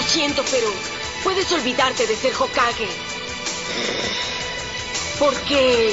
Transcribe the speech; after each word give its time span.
Lo 0.00 0.06
siento, 0.06 0.40
pero 0.50 0.66
puedes 1.22 1.52
olvidarte 1.52 2.06
de 2.06 2.14
ser 2.14 2.32
Hokage. 2.32 2.88
Porque 5.18 5.90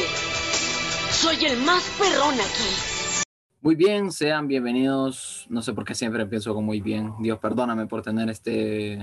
soy 1.12 1.44
el 1.44 1.58
más 1.66 1.84
perrón 2.00 2.36
aquí. 2.36 3.26
Muy 3.60 3.76
bien, 3.76 4.14
sean 4.14 4.48
bienvenidos. 4.48 5.46
No 5.50 5.62
sé 5.62 5.74
por 5.74 5.84
qué 5.84 5.94
siempre 5.94 6.22
empiezo 6.24 6.54
con 6.54 6.64
muy 6.64 6.80
bien. 6.80 7.16
Dios, 7.20 7.38
perdóname 7.40 7.86
por 7.88 8.02
tener 8.02 8.30
este, 8.30 8.98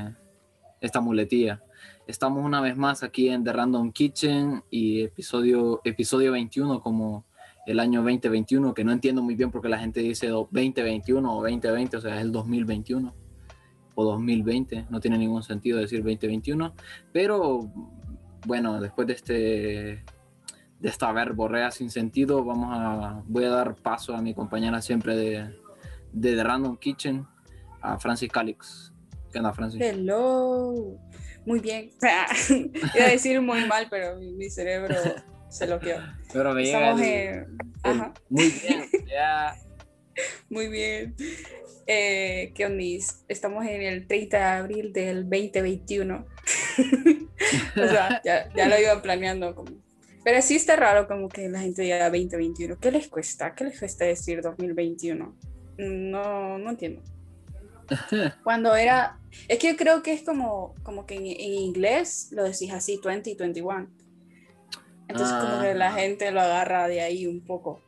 esta 0.80 1.02
muletilla. 1.02 1.62
Estamos 2.06 2.42
una 2.42 2.62
vez 2.62 2.74
más 2.74 3.02
aquí 3.02 3.28
en 3.28 3.44
The 3.44 3.52
Random 3.52 3.92
Kitchen 3.92 4.64
y 4.70 5.02
episodio, 5.02 5.82
episodio 5.84 6.32
21 6.32 6.80
como 6.80 7.26
el 7.66 7.78
año 7.78 8.00
2021, 8.00 8.72
que 8.72 8.84
no 8.84 8.92
entiendo 8.92 9.20
muy 9.22 9.34
bien 9.34 9.50
porque 9.50 9.68
la 9.68 9.78
gente 9.78 10.00
dice 10.00 10.28
2021 10.28 11.30
o 11.30 11.42
2020, 11.42 11.98
o 11.98 12.00
sea, 12.00 12.14
es 12.14 12.22
el 12.22 12.32
2021 12.32 13.23
o 13.94 14.04
2020, 14.04 14.86
no 14.90 15.00
tiene 15.00 15.18
ningún 15.18 15.42
sentido 15.42 15.78
decir 15.78 16.00
2021, 16.02 16.74
pero 17.12 17.70
bueno, 18.46 18.80
después 18.80 19.06
de 19.06 19.12
este 19.14 20.04
de 20.80 20.88
esta 20.90 21.10
verborrea 21.12 21.70
sin 21.70 21.90
sentido, 21.90 22.44
vamos 22.44 22.68
a 22.72 23.22
voy 23.26 23.44
a 23.44 23.50
dar 23.50 23.74
paso 23.76 24.14
a 24.14 24.20
mi 24.20 24.34
compañera 24.34 24.82
siempre 24.82 25.16
de, 25.16 25.54
de 26.12 26.36
The 26.36 26.44
Random 26.44 26.76
Kitchen, 26.76 27.26
a 27.80 27.98
Francis 27.98 28.30
Calix. 28.30 28.92
¿Qué 29.32 29.38
onda, 29.38 29.52
Francis? 29.52 29.80
Hello. 29.80 30.98
Muy 31.46 31.60
bien. 31.60 31.90
Iba 32.94 33.04
a 33.06 33.10
decir 33.10 33.40
muy 33.40 33.66
mal, 33.66 33.86
pero 33.90 34.16
mi, 34.18 34.50
cerebro 34.50 34.94
se 35.48 35.66
lo 35.66 35.78
quedó. 35.80 36.00
Pero 36.32 36.52
me 36.52 36.64
llega 36.64 36.90
Estamos 36.90 37.00
el- 37.00 37.12
en... 37.12 37.34
el- 37.84 38.00
Ajá. 38.00 38.14
muy 38.28 38.50
bien, 38.50 38.84
ya 39.06 39.54
Muy 40.50 40.68
bien. 40.68 41.14
Eh, 41.86 42.52
¿Qué 42.54 42.66
ondis? 42.66 43.24
Estamos 43.28 43.66
en 43.66 43.82
el 43.82 44.06
30 44.06 44.36
de 44.36 44.42
abril 44.42 44.92
del 44.92 45.28
2021. 45.28 46.26
o 47.76 47.88
sea, 47.88 48.22
ya, 48.24 48.52
ya 48.54 48.68
lo 48.68 48.80
iba 48.80 49.02
planeando. 49.02 49.54
Como... 49.54 49.72
Pero 50.24 50.40
sí 50.40 50.56
está 50.56 50.76
raro 50.76 51.06
como 51.06 51.28
que 51.28 51.48
la 51.48 51.60
gente 51.60 51.82
diga 51.82 52.04
2021. 52.08 52.78
¿Qué 52.78 52.90
les 52.90 53.08
cuesta? 53.08 53.54
¿Qué 53.54 53.64
les 53.64 53.78
cuesta 53.78 54.04
decir 54.06 54.40
2021? 54.40 55.36
No, 55.78 56.58
no 56.58 56.70
entiendo. 56.70 57.02
Cuando 58.44 58.74
era... 58.74 59.18
Es 59.48 59.58
que 59.58 59.72
yo 59.72 59.76
creo 59.76 60.02
que 60.02 60.12
es 60.14 60.22
como, 60.22 60.74
como 60.82 61.04
que 61.06 61.16
en, 61.16 61.26
en 61.26 61.52
inglés 61.52 62.28
lo 62.30 62.44
decís 62.44 62.72
así, 62.72 62.98
2021. 63.02 63.88
Entonces 65.06 65.36
como 65.36 65.60
que 65.60 65.74
la 65.74 65.88
Ah. 65.88 65.98
gente 65.98 66.30
lo 66.30 66.40
agarra 66.40 66.88
de 66.88 67.02
ahí 67.02 67.26
un 67.26 67.44
poco. 67.44 67.82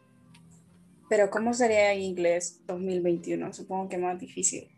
Pero 1.08 1.30
¿cómo 1.30 1.54
sería 1.54 1.92
en 1.92 2.00
inglés 2.02 2.60
2021? 2.66 3.52
Supongo 3.52 3.88
que 3.88 3.98
más 3.98 4.18
difícil. 4.18 4.68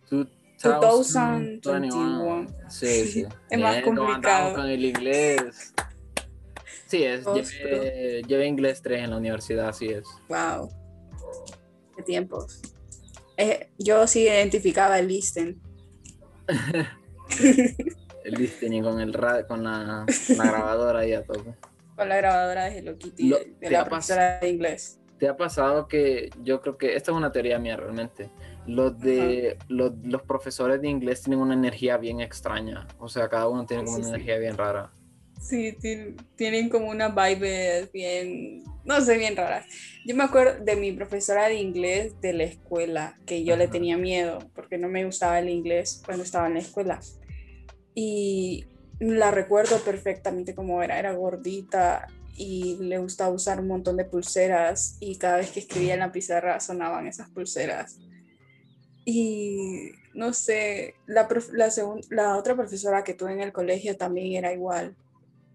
2021. 0.61 2.47
Sí, 2.69 3.05
sí. 3.07 3.27
Es 3.51 3.61
más 3.61 3.77
Eh, 3.77 3.83
¿cómo 3.83 4.03
andamos 4.03 4.15
complicado. 4.15 4.55
con 4.57 4.67
el 4.67 4.85
inglés. 4.85 5.73
Sí, 6.87 7.05
es, 7.05 7.25
llevé, 7.25 8.23
llevé 8.27 8.47
inglés 8.47 8.81
3 8.83 9.05
en 9.05 9.11
la 9.11 9.17
universidad, 9.19 9.69
así 9.69 9.87
es. 9.89 10.05
Wow. 10.29 10.71
Qué 11.97 12.03
tiempos. 12.03 12.61
Eh, 13.37 13.71
yo 13.79 14.07
sí 14.07 14.23
identificaba 14.23 14.99
el 14.99 15.09
listen. 15.09 15.61
El 18.25 18.35
listening 18.35 18.83
con, 18.83 19.01
el 19.01 19.13
ra- 19.15 19.47
con 19.47 19.63
la, 19.65 20.05
la 20.37 20.45
grabadora 20.45 21.01
ahí 21.01 21.13
a 21.15 21.23
tope. 21.25 21.55
Con 21.97 22.09
la 22.09 22.17
grabadora 22.17 22.65
de 22.67 22.79
Hello 22.79 22.97
Kitty 22.99 23.29
Lo- 23.29 23.39
de, 23.39 23.55
de 23.61 23.71
la 23.71 23.85
profesora 23.85 24.39
de 24.39 24.49
inglés. 24.51 24.98
¿Te 25.19 25.29
ha 25.29 25.37
pasado 25.37 25.89
que 25.89 26.31
yo 26.43 26.61
creo 26.61 26.79
que 26.79 26.95
esta 26.95 27.11
es 27.11 27.17
una 27.17 27.33
teoría 27.33 27.59
mía 27.59 27.77
realmente? 27.77 28.29
Los 28.67 28.99
de 29.01 29.57
los, 29.69 29.93
los 30.05 30.23
profesores 30.23 30.81
de 30.81 30.89
inglés 30.89 31.23
tienen 31.23 31.41
una 31.41 31.55
energía 31.55 31.97
bien 31.97 32.21
extraña. 32.21 32.87
O 32.99 33.09
sea, 33.09 33.29
cada 33.29 33.49
uno 33.49 33.67
tiene 33.67 33.85
como 33.85 33.97
Sí, 33.97 34.03
una 34.03 34.11
sí. 34.11 34.15
energía 34.15 34.39
bien 34.39 34.57
rara. 34.57 34.91
Sí, 35.41 35.73
tien- 35.81 36.17
tienen 36.37 36.69
como 36.69 36.89
una 36.91 37.09
vibe 37.09 37.89
bien, 37.93 38.63
no 38.85 39.01
sé, 39.01 39.17
bien 39.19 39.37
raras. 39.37 39.67
Yo 40.05 40.15
me 40.15 40.25
acuerdo 40.25 40.65
de 40.65 40.77
mi 40.77 40.93
profesora 40.93 41.49
de 41.49 41.55
inglés 41.55 42.21
de 42.21 42.33
la 42.33 42.45
escuela, 42.45 43.17
que 43.25 43.45
yo 43.45 43.57
le 43.57 43.69
tenía 43.69 43.97
miedo 43.97 44.39
porque 44.55 44.79
no 44.79 44.89
me 44.89 45.05
gustaba 45.05 45.39
el 45.39 45.49
inglés 45.49 46.03
cuando 46.05 46.25
estaba 46.25 46.49
en 46.49 46.55
la 46.55 46.61
escuela. 46.61 47.01
Y 47.95 48.65
la 49.01 49.31
recuerdo 49.31 49.79
perfectamente 49.81 50.55
como 50.55 50.83
era, 50.83 50.99
era 50.99 51.13
gordita 51.13 52.07
y 52.39 52.77
le 52.81 52.99
gustaba 52.99 53.35
usar 53.35 53.61
un 53.61 53.67
montón 53.67 53.97
de 53.97 54.05
pulseras 54.05 54.97
y 55.01 55.17
cada 55.17 55.39
vez 55.39 55.51
que 55.51 55.61
escribía 55.61 55.95
en 55.95 56.01
la 56.01 56.13
pizarra 56.13 56.61
sonaban 56.61 57.07
esas 57.07 57.29
pulseras. 57.31 57.99
Y 59.05 59.91
no 60.15 60.33
sé, 60.33 60.95
la, 61.07 61.29
la, 61.53 61.71
la 62.11 62.37
otra 62.37 62.55
profesora 62.55 63.03
que 63.05 63.15
tuve 63.15 63.33
en 63.33 63.41
el 63.41 63.53
colegio 63.53 63.97
también 63.97 64.33
era 64.37 64.53
igual, 64.53 64.95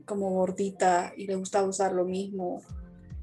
como 0.06 0.30
gordita 0.32 1.14
y 1.16 1.28
le 1.28 1.36
gustaba 1.36 1.68
usar 1.68 1.94
lo 1.94 2.04
mismo. 2.06 2.62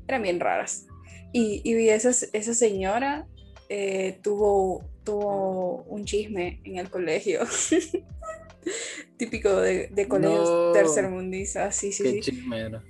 Eran 0.08 0.22
bien 0.22 0.40
raras. 0.40 0.86
Y, 1.32 1.60
y 1.64 1.88
esa, 1.90 2.10
esa 2.32 2.54
señora 2.54 3.26
eh, 3.68 4.18
tuvo, 4.22 4.82
tuvo 5.04 5.82
un 5.84 6.04
chisme 6.04 6.60
en 6.64 6.76
el 6.78 6.90
colegio. 6.90 7.40
Típico 9.16 9.56
de, 9.56 9.88
de 9.88 10.08
colegios 10.08 10.48
No. 10.48 10.72
tercermundistas. 10.72 11.76
Sí, 11.76 11.92
sí, 11.92 12.02
Qué 12.02 12.10
sí. 12.12 12.20
chisme 12.20 12.58
era. 12.60 12.82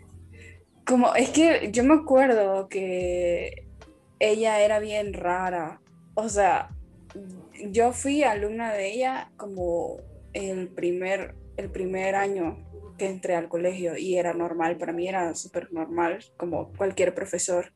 Como, 0.86 1.14
es 1.14 1.30
que 1.30 1.70
yo 1.72 1.84
me 1.84 1.94
acuerdo 1.94 2.68
que 2.68 3.66
ella 4.18 4.60
era 4.60 4.78
bien 4.78 5.12
rara. 5.12 5.80
O 6.14 6.28
sea, 6.28 6.70
yo 7.70 7.92
fui 7.92 8.22
alumna 8.22 8.72
de 8.72 8.92
ella 8.92 9.30
como 9.36 9.98
el 10.32 10.68
primer, 10.68 11.34
el 11.56 11.70
primer 11.70 12.14
año 12.14 12.66
que 12.98 13.06
entré 13.06 13.34
al 13.34 13.48
colegio 13.48 13.96
y 13.96 14.16
era 14.16 14.34
normal, 14.34 14.76
para 14.76 14.92
mí 14.92 15.08
era 15.08 15.34
súper 15.34 15.72
normal, 15.72 16.18
como 16.36 16.72
cualquier 16.72 17.14
profesor. 17.14 17.72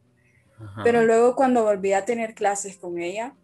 Ajá. 0.59 0.83
Pero 0.85 1.05
luego 1.05 1.35
cuando 1.35 1.65
volví 1.65 1.93
a 1.93 2.05
tener 2.05 2.35
clases 2.35 2.77
con 2.77 2.99
ella, 2.99 3.35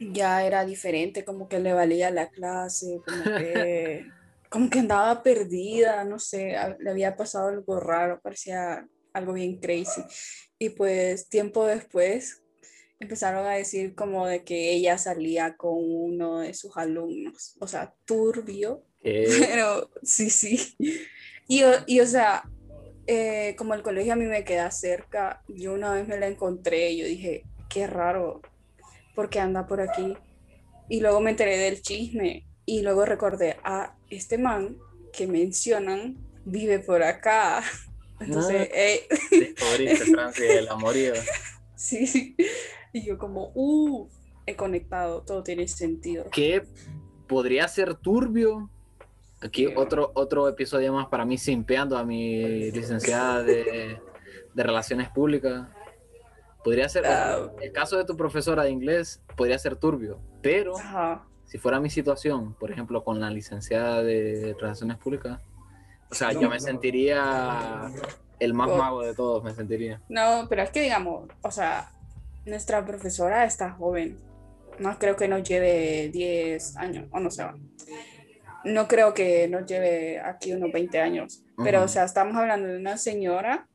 ya 0.00 0.44
era 0.44 0.64
diferente, 0.64 1.24
como 1.24 1.48
que 1.48 1.60
le 1.60 1.74
valía 1.74 2.10
la 2.10 2.30
clase, 2.30 3.00
como 3.06 3.36
que, 3.36 4.06
como 4.50 4.68
que 4.68 4.80
andaba 4.80 5.22
perdida, 5.22 6.04
no 6.04 6.18
sé, 6.18 6.56
le 6.80 6.90
había 6.90 7.16
pasado 7.16 7.48
algo 7.48 7.78
raro, 7.80 8.20
parecía 8.20 8.86
algo 9.12 9.32
bien 9.32 9.58
crazy. 9.60 10.02
Y 10.58 10.70
pues 10.70 11.28
tiempo 11.28 11.64
después 11.64 12.42
empezaron 12.98 13.46
a 13.46 13.52
decir 13.52 13.94
como 13.94 14.26
de 14.26 14.44
que 14.44 14.72
ella 14.72 14.98
salía 14.98 15.56
con 15.56 15.74
uno 15.76 16.40
de 16.40 16.52
sus 16.52 16.76
alumnos, 16.76 17.56
o 17.60 17.66
sea, 17.68 17.94
turbio, 18.04 18.84
¿Qué? 19.00 19.24
pero 19.48 19.88
sí, 20.02 20.28
sí. 20.28 20.76
Y, 21.48 21.62
o- 21.62 21.84
y 21.86 22.00
o 22.00 22.06
sea, 22.06 22.44
eh, 23.06 23.54
como 23.56 23.74
el 23.74 23.82
colegio 23.82 24.12
a 24.12 24.16
mí 24.16 24.26
me 24.26 24.44
queda 24.44 24.70
cerca, 24.70 25.42
yo 25.48 25.72
una 25.74 25.92
vez 25.94 26.06
me 26.08 26.18
la 26.18 26.26
encontré 26.26 26.90
y 26.90 26.98
yo 26.98 27.06
dije, 27.06 27.44
qué 27.70 27.86
raro, 27.86 28.42
porque 29.14 29.38
anda 29.40 29.66
por 29.66 29.80
aquí. 29.80 30.16
Y 30.88 31.00
luego 31.00 31.20
me 31.20 31.30
enteré 31.30 31.56
del 31.56 31.80
chisme 31.82 32.46
y 32.66 32.82
luego 32.82 33.04
recordé, 33.04 33.56
a 33.62 33.96
este 34.10 34.38
man 34.38 34.76
que 35.12 35.26
mencionan 35.26 36.16
vive 36.44 36.78
por 36.80 37.02
acá. 37.02 37.62
Entonces, 38.20 38.68
Ah. 38.70 38.74
eh, 38.74 39.06
Descubriste, 39.30 40.04
Francis, 40.12 40.44
el 40.50 40.68
amorío. 40.68 41.14
sí, 41.74 42.06
sí. 42.06 42.36
Y 42.92 43.04
yo 43.06 43.18
como, 43.18 43.50
uh, 43.54 44.08
he 44.46 44.56
conectado, 44.56 45.22
todo 45.22 45.42
tiene 45.42 45.66
sentido. 45.68 46.24
que 46.30 46.62
podría 47.28 47.66
ser 47.68 47.94
turbio. 47.94 48.68
Aquí 49.40 49.66
Sí. 49.68 49.72
otro, 49.76 50.10
otro 50.14 50.48
episodio 50.48 50.92
más 50.92 51.06
para 51.06 51.24
mí 51.24 51.38
simpeando 51.38 51.96
a 51.96 52.04
mi 52.04 52.70
licenciada 52.72 53.42
de, 53.42 53.98
de 54.52 54.62
Relaciones 54.62 55.08
Públicas. 55.08 55.68
Podría 56.62 56.88
ser, 56.90 57.06
Ah. 57.06 57.50
el 57.62 57.72
caso 57.72 57.96
de 57.96 58.04
tu 58.04 58.16
profesora 58.18 58.64
de 58.64 58.70
inglés 58.70 59.22
podría 59.36 59.58
ser 59.58 59.76
turbio, 59.76 60.20
pero 60.42 60.76
Ajá. 60.76 61.26
Si 61.50 61.58
fuera 61.58 61.80
mi 61.80 61.90
situación, 61.90 62.54
por 62.54 62.70
ejemplo, 62.70 63.02
con 63.02 63.18
la 63.18 63.28
licenciada 63.28 64.04
de 64.04 64.54
Relaciones 64.60 64.98
Públicas, 64.98 65.40
o 66.08 66.14
sea, 66.14 66.32
yo 66.32 66.48
me 66.48 66.60
sentiría 66.60 67.90
el 68.38 68.54
más 68.54 68.68
Oh. 68.70 68.76
mago 68.76 69.02
de 69.02 69.14
todos, 69.14 69.42
me 69.42 69.52
sentiría. 69.52 70.00
No, 70.08 70.46
pero 70.48 70.62
es 70.62 70.70
que 70.70 70.80
digamos, 70.82 71.28
o 71.42 71.50
sea, 71.50 71.90
nuestra 72.46 72.86
profesora 72.86 73.44
está 73.44 73.72
joven. 73.72 74.16
No 74.78 74.96
creo 75.00 75.16
que 75.16 75.26
nos 75.26 75.42
lleve 75.42 76.08
10 76.12 76.76
años, 76.76 77.08
o 77.10 77.18
no 77.18 77.30
sé. 77.32 77.44
No 78.64 78.86
creo 78.86 79.12
que 79.12 79.48
nos 79.48 79.66
lleve 79.66 80.20
aquí 80.20 80.52
unos 80.52 80.70
20 80.72 81.00
años. 81.00 81.42
Pero, 81.64 81.78
Ujú. 81.78 81.84
o 81.86 81.88
sea, 81.88 82.04
estamos 82.04 82.36
hablando 82.36 82.68
de 82.68 82.78
una 82.78 82.96
señora 82.96 83.66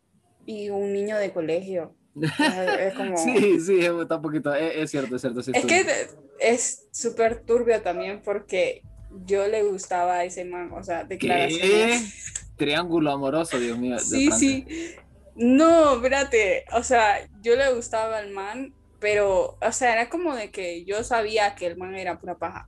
y 0.46 0.70
un 0.70 0.94
niño 0.94 1.18
de 1.18 1.32
colegio. 1.34 1.94
Es, 2.22 2.32
es 2.80 2.94
como... 2.96 3.18
Sí, 3.24 3.60
sí, 3.60 3.80
está 3.86 4.16
un 4.16 4.22
poquito, 4.22 4.54
es, 4.56 4.76
es 4.78 4.92
cierto, 4.92 5.16
es 5.18 5.22
cierto. 5.22 5.42
sí, 5.44 5.52
Es 5.54 5.58
estoy- 5.64 5.84
que 5.86 6.25
es 6.40 6.88
súper 6.92 7.42
turbio 7.42 7.82
también 7.82 8.22
porque 8.24 8.82
yo 9.26 9.48
le 9.48 9.64
gustaba 9.64 10.16
a 10.16 10.24
ese 10.26 10.46
man, 10.46 10.72
o 10.74 10.84
sea, 10.84 11.02
¿Qué? 11.02 11.16
declaraciones. 11.16 12.14
Triángulo 12.58 13.12
amoroso, 13.12 13.60
Dios 13.60 13.78
mío. 13.78 14.00
Sí, 14.00 14.32
sí. 14.32 14.66
No, 15.36 15.96
espérate. 15.96 16.66
O 16.74 16.84
sea, 16.84 17.28
yo 17.42 17.56
le 17.56 17.74
gustaba 17.74 18.18
al 18.18 18.32
man, 18.32 18.74
pero, 19.00 19.58
o 19.62 19.72
sea, 19.72 19.94
era 19.94 20.10
como 20.10 20.34
de 20.34 20.52
que 20.52 20.86
yo 20.86 21.04
sabía 21.04 21.56
que 21.56 21.68
el 21.68 21.78
man 21.78 21.96
era 21.96 22.18
pura 22.20 22.38
paja. 22.38 22.68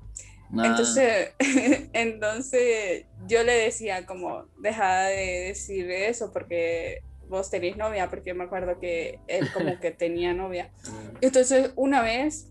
Ah, 0.57 0.67
Entonces, 0.67 1.33
entonces 1.93 3.05
yo 3.27 3.43
le 3.43 3.53
decía 3.53 4.05
como, 4.05 4.45
deja 4.59 5.05
de 5.05 5.47
decir 5.47 5.89
eso 5.91 6.31
porque 6.31 7.01
vos 7.27 7.49
tenés 7.49 7.75
novia, 7.75 8.09
porque 8.09 8.33
me 8.33 8.45
acuerdo 8.45 8.79
que 8.79 9.19
él 9.27 9.49
como 9.53 9.79
que 9.79 9.91
tenía 9.91 10.33
novia. 10.33 10.71
Entonces, 11.21 11.71
una 11.75 12.01
vez, 12.01 12.47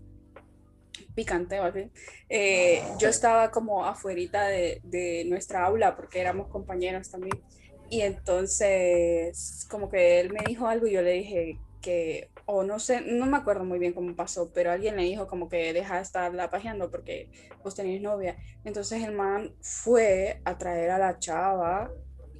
picante, 1.17 1.57
¿vale? 1.57 1.89
Eh, 2.29 2.83
yo 2.99 3.09
estaba 3.09 3.49
como 3.49 3.83
afuerita 3.83 4.47
de, 4.47 4.79
de 4.83 5.25
nuestra 5.25 5.65
aula 5.65 5.95
porque 5.95 6.21
éramos 6.21 6.47
compañeros 6.47 7.09
también. 7.09 7.41
Y 7.89 8.01
entonces, 8.01 9.65
como 9.67 9.89
que 9.89 10.19
él 10.19 10.31
me 10.31 10.41
dijo 10.45 10.67
algo 10.67 10.85
y 10.85 10.91
yo 10.91 11.01
le 11.01 11.13
dije 11.13 11.57
que, 11.81 12.29
o 12.45 12.63
no 12.63 12.77
sé, 12.77 13.01
no 13.01 13.25
me 13.25 13.37
acuerdo 13.37 13.65
muy 13.65 13.79
bien 13.79 13.93
cómo 13.93 14.15
pasó, 14.15 14.51
pero 14.53 14.71
alguien 14.71 14.95
le 14.95 15.03
dijo 15.03 15.25
como 15.25 15.49
que 15.49 15.73
deja 15.73 15.95
de 15.95 16.03
estarla 16.03 16.51
pajeando 16.51 16.91
porque 16.91 17.29
vos 17.63 17.73
tenés 17.73 17.99
novia. 17.99 18.37
Entonces 18.63 19.03
el 19.03 19.13
man 19.13 19.55
fue 19.61 20.39
a 20.45 20.55
traer 20.59 20.91
a 20.91 20.99
la 20.99 21.17
chava 21.17 21.91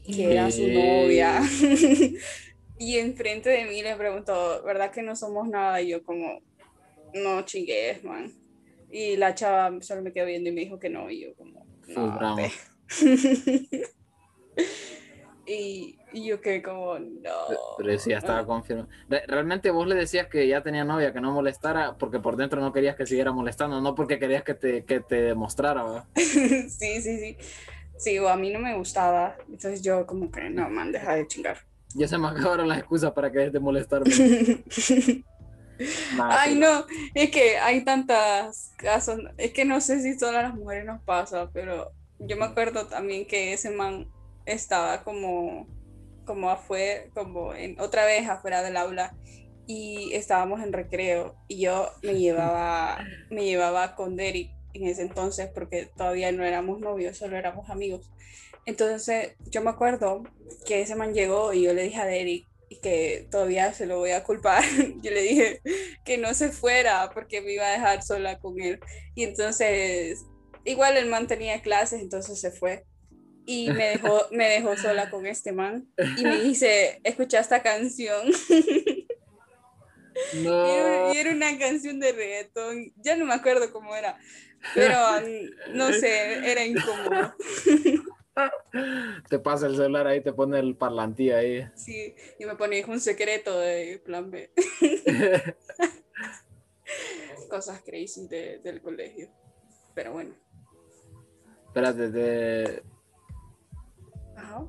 que 0.06 0.34
era 0.34 0.52
su 0.52 0.68
novia. 0.68 1.42
y 2.78 2.98
enfrente 3.00 3.50
de 3.50 3.66
mí 3.66 3.82
le 3.82 3.96
preguntó, 3.96 4.62
¿verdad 4.64 4.92
que 4.92 5.02
no 5.02 5.16
somos 5.16 5.48
nada? 5.48 5.82
Y 5.82 5.90
yo 5.90 6.04
como, 6.04 6.42
no 7.16 7.42
chingues, 7.42 8.04
man. 8.04 8.32
Y 8.90 9.18
la 9.18 9.36
chava 9.36 9.82
solo 9.82 10.02
me 10.02 10.14
quedó 10.14 10.26
viendo 10.26 10.50
y 10.50 10.54
me 10.54 10.62
dijo 10.62 10.80
que 10.80 10.90
no, 10.90 11.10
y 11.10 11.22
yo 11.22 11.36
como, 11.36 11.66
no, 11.88 12.12
drama. 12.18 12.36
ve". 12.38 12.52
y, 15.46 15.98
y 16.14 16.26
yo 16.26 16.42
quedé 16.42 16.62
como, 16.62 16.98
no. 17.00 17.32
Pero 17.78 17.98
sí, 18.00 18.10
ya 18.12 18.18
estaba 18.18 18.46
confirmado. 18.46 18.90
Re- 19.10 19.24
Realmente 19.28 19.72
vos 19.72 19.88
le 19.88 19.96
decías 19.96 20.28
que 20.28 20.48
ya 20.48 20.62
tenía 20.62 20.84
novia, 20.84 21.14
que 21.14 21.22
no 21.22 21.32
molestara, 21.32 21.98
porque 21.98 22.20
por 22.20 22.36
dentro 22.38 22.62
no 22.62 22.74
querías 22.74 22.96
que 22.96 23.06
siguiera 23.06 23.32
molestando, 23.32 23.80
no 23.82 23.96
porque 23.96 24.20
querías 24.20 24.44
que 24.44 24.54
te, 24.54 24.84
que 24.84 25.00
te 25.00 25.22
demostrara, 25.22 25.84
¿verdad? 25.84 26.06
sí, 26.16 27.02
sí, 27.02 27.18
sí. 27.18 27.38
Sí, 27.98 28.20
o 28.20 28.30
a 28.30 28.36
mí 28.38 28.52
no 28.52 28.60
me 28.60 28.76
gustaba. 28.78 29.36
Entonces 29.48 29.82
yo 29.82 30.06
como 30.06 30.32
que, 30.32 30.50
no, 30.50 30.70
man, 30.70 30.92
deja 30.92 31.16
de 31.16 31.28
chingar. 31.28 31.58
Ya 31.96 32.08
se 32.08 32.18
me 32.18 32.28
acabaron 32.28 32.68
las 32.68 32.78
excusas 32.80 33.12
para 33.12 33.32
que 33.32 33.40
dejes 33.40 33.54
de 33.54 33.60
molestarme. 33.60 34.12
Nada, 36.18 36.42
Ay, 36.42 36.56
no, 36.56 36.86
es 37.14 37.30
que 37.32 37.58
hay 37.58 37.84
tantas 37.84 38.74
casos, 38.78 39.20
es 39.38 39.52
que 39.52 39.66
no 39.66 39.82
sé 39.82 40.02
si 40.02 40.18
solo 40.18 40.38
a 40.40 40.44
las 40.44 40.56
mujeres 40.56 40.86
nos 40.86 41.02
pasa, 41.04 41.50
pero 41.54 41.92
yo 42.20 42.38
me 42.38 42.46
acuerdo 42.46 42.88
también 42.88 43.26
que 43.26 43.54
ese 43.54 43.70
man 43.70 44.08
estaba 44.46 45.04
como, 45.04 45.68
como 46.26 46.50
afuera, 46.50 47.04
como 47.14 47.54
en, 47.54 47.80
otra 47.80 48.06
vez 48.06 48.28
afuera 48.28 48.64
del 48.64 48.78
aula 48.78 49.16
y 49.68 50.14
estábamos 50.14 50.62
en 50.62 50.74
recreo 50.74 51.36
y 51.48 51.60
yo 51.60 51.92
me 52.02 52.18
llevaba, 52.18 53.00
me 53.30 53.44
llevaba 53.46 53.96
con 53.96 54.16
Derek 54.16 54.50
en 54.74 54.88
ese 54.88 55.02
entonces 55.02 55.50
porque 55.54 55.90
todavía 55.96 56.32
no 56.32 56.44
éramos 56.44 56.80
novios, 56.80 57.18
solo 57.18 57.38
éramos 57.38 57.70
amigos. 57.70 58.10
Entonces 58.66 59.36
yo 59.50 59.62
me 59.62 59.70
acuerdo 59.70 60.24
que 60.66 60.82
ese 60.82 60.96
man 60.96 61.14
llegó 61.14 61.54
y 61.54 61.64
yo 61.64 61.74
le 61.74 61.84
dije 61.84 62.00
a 62.00 62.06
Derek 62.06 62.46
y 62.70 62.80
que 62.80 63.28
todavía 63.32 63.74
se 63.74 63.86
lo 63.86 63.98
voy 63.98 64.12
a 64.12 64.24
culpar. 64.24 64.64
Yo 65.02 65.12
le 65.12 65.22
dije 65.22 65.62
que 66.04 66.18
no 66.18 66.34
se 66.34 66.50
fuera 66.50 67.10
porque 67.14 67.42
me 67.42 67.54
iba 67.54 67.66
a 67.66 67.72
dejar 67.72 68.04
sola 68.04 68.40
con 68.40 68.60
él. 68.62 68.80
Y 69.16 69.24
entonces, 69.24 70.20
igual 70.66 70.98
el 70.98 71.08
man 71.08 71.28
tenía 71.28 71.62
clases, 71.62 72.02
entonces 72.02 72.40
se 72.40 72.52
fue. 72.52 72.84
Y 73.46 73.72
me 73.72 73.86
dejó, 73.90 74.28
me 74.32 74.50
dejó 74.50 74.76
sola 74.76 75.10
con 75.10 75.26
este 75.26 75.52
man. 75.54 75.88
Y 76.18 76.24
me 76.24 76.42
dice, 76.42 77.00
escucha 77.04 77.40
esta 77.40 77.62
canción. 77.64 78.32
Y 80.34 80.38
No. 80.38 80.66
era, 80.66 81.14
y 81.14 81.18
era 81.18 81.32
una 81.32 81.60
canción 81.60 82.00
de 82.00 82.12
reggaetón. 82.12 82.92
Ya 82.96 83.16
no 83.16 83.26
me 83.26 83.36
acuerdo 83.36 83.72
cómo 83.72 83.96
era. 83.96 84.18
Pero 84.74 84.98
no 85.74 85.94
sé, 85.94 86.52
era 86.52 86.66
incómodo. 86.66 87.36
Te 89.30 89.40
pasa 89.40 89.68
el 89.68 89.76
celular 89.76 90.06
ahí, 90.08 90.22
te 90.22 90.32
pone 90.34 90.60
el 90.60 90.76
parlantí 90.76 91.32
ahí. 91.32 91.68
Sí, 91.76 92.14
y 92.40 92.46
me 92.46 92.56
ponía 92.56 92.86
un 92.88 93.00
secreto 93.00 93.58
de 93.60 94.02
plan 94.06 94.30
B. 94.30 94.52
Cosas 97.50 97.82
crazy 97.86 98.28
de- 98.28 98.60
del 98.60 98.82
colegio. 98.82 99.30
Pero 99.96 100.12
bueno. 100.14 100.36
Espérate, 101.68 102.10
te... 102.10 102.84
Ajá. 104.36 104.66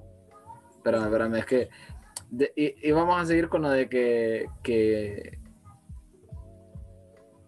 espérame, 0.76 1.04
espérame, 1.04 1.34
es 1.36 1.46
que... 1.46 1.68
de- 2.30 2.52
y, 2.56 2.88
y 2.88 2.92
vamos 2.92 3.20
a 3.20 3.26
seguir 3.26 3.48
con 3.48 3.62
lo 3.62 3.70
de 3.70 3.88
que... 3.88 4.46
que 4.62 5.37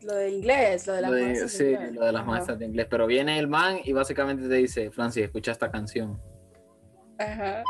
Lo 0.03 0.15
de 0.15 0.31
inglés, 0.31 0.87
lo 0.87 0.95
de 0.95 1.03
las 1.03 1.11
maestras 1.11 1.53
de 1.53 1.59
sí, 1.59 1.65
inglés. 1.73 1.93
lo 1.95 2.05
de 2.07 2.13
las 2.13 2.27
maestras 2.27 2.59
de 2.59 2.67
inglés. 2.67 2.87
Pero 2.91 3.07
viene 3.07 3.39
el 3.39 3.49
man 3.49 3.81
y 3.85 3.93
básicamente 3.93 4.49
te 4.49 4.55
dice, 4.55 4.91
Francis, 4.91 5.25
escucha 5.25 5.53
esta 5.53 5.71
canción. 5.71 6.21
Ajá. 7.19 7.63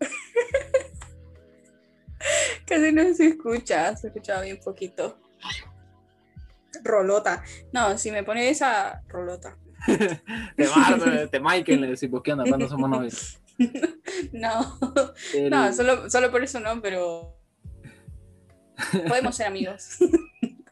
Casi 2.66 2.92
no 2.92 3.14
se 3.14 3.28
escucha, 3.28 3.96
se 3.96 4.08
escuchaba 4.08 4.42
bien 4.42 4.58
poquito. 4.58 5.18
Rolota. 6.82 7.42
No, 7.72 7.96
si 7.96 8.10
me 8.10 8.24
pone 8.24 8.48
esa 8.50 9.02
rolota. 9.08 9.56
Te 10.56 10.66
Marvel, 10.68 11.30
te 11.30 11.38
Michael, 11.40 11.80
le 11.82 11.86
decimos, 11.88 12.20
¿qué 12.22 12.32
onda? 12.32 12.44
¿Cuándo 12.48 12.68
somos 12.68 12.90
novios? 12.90 13.38
No, 14.32 14.78
El- 15.34 15.50
no, 15.50 15.72
solo, 15.72 16.08
solo 16.08 16.30
por 16.30 16.44
eso 16.44 16.60
no, 16.60 16.80
pero 16.80 17.36
podemos 19.08 19.34
ser 19.34 19.48
amigos. 19.48 19.98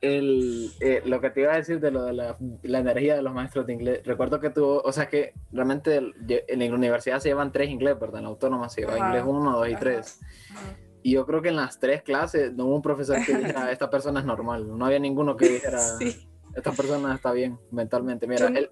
El, 0.01 0.71
eh, 0.81 1.03
lo 1.05 1.21
que 1.21 1.31
te 1.31 1.41
iba 1.43 1.53
a 1.53 1.57
decir 1.57 1.81
de 1.81 1.91
lo 1.91 2.05
de 2.05 2.13
la, 2.13 2.37
la 2.63 2.79
energía 2.79 3.17
de 3.17 3.23
los 3.23 3.33
maestros 3.35 3.67
de 3.67 3.73
inglés, 3.75 4.01
recuerdo 4.05 4.41
que 4.41 4.51
tuvo, 4.51 4.81
o 4.83 4.93
sea 4.93 5.09
que 5.09 5.33
realmente 5.53 5.97
el- 5.97 6.15
en 6.29 6.59
la 6.71 6.75
universidad 6.75 7.19
se 7.21 7.29
llevan 7.29 7.53
tres 7.53 7.71
inglés, 7.71 7.99
¿verdad? 7.99 8.19
En 8.19 8.25
la 8.25 8.31
autónoma 8.31 8.69
se 8.69 8.83
lleva 8.83 8.95
Ajá. 8.97 9.07
inglés 9.07 9.25
uno, 9.27 9.53
dos 9.59 9.69
y 9.69 9.73
Ajá. 9.73 9.81
tres. 9.81 10.21
Ajá. 10.51 10.77
Y 11.03 11.13
yo 11.13 11.25
creo 11.25 11.41
que 11.41 11.51
en 11.51 11.57
las 11.57 11.79
tres 11.79 12.03
clases 12.03 12.53
no 12.55 12.65
hubo 12.67 12.77
un 12.77 12.83
profesor 12.83 13.17
que 13.25 13.37
dijera, 13.37 13.71
esta 13.71 13.89
persona 13.91 14.21
es 14.21 14.27
normal. 14.27 14.77
No 14.77 14.87
había 14.87 14.99
ninguno 14.99 15.37
que 15.37 15.49
dijera, 15.49 15.79
Sí. 15.79 16.29
esta 16.55 16.73
persona 16.73 17.15
está 17.15 17.31
bien 17.33 17.59
mentalmente. 17.71 18.27
Mira, 18.27 18.49
el, 18.49 18.71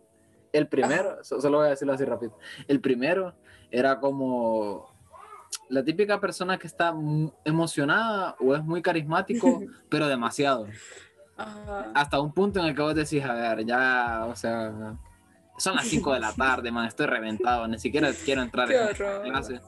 el 0.52 0.66
primero, 0.68 1.22
so- 1.22 1.40
solo 1.40 1.58
voy 1.58 1.68
a 1.68 1.70
decirlo 1.70 1.92
así 1.94 2.04
rápido. 2.04 2.36
El 2.66 2.80
primero 2.80 3.34
era 3.70 4.00
como 4.00 4.92
la 5.68 5.84
típica 5.84 6.20
persona 6.20 6.58
que 6.58 6.66
está 6.66 6.92
emocionada 7.44 8.36
o 8.40 8.54
es 8.56 8.64
muy 8.64 8.82
carismático, 8.82 9.62
pero 9.88 10.08
demasiado. 10.08 10.66
Ajá. 11.36 11.90
Hasta 11.94 12.20
un 12.20 12.32
punto 12.32 12.60
en 12.60 12.66
el 12.66 12.74
que 12.74 12.82
vos 12.82 12.94
decís, 12.94 13.24
a 13.24 13.32
ver, 13.34 13.64
ya, 13.66 14.26
o 14.28 14.36
sea, 14.36 14.96
son 15.58 15.74
las 15.76 15.86
5 15.86 16.12
de 16.12 16.20
la 16.20 16.32
tarde, 16.36 16.70
man, 16.70 16.86
estoy 16.86 17.06
reventado, 17.06 17.66
ni 17.68 17.78
siquiera 17.78 18.10
quiero 18.24 18.42
entrar 18.42 18.70
en 18.70 18.88
esta 18.88 19.22
clase. 19.22 19.60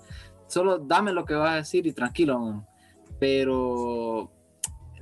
Solo 0.46 0.78
dame 0.78 1.12
lo 1.12 1.24
que 1.24 1.34
vas 1.34 1.52
a 1.52 1.56
decir 1.56 1.86
y 1.86 1.92
tranquilo, 1.92 2.38
man. 2.38 2.66
Pero 3.18 4.30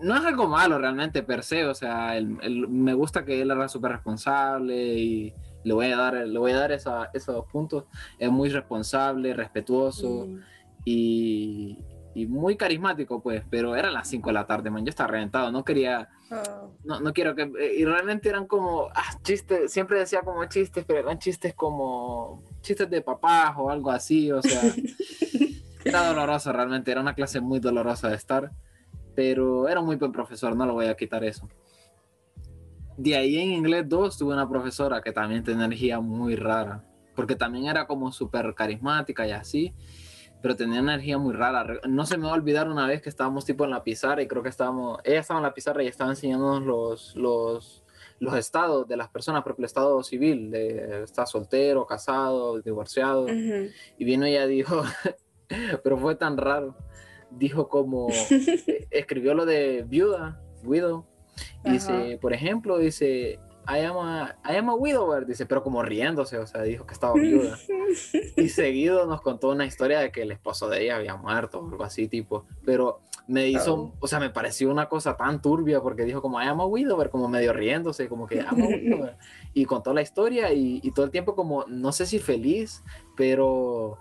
no 0.01 0.17
es 0.17 0.25
algo 0.25 0.49
malo 0.49 0.79
realmente 0.79 1.23
per 1.23 1.43
se, 1.43 1.67
o 1.67 1.75
sea, 1.75 2.17
el- 2.17 2.39
el- 2.43 2.69
me 2.69 2.95
gusta 2.95 3.25
que 3.25 3.43
él 3.43 3.51
era 3.51 3.69
súper 3.69 3.93
responsable 3.93 4.75
y 4.95 5.35
le 5.65 5.75
voy 5.75 5.87
a 5.87 5.97
dar, 5.97 6.15
le 6.15 6.39
voy 6.39 6.53
a 6.53 6.59
dar 6.59 6.73
esa- 6.73 7.11
esos 7.13 7.45
puntos. 7.51 7.85
Es 8.19 8.31
muy 8.31 8.49
responsable, 8.49 9.35
respetuoso 9.35 10.27
Mm. 10.29 10.39
y, 10.85 11.79
y 12.15 12.27
muy 12.27 12.57
carismático, 12.57 13.23
pues, 13.23 13.43
pero 13.51 13.75
eran 13.77 13.93
las 13.93 14.09
5 14.09 14.31
de 14.31 14.35
la 14.35 14.47
tarde, 14.47 14.71
man, 14.71 14.85
yo 14.85 14.91
estaba 14.91 15.11
reventado, 15.11 15.51
no 15.51 15.65
quería 15.65 16.09
no, 16.85 17.01
no 17.01 17.13
quiero 17.13 17.35
que. 17.35 17.43
eh, 17.43 17.75
Y 17.79 17.85
realmente 17.85 18.29
eran 18.29 18.47
como. 18.47 18.89
Ah, 18.95 19.19
chistes. 19.23 19.73
Siempre 19.73 19.99
decía 19.99 20.23
como 20.23 20.45
chistes, 20.47 20.85
pero 20.87 21.01
eran 21.01 21.19
chistes 21.19 21.55
como. 21.55 22.43
Chistes 22.61 22.89
de 22.91 23.03
papás 23.03 23.55
o 23.59 23.71
algo 23.71 23.91
así. 23.91 24.31
O 24.33 24.43
sea. 24.43 24.61
era 25.85 26.07
doloroso 26.07 26.53
realmente. 26.53 26.91
Era 26.91 27.01
una 27.01 27.15
clase 27.15 27.41
muy 27.41 27.61
dolorosa 27.61 28.09
de 28.09 28.17
estar. 28.17 28.51
Pero 29.15 29.69
era 29.69 29.81
un 29.81 29.87
muy 29.87 29.97
buen 29.97 30.13
profesor. 30.13 30.57
No 30.57 30.67
lo 30.67 30.75
voy 30.75 30.87
a 30.87 30.97
quitar 30.97 31.25
eso. 31.25 31.49
De 32.97 33.17
ahí 33.17 33.39
en 33.39 33.51
inglés 33.51 33.89
2 33.89 34.19
tuve 34.19 34.35
una 34.35 34.49
profesora 34.49 35.01
que 35.03 35.13
también 35.13 35.43
tenía 35.45 35.65
energía 35.65 36.01
muy 36.01 36.37
rara. 36.37 36.85
Porque 37.15 37.37
también 37.37 37.67
era 37.67 37.87
como 37.87 38.11
súper 38.11 38.55
carismática 38.55 39.27
y 39.27 39.31
así. 39.33 39.73
Pero 40.45 40.57
tenía 40.57 40.81
energía 40.81 41.17
muy 41.17 41.33
rara. 41.33 41.81
No 41.89 42.05
se 42.05 42.19
me 42.19 42.27
va 42.27 42.33
a 42.33 42.35
olvidar 42.35 42.69
una 42.69 42.87
vez 42.87 43.01
que 43.01 43.09
estábamos 43.09 43.47
tipo 43.47 43.65
en 43.65 43.71
la 43.71 43.83
pizarra 43.83 44.21
y 44.21 44.29
creo 44.29 44.43
que 44.43 44.51
estábamos, 44.51 44.99
ella 45.03 45.21
estaba 45.21 45.41
en 45.41 45.45
la 45.45 45.55
pizarra 45.55 45.83
y 45.83 45.87
estaba 45.87 46.11
enseñándonos 46.11 46.67
los, 46.67 47.17
los, 47.17 47.83
los 48.19 48.35
estados 48.37 48.87
de 48.87 48.99
las 48.99 49.09
personas, 49.09 49.43
porque 49.43 49.63
el 49.63 49.65
estado 49.65 50.03
civil, 50.03 50.51
de 50.51 51.03
está 51.03 51.25
soltero, 51.25 51.87
casado, 51.87 52.61
divorciado. 52.61 53.27
Y 53.27 54.05
vino 54.05 54.27
ella 54.27 54.47
dijo, 54.47 54.83
pero 55.83 55.97
fue 55.97 56.15
tan 56.15 56.37
raro, 56.37 56.77
dijo 57.31 57.71
como, 57.71 58.09
eh, 58.31 58.87
escribió 58.91 59.33
lo 59.33 59.47
de 59.47 59.83
viuda, 59.89 60.43
widow, 60.63 61.07
y 61.65 61.71
dice, 61.71 62.19
por 62.21 62.35
ejemplo, 62.35 62.77
dice, 62.77 63.41
I 63.69 63.79
am 63.81 63.97
a, 63.97 64.37
I 64.45 64.57
am 64.57 64.69
a 64.71 64.75
widower, 64.75 65.25
dice, 65.27 65.47
pero 65.47 65.63
como 65.63 65.83
riéndose, 65.83 66.39
o 66.39 66.47
sea, 66.47 66.63
dijo 66.63 66.87
que 66.87 66.95
estaba 66.95 67.15
viuda. 67.15 67.59
y 68.37 68.49
seguido 68.49 69.07
nos 69.07 69.21
contó 69.23 69.51
una 69.51 69.67
historia 69.67 70.01
de 70.01 70.11
que 70.13 70.23
el 70.23 70.33
esposo 70.33 70.69
de 70.69 70.83
ella 70.85 70.97
había 70.97 71.17
muerto 71.17 71.61
o 71.61 71.69
algo 71.71 71.85
así, 71.85 72.09
tipo, 72.09 72.45
pero 72.65 73.01
me 73.27 73.49
hizo, 73.49 73.75
Oh. 73.75 73.93
o 74.01 74.07
sea, 74.07 74.21
me 74.21 74.29
pareció 74.29 74.71
una 74.71 74.89
cosa 74.89 75.17
tan 75.17 75.41
turbia 75.41 75.81
porque 75.81 76.05
dijo 76.05 76.21
como 76.21 76.43
I 76.43 76.47
am 76.47 76.61
a 76.61 76.67
widower, 76.67 77.09
como 77.09 77.27
medio 77.29 77.53
riéndose, 77.55 78.07
como 78.09 78.27
que 78.27 78.37
I 78.37 78.41
am 78.47 78.61
a 78.63 78.67
widower. 78.67 79.17
y 79.55 79.65
contó 79.65 79.95
la 79.95 80.03
historia 80.03 80.53
y, 80.53 80.81
y 80.83 80.91
todo 80.91 81.07
el 81.07 81.11
tiempo 81.11 81.35
como, 81.35 81.65
no 81.67 81.91
sé 81.93 82.05
si 82.05 82.19
feliz, 82.19 82.83
pero 83.17 83.97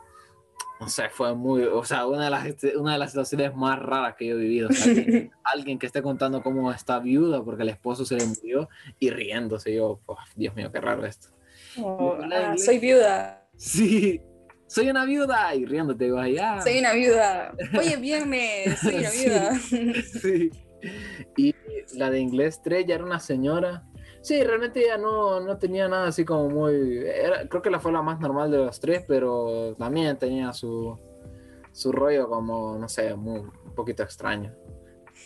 no 0.83 0.89
sé, 0.89 1.09
fue 1.09 1.33
muy, 1.35 1.63
o 1.63 1.83
sea, 1.83 2.05
una 2.07 2.25
de 2.25 2.29
las, 2.29 2.45
una 2.75 2.93
de 2.93 2.99
las 2.99 3.11
situaciones 3.11 3.55
más 3.55 3.79
raras 3.79 4.15
que 4.17 4.27
yo 4.27 4.35
he 4.35 4.39
vivido. 4.39 4.69
O 4.69 4.73
sea, 4.73 4.83
alguien, 4.93 5.31
alguien 5.43 5.79
que 5.79 5.85
esté 5.87 6.01
contando 6.01 6.41
cómo 6.43 6.71
está 6.71 6.99
viuda 6.99 7.43
porque 7.43 7.63
el 7.63 7.69
esposo 7.69 8.05
se 8.05 8.15
le 8.17 8.25
murió 8.25 8.69
y 8.99 9.09
riéndose. 9.09 9.73
Yo, 9.73 9.99
oh, 10.05 10.17
Dios 10.35 10.55
mío, 10.55 10.71
qué 10.71 10.79
raro 10.81 11.05
esto. 11.05 11.29
Hola, 11.81 12.27
"Ah, 12.37 12.41
inglés". 12.49 12.65
soy 12.65 12.79
viuda, 12.79 13.47
Sí, 13.55 14.21
soy 14.67 14.89
una 14.89 15.05
viuda 15.05 15.53
y 15.55 15.65
riéndote, 15.65 16.05
digo, 16.05 16.17
ah, 16.19 16.61
soy 16.61 16.79
una 16.79 16.93
viuda. 16.93 17.53
Oye, 17.77 17.95
viernes, 17.97 18.79
soy 18.79 18.95
una 18.95 19.09
Sí. 19.11 19.23
viuda. 19.23 19.55
sí. 20.21 20.49
Y 21.37 21.55
la 21.95 22.09
de 22.09 22.19
inglés 22.19 22.61
3 22.63 22.85
ya 22.87 22.95
era 22.95 23.05
una 23.05 23.19
señora. 23.19 23.83
Sí, 24.23 24.41
realmente 24.41 24.79
ella 24.85 24.97
no, 24.97 25.41
no 25.41 25.57
tenía 25.57 25.89
nada 25.89 26.07
así 26.07 26.23
como 26.23 26.49
muy... 26.49 26.97
era- 27.05 27.45
creo 27.49 27.61
que 27.61 27.69
la 27.69 27.79
fue 27.81 27.91
la 27.91 28.01
más 28.01 28.19
normal 28.21 28.49
de 28.49 28.57
los 28.57 28.79
tres, 28.79 29.03
pero 29.05 29.75
también 29.77 30.17
tenía 30.17 30.53
su, 30.53 30.97
su 31.73 31.91
rollo 31.91 32.29
como, 32.29 32.77
no 32.77 32.87
sé, 32.87 33.15
muy, 33.15 33.39
un 33.41 33.75
poquito 33.75 34.01
extraño. 34.01 34.55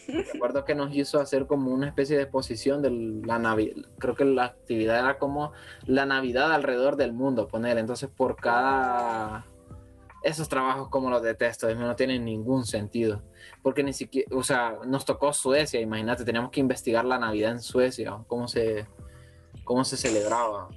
Recuerdo 0.34 0.66
que 0.66 0.74
nos 0.74 0.96
hizo 0.96 1.20
hacer 1.20 1.46
como 1.46 1.72
una 1.72 1.88
especie 1.88 2.18
de 2.18 2.24
exposición 2.24 2.82
de 2.82 2.90
la 3.26 3.38
Navidad. 3.38 3.76
Creo 4.00 4.16
que 4.16 4.26
la 4.26 4.46
actividad 4.46 4.98
era 5.00 5.20
como 5.20 5.52
la 5.86 6.08
Navidad 6.08 6.52
alrededor 6.52 6.96
del 6.96 7.14
mundo, 7.14 7.48
poner. 7.48 7.78
Entonces, 7.78 8.10
por 8.10 8.36
cada... 8.36 9.46
Esos 10.28 10.50
trabajos 10.50 10.90
como 10.90 11.10
los 11.10 11.22
detesto, 11.24 11.74
no 11.74 11.96
tienen 11.96 12.26
ningún 12.26 12.66
sentido. 12.66 13.24
Porque 13.62 13.82
ni 13.82 13.94
siquiera, 13.94 14.28
o 14.36 14.44
sea, 14.44 14.78
nos 14.86 15.06
tocó 15.06 15.32
Suecia, 15.32 15.80
imagínate, 15.80 16.26
teníamos 16.26 16.52
que 16.52 16.60
investigar 16.60 17.06
la 17.06 17.18
Navidad 17.18 17.52
en 17.54 17.62
Suecia, 17.62 18.18
cómo 18.28 18.50
se, 18.50 18.86
cómo 19.64 19.86
se 19.86 19.96
celebraba. 19.96 20.68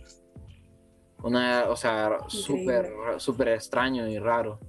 Una, 1.24 1.64
o 1.68 1.74
sea, 1.74 2.18
súper, 2.28 2.92
súper 3.18 3.48
extraño 3.48 4.06
y 4.06 4.20
raro. 4.20 4.60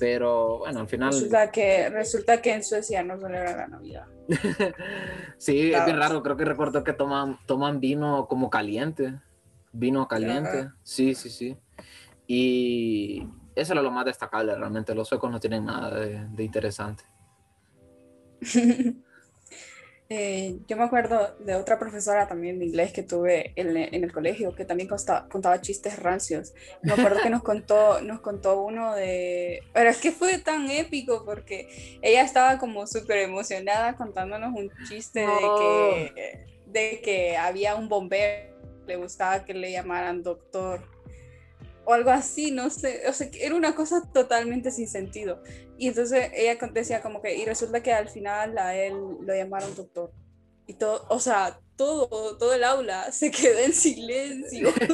Pero 0.00 0.58
bueno, 0.58 0.80
al 0.80 0.88
final... 0.88 1.10
Resulta 1.12 1.52
que, 1.52 1.88
resulta 1.88 2.42
que 2.42 2.54
en 2.54 2.64
Suecia 2.64 3.04
no 3.04 3.16
celebran 3.20 3.56
la 3.56 3.66
Navidad. 3.68 4.06
sí, 5.38 5.72
es 5.72 5.84
bien 5.84 5.96
Claro. 5.96 5.98
raro. 6.00 6.22
Creo 6.24 6.36
que 6.36 6.44
recuerdo 6.44 6.82
que 6.82 6.92
toman, 6.92 7.38
toman 7.46 7.78
vino 7.78 8.26
como 8.26 8.50
caliente. 8.50 9.14
Vino 9.72 10.08
caliente. 10.08 10.58
Ajá. 10.58 10.76
Sí, 10.82 11.14
sí, 11.14 11.30
sí. 11.30 11.56
Y 12.26 13.28
eso 13.54 13.72
era 13.72 13.82
lo 13.82 13.90
más 13.90 14.04
destacable 14.04 14.54
realmente. 14.54 14.94
Los 14.94 15.08
suecos 15.08 15.30
no 15.30 15.40
tienen 15.40 15.64
nada 15.64 15.94
de, 15.98 16.26
de 16.28 16.44
interesante. 16.44 17.04
Eh, 20.10 20.58
yo 20.68 20.76
me 20.76 20.84
acuerdo 20.84 21.34
de 21.38 21.54
otra 21.54 21.78
profesora 21.78 22.28
también 22.28 22.58
de 22.58 22.66
inglés 22.66 22.92
que 22.92 23.02
tuve 23.02 23.54
en, 23.56 23.74
en 23.74 24.04
el 24.04 24.12
colegio 24.12 24.54
que 24.54 24.66
también 24.66 24.86
consta- 24.86 25.26
contaba 25.30 25.62
chistes 25.62 25.98
rancios. 25.98 26.52
Me 26.82 26.92
acuerdo 26.92 27.20
que 27.22 27.30
nos 27.30 27.42
contó, 27.42 28.02
nos 28.02 28.20
contó 28.20 28.60
uno 28.60 28.94
de... 28.94 29.62
Pero 29.72 29.88
es 29.88 29.96
que 29.96 30.12
fue 30.12 30.36
tan 30.38 30.70
épico 30.70 31.24
porque 31.24 31.98
ella 32.02 32.22
estaba 32.22 32.58
como 32.58 32.86
súper 32.86 33.18
emocionada 33.20 33.96
contándonos 33.96 34.54
un 34.54 34.70
chiste 34.86 35.24
No. 35.24 35.32
de, 35.56 36.12
que, 36.14 36.46
de 36.66 37.00
que 37.02 37.36
había 37.38 37.74
un 37.74 37.88
bombero, 37.88 38.54
le 38.86 38.96
gustaba 38.96 39.46
que 39.46 39.54
le 39.54 39.72
llamaran 39.72 40.22
doctor 40.22 40.82
o 41.84 41.92
algo 41.92 42.10
así, 42.10 42.50
no 42.50 42.70
sé, 42.70 43.02
o 43.08 43.12
sea, 43.12 43.30
que 43.30 43.44
era 43.44 43.54
una 43.54 43.74
cosa 43.74 44.02
totalmente 44.12 44.70
sin 44.70 44.88
sentido. 44.88 45.42
Y 45.78 45.88
entonces 45.88 46.30
ella 46.34 46.58
decía 46.72 47.02
como 47.02 47.20
que, 47.20 47.34
y 47.36 47.44
resulta 47.44 47.82
que 47.82 47.92
al 47.92 48.08
final 48.08 48.56
a 48.58 48.74
él 48.74 48.94
lo 49.20 49.34
llamaron 49.34 49.74
doctor. 49.74 50.12
Y 50.66 50.74
todo, 50.74 51.04
o 51.08 51.20
sea, 51.20 51.58
todo, 51.76 52.38
todo 52.38 52.54
el 52.54 52.64
aula 52.64 53.12
se 53.12 53.30
quedó 53.30 53.58
en 53.58 53.72
silencio. 53.72 54.72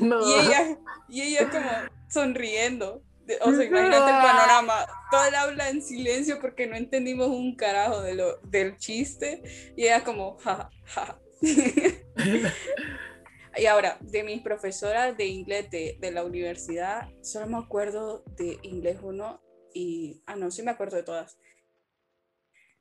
No. 0.00 0.18
y 0.26 0.32
ella, 0.40 0.78
y 1.08 1.20
ella 1.22 1.48
como 1.50 1.70
sonriendo. 2.08 3.02
O 3.42 3.52
sea, 3.52 3.64
imagínate 3.64 3.96
el 3.96 4.16
No. 4.16 4.22
panorama, 4.22 4.86
todo 5.10 5.24
el 5.26 5.34
aula 5.34 5.68
en 5.68 5.82
silencio 5.82 6.40
porque 6.40 6.66
no 6.66 6.74
entendimos 6.74 7.28
un 7.28 7.54
carajo 7.54 8.00
de 8.00 8.14
lo, 8.14 8.38
del 8.38 8.76
chiste. 8.78 9.42
Y 9.76 9.84
ella 9.84 10.02
como, 10.02 10.38
ja, 10.38 10.70
ja. 10.86 11.20
Y 13.56 13.66
ahora, 13.66 13.98
de 14.00 14.24
mis 14.24 14.40
profesoras 14.40 15.16
de 15.16 15.26
inglés 15.26 15.70
de, 15.70 15.98
de 16.00 16.10
la 16.10 16.24
universidad, 16.24 17.08
solo 17.20 17.46
me 17.46 17.58
acuerdo 17.58 18.24
de 18.36 18.58
inglés 18.62 18.98
1 19.02 19.40
y, 19.74 20.22
ah, 20.26 20.36
no, 20.36 20.50
sí 20.50 20.62
me 20.62 20.70
acuerdo 20.70 20.96
de 20.96 21.02
todas. 21.02 21.38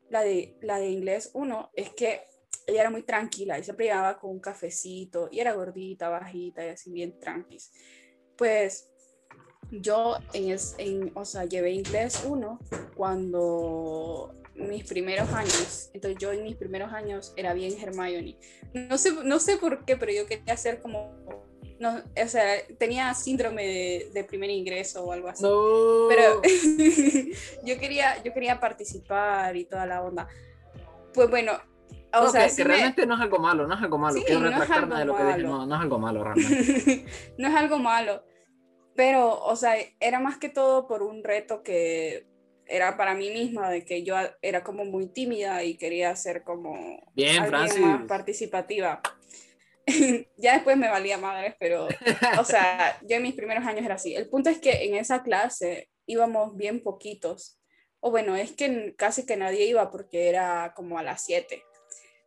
La 0.09 0.21
de, 0.23 0.57
la 0.61 0.79
de 0.79 0.89
inglés 0.89 1.31
1 1.33 1.71
es 1.73 1.89
que 1.91 2.21
ella 2.67 2.81
era 2.81 2.89
muy 2.89 3.03
tranquila 3.03 3.57
y 3.57 3.63
siempre 3.63 3.87
llegaba 3.87 4.19
con 4.19 4.31
un 4.31 4.39
cafecito 4.39 5.29
y 5.31 5.39
era 5.39 5.53
gordita, 5.53 6.09
bajita 6.09 6.65
y 6.65 6.69
así 6.69 6.91
bien 6.91 7.19
tranquis. 7.19 7.71
Pues 8.37 8.89
yo 9.71 10.17
en, 10.33 10.51
es, 10.51 10.75
en 10.77 11.11
o 11.15 11.25
sea, 11.25 11.45
llevé 11.45 11.71
inglés 11.71 12.23
1 12.25 12.59
cuando 12.95 14.40
mis 14.55 14.83
primeros 14.87 15.29
años, 15.33 15.89
entonces 15.93 16.19
yo 16.19 16.31
en 16.31 16.43
mis 16.43 16.55
primeros 16.55 16.91
años 16.93 17.33
era 17.35 17.53
bien 17.53 17.73
Hermione. 17.81 18.37
No 18.73 18.97
sé, 18.97 19.11
no 19.23 19.39
sé 19.39 19.57
por 19.57 19.85
qué, 19.85 19.97
pero 19.97 20.11
yo 20.11 20.25
quería 20.27 20.55
ser 20.57 20.79
como, 20.81 21.15
no, 21.79 21.95
o 22.23 22.27
sea, 22.27 22.55
tenía 22.77 23.13
síndrome 23.13 23.65
de, 23.65 24.11
de 24.13 24.23
primer 24.23 24.49
ingreso 24.49 25.03
o 25.05 25.11
algo 25.11 25.29
así. 25.29 25.43
No. 25.43 26.07
Pero 26.09 26.41
yo 27.63 27.79
quería, 27.79 28.21
yo 28.23 28.33
quería 28.33 28.59
participar 28.59 29.55
y 29.55 29.65
toda 29.65 29.85
la 29.85 30.01
onda. 30.03 30.27
Pues 31.13 31.29
bueno, 31.29 31.53
o 32.13 32.23
No, 32.25 32.29
sea, 32.31 32.43
que, 32.43 32.49
sí 32.49 32.57
que 32.57 32.63
me- 32.67 32.73
realmente 32.75 33.05
no 33.05 33.15
es 33.15 33.21
algo 33.21 33.39
malo, 33.39 33.67
no 33.67 33.75
es 33.75 33.81
algo 33.81 33.97
malo. 33.97 34.15
Sí, 34.15 34.23
Quiero 34.25 34.41
retractarme 34.41 34.99
de 34.99 35.05
lo 35.05 35.15
que 35.15 35.23
dije. 35.23 35.37
malo. 35.37 35.49
No, 35.49 35.65
no 35.65 35.75
es 35.75 35.81
algo 35.81 35.99
malo 35.99 36.23
realmente. 36.25 37.05
no 37.37 37.47
es 37.47 37.55
algo 37.55 37.79
malo, 37.79 38.23
pero, 38.95 39.39
o 39.43 39.55
sea, 39.55 39.75
era 39.99 40.19
más 40.19 40.37
que 40.37 40.49
todo 40.49 40.87
por 40.87 41.01
un 41.01 41.23
reto 41.23 41.63
que 41.63 42.27
era 42.71 42.95
para 42.97 43.13
mí 43.13 43.29
misma, 43.29 43.69
de 43.69 43.83
que 43.83 44.03
yo 44.03 44.15
era 44.41 44.63
como 44.63 44.85
muy 44.85 45.07
tímida 45.07 45.63
y 45.63 45.75
quería 45.75 46.15
ser 46.15 46.43
como 46.43 47.01
Bien, 47.13 47.45
Francis. 47.45 47.79
más 47.79 48.07
participativa. 48.07 49.01
ya 50.37 50.53
después 50.53 50.77
me 50.77 50.89
valía 50.89 51.17
madres, 51.17 51.55
pero, 51.59 51.87
o 52.39 52.43
sea, 52.45 52.99
yo 53.01 53.17
en 53.17 53.23
mis 53.23 53.35
primeros 53.35 53.65
años 53.65 53.85
era 53.85 53.95
así. 53.95 54.15
El 54.15 54.29
punto 54.29 54.49
es 54.49 54.59
que 54.59 54.85
en 54.85 54.95
esa 54.95 55.21
clase 55.23 55.89
íbamos 56.05 56.55
bien 56.55 56.81
poquitos, 56.81 57.59
o 57.99 58.09
bueno, 58.09 58.35
es 58.35 58.51
que 58.53 58.95
casi 58.97 59.25
que 59.25 59.37
nadie 59.37 59.65
iba 59.65 59.91
porque 59.91 60.29
era 60.29 60.73
como 60.75 60.97
a 60.97 61.03
las 61.03 61.23
7. 61.25 61.63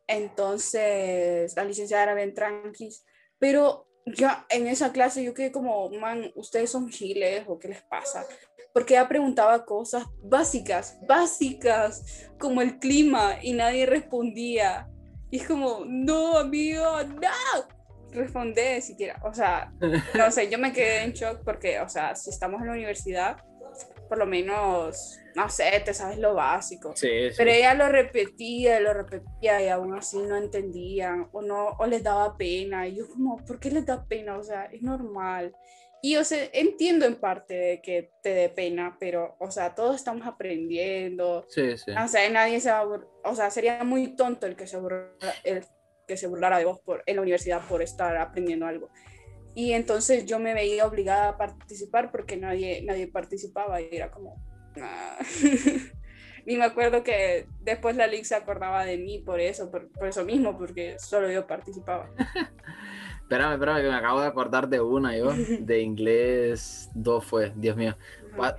Entonces, 0.07 1.57
la 1.57 1.65
licenciada 1.65 2.05
era 2.05 2.15
bien 2.15 2.35
tranquis, 2.35 3.05
pero 3.39 3.89
ya 4.07 4.47
en 4.51 4.67
esa 4.67 4.93
clase 4.93 5.25
yo 5.25 5.35
quedé 5.35 5.51
como, 5.51 5.89
man, 5.91 6.31
ustedes 6.35 6.71
son 6.71 6.91
giles 6.91 7.45
o 7.47 7.59
qué 7.59 7.69
les 7.69 7.83
pasa, 7.83 8.27
porque 8.75 8.95
ella 8.95 9.09
preguntaba 9.09 9.65
cosas 9.65 10.05
básicas, 10.21 10.99
básicas, 11.07 12.29
como 12.41 12.61
el 12.61 12.81
clima 12.81 13.39
y 13.41 13.53
nadie 13.53 13.87
respondía. 13.87 14.89
Y 15.31 15.39
es 15.39 15.47
como, 15.47 15.85
no, 15.87 16.37
amigo, 16.37 16.85
no. 17.05 18.11
Responde 18.11 18.81
siquiera. 18.83 19.23
O 19.25 19.33
sea, 19.33 19.73
no 20.19 20.31
sé, 20.33 20.51
yo 20.51 20.59
me 20.59 20.73
quedé 20.73 21.05
en 21.05 21.13
shock 21.13 21.45
porque, 21.45 21.79
o 21.79 21.89
sea, 21.89 22.17
si 22.17 22.31
estamos 22.31 22.61
en 22.63 22.67
la 22.67 22.73
universidad, 22.73 23.37
por 24.09 24.19
lo 24.19 24.27
menos, 24.27 25.21
no 25.37 25.49
sé, 25.49 25.81
te 25.85 25.95
sabes 25.95 26.19
lo 26.19 26.35
básico. 26.35 26.97
Sí, 26.97 27.31
sí. 27.31 27.35
Pero 27.37 27.53
ella 27.53 27.75
lo 27.75 27.89
repetía, 27.89 28.81
lo 28.81 28.93
repetía 28.93 29.63
y 29.63 29.69
aún 29.69 29.95
así 29.95 30.19
no 30.19 30.37
entendían 30.37 31.29
o 31.31 31.43
no 31.43 31.77
o 31.79 31.87
les 31.87 32.03
daba 32.03 32.37
pena. 32.37 32.89
Y 32.89 32.97
yo 32.97 33.09
como, 33.09 33.37
¿por 33.37 33.61
qué 33.61 33.71
les 33.71 33.87
da 33.87 34.05
pena? 34.05 34.37
O 34.37 34.43
sea, 34.43 34.65
es 34.65 34.83
normal. 34.83 35.55
Y 36.05 36.19
o 36.19 36.25
sea, 36.25 36.51
entiendo 36.53 37.07
en 37.07 37.15
parte 37.15 37.55
de 37.55 37.81
que 37.81 38.11
te 38.23 38.35
dé 38.35 38.51
pena, 38.51 38.99
pero 39.01 39.37
o 39.41 39.51
sea, 39.51 39.75
todos 39.75 39.97
estamos 39.97 40.27
aprendiendo. 40.27 41.47
Sí, 41.49 41.79
sí. 41.79 41.93
O 41.93 42.09
sea, 42.09 42.29
nadie 42.29 42.61
se 42.61 42.71
va 42.71 42.81
a 42.81 43.31
o 43.31 43.35
sea, 43.35 43.51
sería 43.51 43.83
muy 43.85 44.09
tonto 44.15 44.47
el 44.47 44.55
que 44.55 44.67
se 44.67 44.77
burlara, 44.77 45.15
el 45.45 45.65
que 46.07 46.19
se 46.19 46.27
burlara 46.27 46.59
de 46.59 46.67
vos 46.67 46.79
por, 46.81 47.03
en 47.07 47.17
la 47.17 47.23
universidad 47.23 47.67
por 47.67 47.81
estar 47.81 48.19
aprendiendo 48.19 48.67
algo. 48.67 48.91
Y 49.55 49.73
entonces 49.73 50.27
yo 50.27 50.39
me 50.39 50.53
veía 50.53 50.87
obligada 50.87 51.31
a 51.31 51.37
participar 51.39 52.11
porque 52.11 52.37
nadie, 52.37 52.83
nadie 52.83 53.09
participaba 53.09 53.81
y 53.81 53.89
era 53.91 54.11
como... 54.11 54.37
"Ah". 54.77 55.17
y 56.45 56.57
me 56.59 56.67
acuerdo 56.67 57.03
que 57.03 57.47
después 57.61 57.97
la 57.97 58.09
Liga 58.09 58.25
se 58.25 58.35
acordaba 58.35 58.85
de 58.85 58.99
mí 58.99 59.21
por 59.21 59.41
eso, 59.41 59.71
por, 59.71 59.91
por 59.91 60.07
eso 60.07 60.23
mismo, 60.23 60.59
porque 60.59 60.99
solo 60.99 61.33
yo 61.33 61.47
participaba. 61.47 62.11
Espérame, 63.25 63.55
espérame, 63.55 63.83
que 63.83 63.89
me 63.89 63.95
acabo 63.97 64.21
de 64.21 64.27
acordar 64.27 64.69
de 64.69 64.81
una 64.81 65.17
yo. 65.17 65.33
De 65.61 65.81
inglés 65.81 66.91
2 66.95 67.25
fue, 67.25 67.53
Dios 67.57 67.77
mío. 67.77 67.97
Pa- 68.37 68.57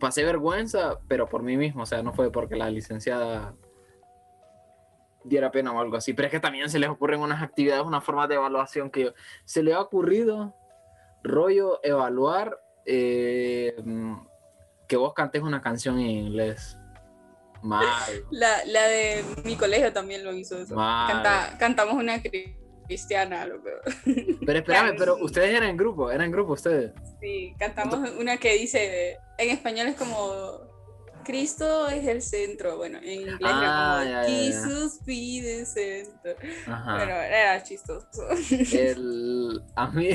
pasé 0.00 0.24
vergüenza, 0.24 0.98
pero 1.08 1.28
por 1.28 1.42
mí 1.42 1.56
mismo, 1.56 1.82
o 1.82 1.86
sea, 1.86 2.02
no 2.02 2.12
fue 2.12 2.30
porque 2.32 2.56
la 2.56 2.70
licenciada 2.70 3.54
diera 5.24 5.50
pena 5.50 5.72
o 5.72 5.80
algo 5.80 5.96
así. 5.96 6.14
Pero 6.14 6.26
es 6.26 6.32
que 6.32 6.40
también 6.40 6.70
se 6.70 6.78
les 6.78 6.88
ocurren 6.88 7.20
unas 7.20 7.42
actividades, 7.42 7.84
unas 7.84 8.02
formas 8.04 8.28
de 8.28 8.36
evaluación 8.36 8.90
que 8.90 9.12
se 9.44 9.62
le 9.62 9.74
ha 9.74 9.80
ocurrido, 9.80 10.54
rollo, 11.22 11.80
evaluar 11.82 12.58
eh, 12.86 13.76
que 14.88 14.96
vos 14.96 15.12
cantes 15.12 15.42
una 15.42 15.60
canción 15.60 15.98
en 15.98 16.06
inglés. 16.10 16.78
Mal. 17.62 17.84
La, 18.30 18.64
la 18.66 18.82
de 18.86 19.24
mi 19.44 19.56
colegio 19.56 19.92
también 19.92 20.24
lo 20.24 20.32
hizo 20.32 20.56
eso. 20.58 20.76
Canta- 20.76 21.56
cantamos 21.58 21.94
una 21.94 22.22
cristiana, 22.88 23.46
lo 23.46 23.62
peor. 23.62 23.82
Pero 24.44 24.58
espérame, 24.58 24.96
pero 24.98 25.16
ustedes 25.20 25.54
eran 25.54 25.68
en 25.70 25.76
grupo, 25.76 26.10
eran 26.10 26.26
en 26.26 26.32
grupo 26.32 26.54
ustedes. 26.54 26.92
Sí, 27.20 27.54
cantamos 27.58 28.10
una 28.18 28.38
que 28.38 28.54
dice, 28.54 29.18
en 29.36 29.50
español 29.50 29.86
es 29.86 29.94
como, 29.94 30.58
Cristo 31.28 31.88
es 31.88 32.06
el 32.06 32.22
centro, 32.22 32.78
bueno, 32.78 32.98
en 33.02 33.20
inglés 33.20 33.38
Ah, 33.44 33.60
era 33.60 33.76
como, 33.76 34.10
ya, 34.10 34.22
ya. 34.22 34.62
Jesus 34.62 35.04
be 35.04 35.40
the 35.42 35.66
center. 35.66 36.36
Ajá. 36.66 36.94
Bueno, 36.96 37.12
era 37.12 37.62
chistoso. 37.62 38.26
el, 38.72 39.62
a 39.76 39.90
mí, 39.90 40.08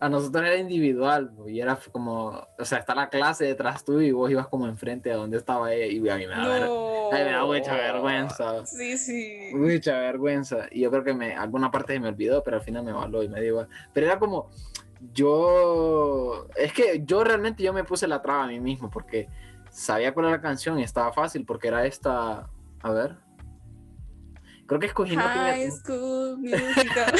a 0.00 0.08
nosotros 0.08 0.44
era 0.44 0.56
individual, 0.56 1.32
y 1.48 1.60
era 1.60 1.76
como, 1.90 2.46
o 2.56 2.64
sea, 2.64 2.78
está 2.78 2.94
la 2.94 3.08
clase 3.08 3.44
detrás 3.46 3.84
tuyo 3.84 4.00
y 4.02 4.12
vos 4.12 4.30
ibas 4.30 4.46
como 4.46 4.68
enfrente 4.68 5.10
a 5.10 5.16
donde 5.16 5.38
estaba 5.38 5.74
ella, 5.74 5.86
y 5.86 6.08
a 6.08 6.16
mí 6.16 6.26
me 6.26 6.34
da, 6.34 6.48
ver- 6.48 6.62
No. 6.68 7.10
mí 7.10 7.24
me 7.24 7.32
da 7.32 7.44
mucha 7.44 7.74
vergüenza, 7.74 8.64
Sí, 8.66 8.96
sí. 8.96 9.50
mucha 9.54 9.98
vergüenza, 9.98 10.66
y 10.70 10.82
yo 10.82 10.90
creo 10.92 11.02
que 11.04 11.14
me, 11.14 11.34
alguna 11.34 11.70
parte 11.70 11.94
se 11.94 12.00
me 12.00 12.08
olvidó, 12.08 12.42
pero 12.44 12.58
al 12.58 12.62
final 12.62 12.84
me 12.84 12.92
való 12.92 13.22
y 13.24 13.28
me 13.28 13.40
dio 13.40 13.48
igual, 13.50 13.68
pero 13.92 14.06
era 14.06 14.18
como, 14.20 14.50
yo, 15.12 16.46
es 16.56 16.72
que 16.72 17.02
yo 17.04 17.22
realmente 17.24 17.62
yo 17.62 17.72
me 17.72 17.84
puse 17.84 18.06
la 18.08 18.22
traba 18.22 18.44
a 18.44 18.46
mí 18.48 18.60
mismo, 18.60 18.90
porque 18.90 19.28
sabía 19.76 20.14
cuál 20.14 20.26
era 20.26 20.36
la 20.36 20.42
canción 20.42 20.78
y 20.78 20.82
estaba 20.82 21.12
fácil, 21.12 21.44
porque 21.44 21.68
era 21.68 21.84
esta, 21.84 22.48
a 22.80 22.90
ver, 22.92 23.16
creo 24.66 24.80
que 24.80 24.86
escogí 24.86 25.14
High 25.14 25.70
School 25.70 26.38
Musical. 26.38 27.12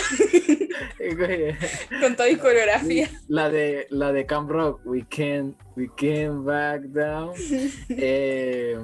Con 2.01 2.17
todo 2.17 2.29
y 2.29 2.37
coreografía. 2.37 3.11
La 3.29 3.51
de, 3.51 3.87
la 3.91 4.13
de 4.13 4.25
Camp 4.25 4.51
Rock, 4.51 4.81
We 4.85 5.05
Can't, 5.09 5.57
we 5.77 5.89
can't 5.97 6.45
Back 6.45 6.83
Down. 6.85 7.33
Eh, 7.91 8.79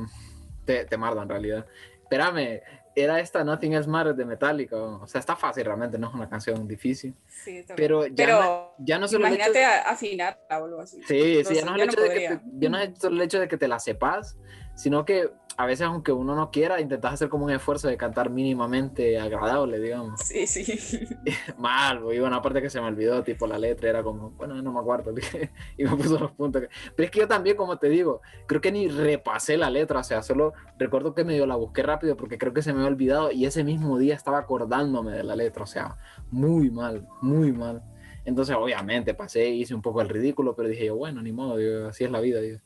te, 0.67 0.85
te 0.85 0.97
mardo 0.97 1.23
en 1.23 1.29
realidad. 1.29 1.67
Espérame, 2.02 2.61
era 2.95 3.21
esta 3.21 3.43
Nothing 3.45 3.73
Else 3.75 3.89
Matters 3.89 4.17
de 4.17 4.25
Metallica. 4.25 4.77
O 4.77 5.07
sea, 5.07 5.19
está 5.19 5.35
fácil 5.37 5.65
realmente, 5.65 5.99
no 5.99 6.09
es 6.09 6.15
una 6.15 6.29
canción 6.29 6.67
difícil. 6.69 7.15
Sí, 7.29 7.65
Pero 7.77 8.07
ya, 8.07 8.13
Pero 8.17 8.41
no, 8.43 8.71
ya 8.79 8.99
no 8.99 9.09
solo 9.09 9.27
el 9.27 9.33
hecho 9.35 9.49
imagínate 9.51 9.59
de- 9.61 9.65
a- 9.65 9.83
afinar 9.91 10.39
o 10.51 10.55
algo 10.55 10.81
así. 10.81 11.03
Sí, 11.07 11.43
sí, 11.45 11.55
ya 11.55 11.65
no 11.65 11.75
es 11.77 11.81
el 11.83 11.87
no 11.87 11.93
hecho 11.93 12.01
de 12.03 12.09
que 12.09 12.15
podría. 12.15 12.39
te, 12.39 12.41
ya 12.59 12.69
no 12.69 12.79
es 12.79 12.99
solo 12.99 13.17
el 13.17 13.23
hecho 13.23 13.41
de 13.41 13.49
que 13.49 13.57
te 13.57 13.69
la 13.69 13.79
sepas, 13.79 14.37
sino 14.75 15.05
que 15.05 15.31
a 15.56 15.66
veces 15.66 15.87
aunque 15.87 16.12
uno 16.12 16.35
no 16.35 16.50
quiera, 16.50 16.80
intentas 16.80 17.14
hacer 17.14 17.28
como 17.28 17.44
un 17.44 17.50
esfuerzo 17.50 17.88
de 17.88 17.97
cantar 17.97 18.30
mínimamente 18.30 19.18
agradable, 19.18 19.78
digamos. 19.78 20.21
Sí, 20.21 20.47
sí. 20.47 21.06
Mal, 21.59 22.02
güey, 22.02 22.21
una 22.21 22.40
parte 22.40 22.62
que 22.62 22.71
se 22.71 22.80
me 22.80 22.87
olvidó, 22.87 23.23
tipo 23.23 23.47
la 23.47 23.59
letra, 23.59 23.88
era 23.88 24.02
como, 24.02 24.30
bueno, 24.30 24.61
no 24.61 24.73
me 24.73 24.80
acuerdo, 24.80 25.12
y 25.76 25.85
me 25.85 25.97
puso 25.97 26.18
los 26.18 26.32
puntos. 26.32 26.62
Pero 26.97 27.04
es 27.04 27.11
que 27.11 27.21
yo 27.21 27.28
también, 27.28 27.56
como 27.56 27.78
te 27.78 27.88
digo, 27.88 28.23
creo 28.47 28.61
que 28.61 28.73
ni 28.73 28.88
repasé 28.88 29.56
la 29.56 29.71
letra, 29.71 30.00
o 30.00 30.04
sea, 30.04 30.23
solo 30.23 30.54
recuerdo 30.78 31.14
que 31.14 31.25
medio 31.25 31.47
la 31.47 31.56
busqué 31.56 31.82
rápido 31.82 32.16
porque 32.16 32.38
creo 32.38 32.52
que 32.52 32.62
se 32.62 32.73
me 32.73 32.80
había 32.80 32.92
olvidado 32.92 33.30
y 33.30 33.47
ese 33.47 33.64
mismo 33.64 33.99
día 33.99 34.14
estaba 34.14 34.38
acordándome 34.38 35.12
de 35.12 35.25
la 35.25 35.37
letra, 35.37 35.64
o 35.64 35.66
sea, 35.66 35.97
muy 36.30 36.71
mal, 36.71 37.06
muy 37.21 37.52
mal. 37.52 37.82
Entonces, 38.25 38.54
obviamente, 38.56 39.14
pasé, 39.14 39.49
hice 39.49 39.75
un 39.75 39.82
poco 39.82 40.00
el 40.00 40.09
ridículo, 40.09 40.54
pero 40.54 40.68
dije 40.68 40.87
yo, 40.87 40.97
bueno, 40.97 41.23
ni 41.23 41.32
modo, 41.32 41.56
digo, 41.56 41.88
así 41.88 42.04
es 42.04 42.11
la 42.11 42.21
vida, 42.21 42.40
digo. 42.40 42.61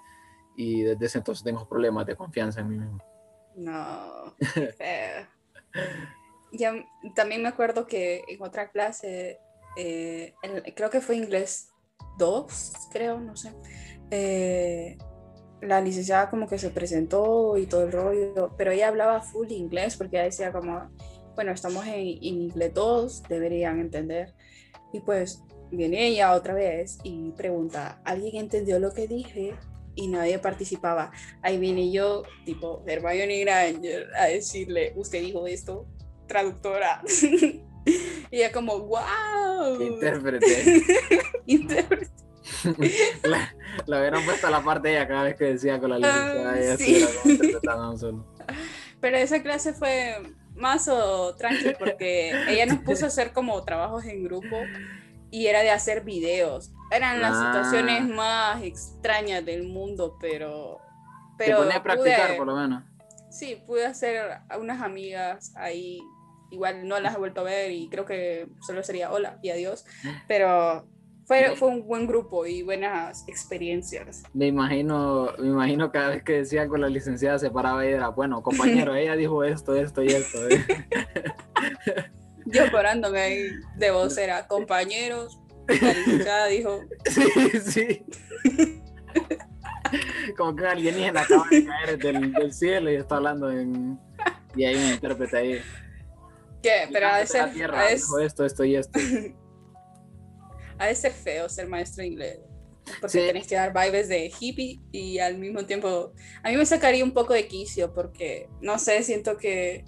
Y 0.56 0.82
desde 0.82 1.06
ese 1.06 1.18
entonces 1.18 1.44
tengo 1.44 1.68
problemas 1.68 2.06
de 2.06 2.16
confianza 2.16 2.60
en 2.60 2.68
mí 2.68 2.78
mismo. 2.78 3.02
No, 3.56 4.34
qué 4.54 4.68
feo. 4.68 5.26
Ya, 6.52 6.72
también 7.14 7.42
me 7.42 7.48
acuerdo 7.48 7.86
que 7.86 8.22
en 8.28 8.42
otra 8.42 8.70
clase, 8.70 9.38
eh, 9.76 10.34
creo 10.75 10.90
que 10.90 11.00
fue 11.00 11.16
inglés 11.16 11.68
2, 12.18 12.72
creo, 12.92 13.20
no 13.20 13.36
sé. 13.36 13.52
eh, 14.10 14.96
la 15.60 15.80
licenciada 15.80 16.30
como 16.30 16.46
que 16.46 16.58
se 16.58 16.70
presentó 16.70 17.56
y 17.56 17.66
todo 17.66 17.84
el 17.84 17.92
rollo, 17.92 18.54
pero 18.56 18.70
ella 18.72 18.88
hablaba 18.88 19.20
full 19.22 19.50
inglés 19.50 19.96
porque 19.96 20.16
ella 20.16 20.25
decía 20.25 20.52
como, 20.52 20.90
bueno, 21.34 21.52
estamos 21.52 21.86
en, 21.86 21.94
en 21.94 22.20
inglés 22.22 22.72
2, 22.75 23.22
deberían 23.25 23.80
entender. 23.80 24.34
Y 24.92 25.00
pues 25.00 25.42
viene 25.70 26.06
ella 26.08 26.32
otra 26.32 26.54
vez 26.54 26.98
y 27.02 27.32
pregunta, 27.32 28.00
¿alguien 28.04 28.36
entendió 28.36 28.78
lo 28.78 28.92
que 28.92 29.08
dije? 29.08 29.54
Y 29.97 30.09
nadie 30.09 30.39
participaba. 30.39 31.11
Ahí 31.43 31.59
vine 31.59 31.91
yo, 31.91 32.23
tipo 32.45 32.85
Hermione 32.87 33.41
Granger, 33.41 34.09
a 34.15 34.26
decirle, 34.26 34.93
usted 34.95 35.23
dijo 35.23 35.47
esto, 35.47 35.87
traductora. 36.28 37.02
y 38.30 38.37
ella 38.37 38.52
como, 38.52 38.78
wow. 38.78 39.80
Intérprete. 39.80 40.82
Intérprete. 41.47 42.26
la, 43.25 43.54
la 43.87 43.99
hubieran 43.99 44.25
puesto 44.25 44.47
a 44.47 44.50
la 44.50 44.63
parte 44.63 44.89
de 44.89 44.95
ella 44.95 45.09
cada 45.09 45.25
vez 45.25 45.37
que 45.37 45.45
decía 45.45 45.80
con 45.80 45.91
la 45.91 45.99
licenciada. 45.99 46.52
Ah, 46.52 46.61
ella 46.61 46.76
sí. 46.76 47.06
un 47.65 47.99
solo. 47.99 48.26
Pero 49.00 49.17
esa 49.17 49.43
clase 49.43 49.73
fue 49.73 50.17
más 50.54 50.89
o 50.89 51.35
tranqui 51.37 51.75
porque 51.78 52.30
ella 52.49 52.67
nos 52.67 52.78
puso 52.78 53.04
a 53.04 53.09
hacer 53.09 53.32
como 53.32 53.63
trabajos 53.65 54.04
en 54.04 54.25
grupo 54.25 54.56
y 55.30 55.47
era 55.47 55.63
de 55.63 55.71
hacer 55.71 56.04
videos. 56.04 56.73
Eran 56.90 57.20
las 57.20 57.32
Ah. 57.36 57.46
situaciones 57.52 58.06
más 58.08 58.62
extrañas 58.62 59.44
del 59.44 59.64
mundo, 59.64 60.16
pero... 60.20 60.78
Te 61.38 61.44
pero 61.46 61.58
ponía 61.58 61.76
a 61.76 61.82
practicar, 61.82 62.28
pude- 62.30 62.36
por 62.36 62.46
lo 62.46 62.56
menos. 62.56 62.82
Sí, 63.30 63.62
pude 63.66 63.84
hacer 63.84 64.38
a 64.49 64.56
unas 64.58 64.80
amigas 64.80 65.52
ahí. 65.56 66.00
Igual 66.50 66.86
no 66.88 66.99
las 67.00 67.14
he 67.14 67.18
vuelto 67.18 67.40
a 67.42 67.44
ver 67.44 67.72
y 67.72 67.88
creo 67.90 68.06
que 68.06 68.49
solo 68.66 68.82
sería 68.82 69.10
hola 69.12 69.38
y 69.42 69.50
adiós. 69.50 69.84
Pero 70.28 70.88
fue, 71.26 71.56
fue 71.56 71.68
un 71.68 71.86
buen 71.86 72.06
grupo 72.06 72.46
y 72.46 72.62
buenas 72.62 73.25
experiencias. 73.28 74.22
Me 74.32 74.46
imagino, 74.46 75.32
me 75.38 75.49
imagino 75.49 75.90
cada 75.90 76.10
vez 76.10 76.22
que 76.22 76.32
decía 76.34 76.68
con 76.68 76.80
la 76.80 76.88
licenciada 76.88 77.38
se 77.38 77.50
paraba 77.50 77.84
y 77.84 77.88
era, 77.88 78.08
bueno, 78.08 78.42
compañero, 78.42 78.94
ella 78.96 79.16
dijo 79.16 79.42
esto, 79.44 79.75
esto 79.75 80.02
y 80.02 80.06
esto. 80.06 80.38
¿eh?". 80.49 80.64
Yo 82.46 82.70
parándome 82.70 83.20
ahí 83.20 83.42
de 83.76 83.90
vocera, 83.90 84.46
compañeros. 84.46 85.38
Licenciada 85.68 86.46
dijo, 86.46 86.80
sí, 87.06 87.60
sí. 87.64 88.04
Como 90.36 90.54
que 90.56 90.62
un 90.62 90.68
alienígena 90.68 91.22
acaba 91.22 91.46
de 91.50 91.64
caer 91.64 91.98
del, 91.98 92.32
del 92.32 92.52
cielo 92.52 92.90
y 92.90 92.96
está 92.96 93.16
hablando 93.16 93.50
en... 93.50 93.98
Y 94.54 94.64
hay 94.64 94.74
un 94.76 94.92
intérprete 94.92 95.36
ahí. 95.36 95.60
¿qué? 96.62 96.88
Pero 96.92 97.06
ha 97.08 97.18
de 97.18 97.26
ser, 97.26 97.52
tierra, 97.52 97.84
de- 97.86 97.94
dijo 97.96 98.18
esto, 98.18 98.44
esto 98.44 98.64
y 98.64 98.76
esto. 98.76 98.98
ha 100.78 100.86
de 100.86 100.94
ser 100.94 101.12
feo 101.12 101.48
ser 101.48 101.68
maestro 101.68 102.02
de 102.02 102.08
inglés. 102.08 102.40
Porque 103.00 103.20
Sí. 103.20 103.26
tenés 103.26 103.46
que 103.48 103.56
dar 103.56 103.72
vibes 103.72 104.08
de 104.08 104.30
hippie 104.40 104.80
y 104.92 105.18
al 105.18 105.38
mismo 105.38 105.64
tiempo. 105.66 106.12
A 106.42 106.50
mí 106.50 106.56
me 106.56 106.64
sacaría 106.64 107.02
un 107.04 107.12
poco 107.12 107.32
de 107.32 107.48
quicio 107.48 107.92
porque, 107.92 108.48
no 108.60 108.78
sé, 108.78 109.02
siento 109.02 109.36
que. 109.36 109.84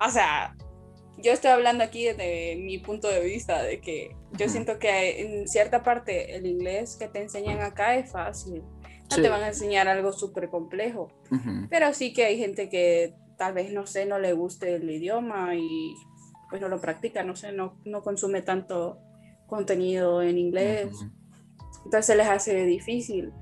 O 0.00 0.08
sea, 0.10 0.56
yo 1.18 1.32
estoy 1.32 1.50
hablando 1.50 1.82
aquí 1.84 2.04
desde 2.04 2.56
mi 2.56 2.78
punto 2.78 3.08
de 3.08 3.20
vista, 3.20 3.62
de 3.62 3.80
que 3.80 4.14
yo 4.32 4.48
siento 4.48 4.78
que 4.78 5.20
en 5.22 5.48
cierta 5.48 5.82
parte 5.82 6.34
el 6.36 6.46
inglés 6.46 6.96
que 6.96 7.08
te 7.08 7.22
enseñan 7.22 7.60
acá 7.62 7.96
es 7.96 8.10
fácil. 8.12 8.62
No 9.10 9.16
Sí. 9.16 9.22
te 9.22 9.28
van 9.28 9.42
a 9.42 9.48
enseñar 9.48 9.86
algo 9.88 10.12
súper 10.12 10.48
complejo. 10.50 11.08
Pero 11.70 11.92
sí 11.94 12.12
que 12.12 12.24
hay 12.24 12.38
gente 12.38 12.68
que 12.68 13.14
tal 13.38 13.54
vez, 13.54 13.72
no 13.72 13.86
sé, 13.86 14.04
no 14.06 14.18
le 14.18 14.32
guste 14.32 14.74
el 14.74 14.90
idioma 14.90 15.54
y 15.54 15.94
pues 16.50 16.60
no 16.60 16.68
lo 16.68 16.80
practica, 16.80 17.22
no 17.22 17.36
sé, 17.36 17.52
no, 17.52 17.78
no 17.84 18.02
consume 18.02 18.42
tanto 18.42 18.98
contenido 19.46 20.22
en 20.22 20.38
inglés. 20.38 20.90
Entonces 21.84 22.06
se 22.06 22.16
les 22.16 22.26
hace 22.28 22.64
difícil. 22.64 23.32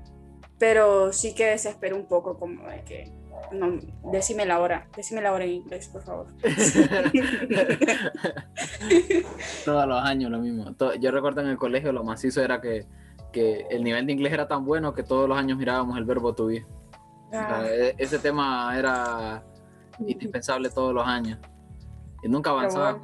Pero 0.59 1.11
sí 1.11 1.33
que 1.33 1.47
desespero 1.47 1.95
un 1.97 2.07
poco 2.07 2.37
como 2.37 2.67
de 2.69 2.81
que, 2.83 3.11
no, 3.51 3.79
decime 4.11 4.45
la 4.45 4.59
hora, 4.59 4.87
decime 4.95 5.21
la 5.21 5.31
hora 5.33 5.43
en 5.45 5.51
inglés, 5.51 5.87
por 5.89 6.03
favor. 6.03 6.27
Todos 9.65 9.87
los 9.87 10.01
años 10.03 10.31
lo 10.31 10.39
mismo. 10.39 10.75
Yo 10.99 11.11
recuerdo 11.11 11.41
en 11.41 11.47
el 11.47 11.57
colegio 11.57 11.91
lo 11.91 12.03
macizo 12.03 12.41
era 12.43 12.61
que, 12.61 12.85
que 13.31 13.65
el 13.69 13.83
nivel 13.83 14.05
de 14.05 14.13
inglés 14.13 14.33
era 14.33 14.47
tan 14.47 14.65
bueno 14.65 14.93
que 14.93 15.03
todos 15.03 15.27
los 15.27 15.37
años 15.37 15.57
mirábamos 15.57 15.97
el 15.97 16.05
verbo 16.05 16.33
to 16.33 16.47
be. 16.47 16.65
O 17.27 17.31
sea, 17.31 17.59
Ah, 17.61 17.67
e- 17.67 17.95
ese 17.97 18.19
tema 18.19 18.77
era 18.77 19.43
indispensable 19.99 20.69
todos 20.69 20.93
los 20.93 21.05
años. 21.05 21.39
Y 22.23 22.29
nunca 22.29 22.51
bueno, 22.53 23.01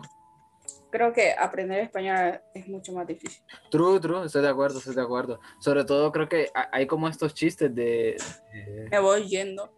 creo 0.90 1.14
que 1.14 1.34
aprender 1.38 1.80
español 1.80 2.40
es 2.54 2.68
mucho 2.68 2.92
más 2.94 3.08
difícil. 3.08 3.44
True, 3.70 4.00
true, 4.00 4.26
estoy 4.26 4.42
de 4.42 4.50
acuerdo, 4.50 4.80
estoy 4.80 4.96
de 4.96 5.02
acuerdo. 5.02 5.40
Sobre 5.60 5.84
todo 5.86 6.12
creo 6.12 6.28
que 6.30 6.50
ha- 6.54 6.70
hay 6.72 6.88
como 6.88 7.08
estos 7.08 7.34
chistes 7.34 7.74
de, 7.74 8.16
de- 8.54 8.88
Me 8.90 9.00
voy 9.00 9.24
yendo. 9.28 9.72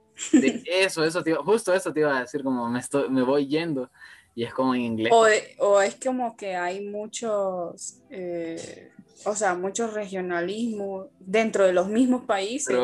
Eso, 0.65 1.03
eso, 1.03 1.23
te 1.23 1.31
iba- 1.31 1.43
justo 1.43 1.73
eso 1.73 1.91
te 1.93 1.99
iba 2.01 2.17
a 2.17 2.21
decir, 2.21 2.43
como 2.43 2.69
me, 2.69 2.79
estoy, 2.79 3.09
me 3.09 3.21
voy 3.23 3.47
yendo. 3.47 3.89
Y 4.35 4.43
es 4.43 4.53
como 4.53 4.73
en 4.73 4.81
inglés. 4.81 5.13
O, 5.13 5.25
o 5.59 5.81
es 5.81 5.95
como 6.03 6.35
que 6.35 6.55
hay 6.55 6.87
muchos, 6.87 8.01
eh, 8.09 8.89
o 9.25 9.35
sea, 9.35 9.53
muchos 9.53 9.93
regionalismos 9.93 11.07
dentro 11.19 11.65
de 11.65 11.73
los 11.73 11.87
mismos 11.87 12.25
países. 12.25 12.75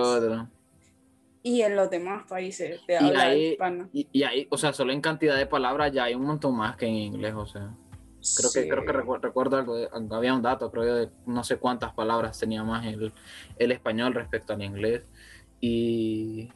Y 1.41 1.61
en 1.61 1.75
los 1.75 1.89
demás 1.89 2.25
países 2.27 2.81
de 2.85 2.93
Y 2.93 2.97
habla 2.97 3.21
ahí, 3.23 3.45
hispana. 3.51 3.89
y, 3.93 4.07
y 4.11 4.23
ahí, 4.23 4.47
o 4.51 4.57
sea, 4.57 4.73
solo 4.73 4.91
en 4.91 5.01
cantidad 5.01 5.37
de 5.37 5.45
palabras 5.47 5.91
ya 5.91 6.03
hay 6.03 6.13
un 6.13 6.23
montón 6.25 6.55
más 6.55 6.75
que 6.75 6.85
en 6.85 6.95
inglés, 6.95 7.33
o 7.35 7.45
sea. 7.47 7.73
Creo 8.35 8.51
que, 8.53 8.63
Sí. 8.63 8.69
creo 8.69 8.83
que 8.85 8.91
recu- 8.91 9.19
recuerdo 9.21 9.55
algo, 9.57 9.75
de- 9.77 9.89
había 10.11 10.33
un 10.33 10.41
dato, 10.41 10.69
creo 10.69 10.85
yo, 10.85 10.95
de 10.95 11.09
no 11.25 11.43
sé 11.45 11.55
cuántas 11.57 11.93
palabras 11.93 12.37
tenía 12.37 12.61
más 12.63 12.85
el, 12.85 13.13
el 13.57 13.71
español 13.71 14.13
respecto 14.13 14.51
al 14.53 14.61
inglés. 14.61 15.03
Y, 15.61 16.49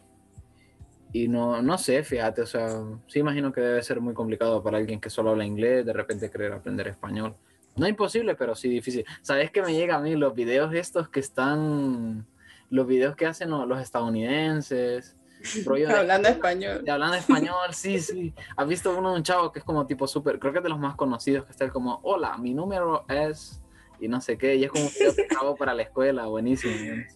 y 1.13 1.27
no, 1.27 1.61
no 1.61 1.77
sé, 1.77 2.03
fíjate, 2.03 2.41
o 2.41 2.45
sea, 2.45 2.81
sí 3.07 3.19
imagino 3.19 3.53
que 3.53 3.61
debe 3.61 3.81
ser 3.83 4.01
muy 4.01 4.13
complicado 4.13 4.61
para 4.63 4.77
alguien 4.79 4.99
que 4.99 5.09
solo 5.09 5.29
habla 5.29 5.45
inglés, 5.45 5.85
de 5.85 5.93
repente 5.93 6.29
querer 6.31 6.51
aprender 6.53 6.87
español. 6.87 7.35
No 7.75 7.87
imposible, 7.87 8.35
pero 8.35 8.53
sí 8.55 8.67
difícil. 8.69 9.05
¿Sabes 9.21 9.49
qué 9.51 9.61
me 9.61 9.73
llega 9.73 9.95
a 9.95 9.99
mí? 9.99 10.15
Los 10.15 10.33
videos 10.35 10.73
estos 10.73 11.09
que 11.09 11.19
están, 11.19 12.25
los 12.69 12.85
videos 12.87 13.15
que 13.15 13.25
hacen 13.27 13.49
los, 13.51 13.67
los 13.67 13.79
estadounidenses, 13.79 15.15
rollo 15.65 15.87
de- 15.87 15.93
Hablando 15.95 16.29
español. 16.29 16.83
de 16.83 16.91
hablando 16.91 17.15
español, 17.15 17.73
sí, 17.73 17.99
sí. 17.99 18.33
¿Has 18.57 18.67
visto 18.67 18.95
uno 18.97 19.11
de 19.11 19.17
un 19.17 19.23
chavo 19.23 19.51
que 19.51 19.59
es 19.59 19.65
como 19.65 19.85
tipo 19.87 20.07
súper, 20.07 20.39
creo 20.39 20.51
que 20.51 20.59
es 20.59 20.63
de 20.63 20.69
los 20.69 20.79
más 20.79 20.95
conocidos, 20.95 21.45
que 21.45 21.51
está 21.51 21.69
como, 21.69 21.99
hola, 22.03 22.37
mi 22.37 22.53
número 22.53 23.05
es, 23.07 23.61
y 23.99 24.07
no 24.07 24.19
sé 24.21 24.37
qué, 24.37 24.55
y 24.55 24.63
es 24.63 24.71
como 24.71 24.85
un 24.85 24.91
video 24.93 25.15
que 25.15 25.27
grabó 25.29 25.55
para 25.55 25.73
la 25.73 25.83
escuela, 25.83 26.25
buenísimo. 26.25 26.73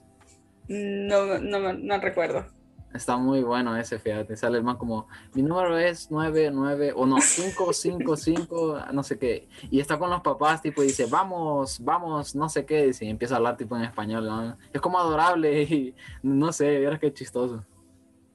No, 0.69 1.39
no, 1.39 1.59
no, 1.59 1.71
no 1.73 1.97
recuerdo. 2.01 2.45
Está 2.93 3.17
muy 3.17 3.43
bueno 3.43 3.75
ese, 3.77 3.99
fíjate, 3.99 4.35
sale 4.37 4.57
el 4.57 4.63
man 4.63 4.77
como, 4.77 5.07
mi 5.33 5.41
número 5.43 5.77
es 5.77 6.09
99, 6.09 6.93
o 6.95 7.05
no, 7.05 7.17
555, 7.17 8.79
no 8.93 9.03
sé 9.03 9.19
qué, 9.19 9.47
y 9.69 9.79
está 9.79 9.99
con 9.99 10.09
los 10.09 10.21
papás, 10.21 10.61
tipo, 10.61 10.81
y 10.83 10.87
dice, 10.87 11.05
vamos, 11.05 11.79
vamos, 11.83 12.33
no 12.33 12.47
sé 12.49 12.65
qué, 12.65 12.87
dice, 12.87 13.05
y 13.05 13.09
empieza 13.09 13.35
a 13.35 13.37
hablar 13.37 13.57
tipo 13.57 13.75
en 13.75 13.83
español, 13.83 14.25
¿no? 14.25 14.57
es 14.73 14.81
como 14.81 14.97
adorable, 14.99 15.61
y 15.69 15.95
no 16.23 16.51
sé, 16.53 16.79
vieras 16.79 16.99
qué 16.99 17.13
chistoso. 17.13 17.63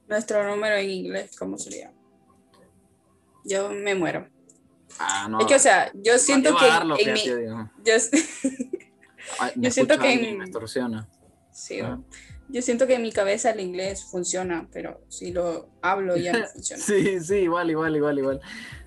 Nuestro 0.06 0.48
número 0.48 0.76
en 0.76 0.90
inglés, 0.90 1.34
¿cómo 1.38 1.56
sería? 1.56 1.90
Yo 3.44 3.70
me 3.70 3.94
muero. 3.94 4.28
Ah, 4.98 5.26
no. 5.28 5.40
Es 5.40 5.46
que, 5.46 5.54
o 5.54 5.58
sea, 5.58 5.90
yo 5.94 6.18
siento 6.18 6.54
que 6.56 6.66
darlo, 6.66 6.96
en 6.98 7.12
mi... 7.14 7.18
fíjate, 7.18 7.40
digo. 7.40 7.70
Yo, 7.84 7.92
Ay, 9.40 9.52
me 9.56 9.64
yo 9.68 9.70
siento 9.72 9.98
que 9.98 10.12
en- 10.12 10.38
me 10.38 10.44
extorsiona. 10.44 11.08
sí, 11.50 11.80
Ah. 11.80 11.98
Yo 12.48 12.62
siento 12.62 12.86
que 12.86 12.94
en 12.94 13.02
mi 13.02 13.12
cabeza 13.12 13.50
el 13.50 13.60
inglés 13.60 14.04
funciona, 14.04 14.68
pero 14.72 15.00
si 15.08 15.32
lo 15.32 15.68
hablo 15.80 16.16
ya 16.16 16.32
no 16.32 16.46
funciona. 16.52 16.82
Sí, 16.82 17.20
sí, 17.20 17.36
igual, 17.36 17.70
igual, 17.70 17.96
igual, 17.96 18.18
igual. 18.18 18.40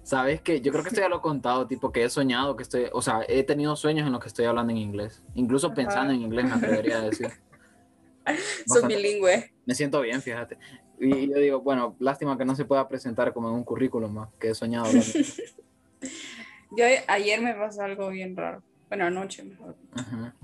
Sabes 0.04 0.42
que 0.42 0.62
yo 0.62 0.72
creo 0.72 0.84
que 0.84 0.90
esto 0.90 1.02
ya 1.02 1.10
lo 1.10 1.18
he 1.18 1.22
contado, 1.22 1.66
tipo 1.68 1.92
que 1.92 2.04
he 2.04 2.10
soñado 2.10 2.56
que 2.56 2.64
estoy, 2.64 2.88
o 2.94 3.02
sea, 3.02 3.22
he 3.28 3.44
tenido 3.44 3.76
sueños 3.76 4.06
en 4.06 4.14
los 4.14 4.22
que 4.22 4.28
estoy 4.28 4.46
hablando 4.46 4.72
en 4.72 4.78
inglés. 4.78 5.24
Incluso 5.34 5.68
Ajá. 5.68 5.76
pensando 5.76 6.14
en 6.14 6.22
inglés 6.22 6.46
me 6.46 6.54
atrevería 6.54 6.98
a 7.00 7.02
decir. 7.02 7.30
Soy 8.68 8.88
bilingüe. 8.88 9.54
Me 9.66 9.76
siento 9.76 10.02
bien, 10.02 10.22
fíjate. 10.22 10.58
Y 11.00 11.30
yo 11.30 11.38
digo, 11.38 11.62
bueno, 11.62 11.96
lástima 12.00 12.38
que 12.38 12.46
no 12.46 12.56
se 12.56 12.66
pueda 12.66 12.88
presentar 12.88 13.34
como 13.34 13.50
en 13.50 13.56
un 13.56 13.64
currículum 13.64 14.12
más, 14.14 14.30
que 14.40 14.50
he 14.50 14.56
soñado. 14.56 14.88
Yo 16.78 16.86
ayer 17.08 17.42
me 17.42 17.54
pasó 17.54 17.84
algo 17.84 18.10
bien 18.10 18.36
raro. 18.36 18.62
Bueno, 18.90 19.06
anoche 19.06 19.44
mejor. 19.44 19.76
Ajá. 19.94 20.36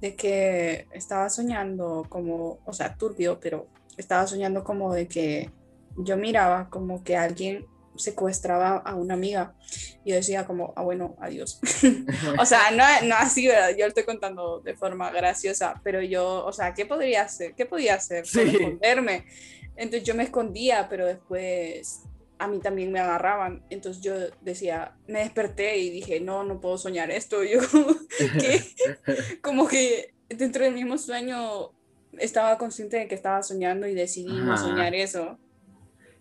De 0.00 0.14
que 0.16 0.86
estaba 0.92 1.28
soñando 1.28 2.06
como, 2.08 2.58
o 2.64 2.72
sea, 2.72 2.94
turbio, 2.96 3.38
pero 3.40 3.66
estaba 3.96 4.26
soñando 4.26 4.64
como 4.64 4.94
de 4.94 5.06
que 5.08 5.50
yo 5.96 6.16
miraba 6.16 6.70
como 6.70 7.04
que 7.04 7.16
alguien 7.16 7.66
secuestraba 7.96 8.78
a 8.78 8.94
una 8.94 9.14
amiga 9.14 9.54
y 10.04 10.10
yo 10.10 10.16
decía 10.16 10.46
como, 10.46 10.72
ah, 10.76 10.82
bueno, 10.82 11.16
adiós. 11.20 11.60
o 12.38 12.46
sea, 12.46 12.70
no, 12.70 12.84
no 13.06 13.14
así, 13.16 13.46
¿verdad? 13.46 13.70
Yo 13.70 13.84
lo 13.84 13.88
estoy 13.88 14.04
contando 14.04 14.60
de 14.60 14.74
forma 14.74 15.10
graciosa, 15.10 15.80
pero 15.84 16.00
yo, 16.02 16.44
o 16.44 16.52
sea, 16.52 16.72
¿qué 16.72 16.86
podría 16.86 17.22
hacer? 17.22 17.54
¿Qué 17.54 17.66
podía 17.66 17.94
hacer? 17.94 18.26
Sí. 18.26 18.40
esconderme. 18.40 19.26
Entonces 19.76 20.04
yo 20.04 20.14
me 20.14 20.24
escondía, 20.24 20.88
pero 20.88 21.06
después 21.06 22.02
a 22.40 22.48
mí 22.48 22.58
también 22.58 22.90
me 22.90 22.98
agarraban. 23.00 23.62
Entonces 23.70 24.02
yo 24.02 24.14
decía, 24.40 24.96
me 25.06 25.20
desperté 25.20 25.78
y 25.78 25.90
dije, 25.90 26.20
no, 26.20 26.42
no 26.42 26.60
puedo 26.60 26.78
soñar 26.78 27.10
esto. 27.10 27.44
Yo, 27.44 27.60
como 29.42 29.68
que 29.68 30.14
dentro 30.28 30.64
del 30.64 30.74
mismo 30.74 30.96
sueño 30.98 31.70
estaba 32.18 32.56
consciente 32.58 32.96
de 32.96 33.08
que 33.08 33.14
estaba 33.14 33.42
soñando 33.42 33.86
y 33.86 33.94
decidí 33.94 34.40
no 34.40 34.52
Ajá. 34.54 34.68
soñar 34.68 34.94
eso. 34.94 35.38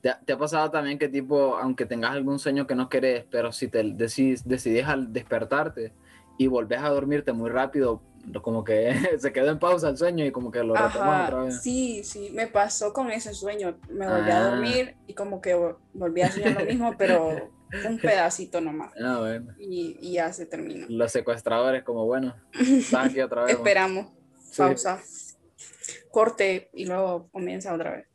¿Te, 0.01 0.09
ha- 0.09 0.19
te 0.19 0.33
ha 0.33 0.37
pasado 0.37 0.69
también 0.71 0.97
que 0.99 1.09
tipo, 1.09 1.57
aunque 1.57 1.85
tengas 1.85 2.11
algún 2.11 2.37
sueño 2.39 2.67
que 2.67 2.75
no 2.75 2.89
querés, 2.89 3.25
pero 3.31 3.51
si 3.51 3.67
te 3.67 3.83
decidís, 3.83 4.47
decidís 4.47 4.85
al 4.85 5.11
despertarte 5.13 5.93
y 6.37 6.47
volvés 6.47 6.79
a 6.79 6.89
dormirte 6.89 7.33
muy 7.33 7.49
rápido, 7.49 8.01
como 8.43 8.63
que 8.63 8.93
se 9.19 9.31
quedó 9.33 9.49
en 9.49 9.59
pausa 9.59 9.89
el 9.89 9.97
sueño 9.97 10.25
y 10.25 10.31
como 10.31 10.51
que 10.51 10.63
lo 10.63 10.75
retomas 10.75 11.29
otra 11.29 11.43
vez. 11.43 11.61
sí, 11.61 12.03
sí, 12.03 12.29
me 12.33 12.47
pasó 12.47 12.93
con 12.93 13.11
ese 13.11 13.33
sueño. 13.33 13.77
Me 13.89 14.07
volví 14.07 14.29
a 14.31 14.39
Ah. 14.45 14.49
dormir 14.51 14.95
y 15.07 15.13
como 15.13 15.41
que 15.41 15.55
vol- 15.55 15.77
volví 15.93 16.21
a 16.21 16.31
soñar 16.31 16.59
lo 16.61 16.65
mismo, 16.65 16.95
pero 16.97 17.49
un 17.87 17.97
pedacito 18.01 18.61
nomás. 18.61 18.93
Ah, 19.03 19.17
bueno. 19.19 19.53
Y, 19.59 19.97
y 20.01 20.13
ya 20.13 20.31
se 20.33 20.45
terminó. 20.45 20.85
Los 20.89 21.11
secuestradores, 21.11 21.83
como 21.83 22.05
bueno, 22.05 22.35
estás 22.59 23.07
aquí 23.09 23.19
otra 23.21 23.43
vez. 23.45 23.55
Esperamos, 23.55 24.07
Sí. 24.51 24.57
pausa, 24.57 24.99
corte 26.11 26.69
y 26.73 26.85
luego 26.85 27.29
comienza 27.31 27.73
otra 27.73 27.91
vez. 27.97 28.07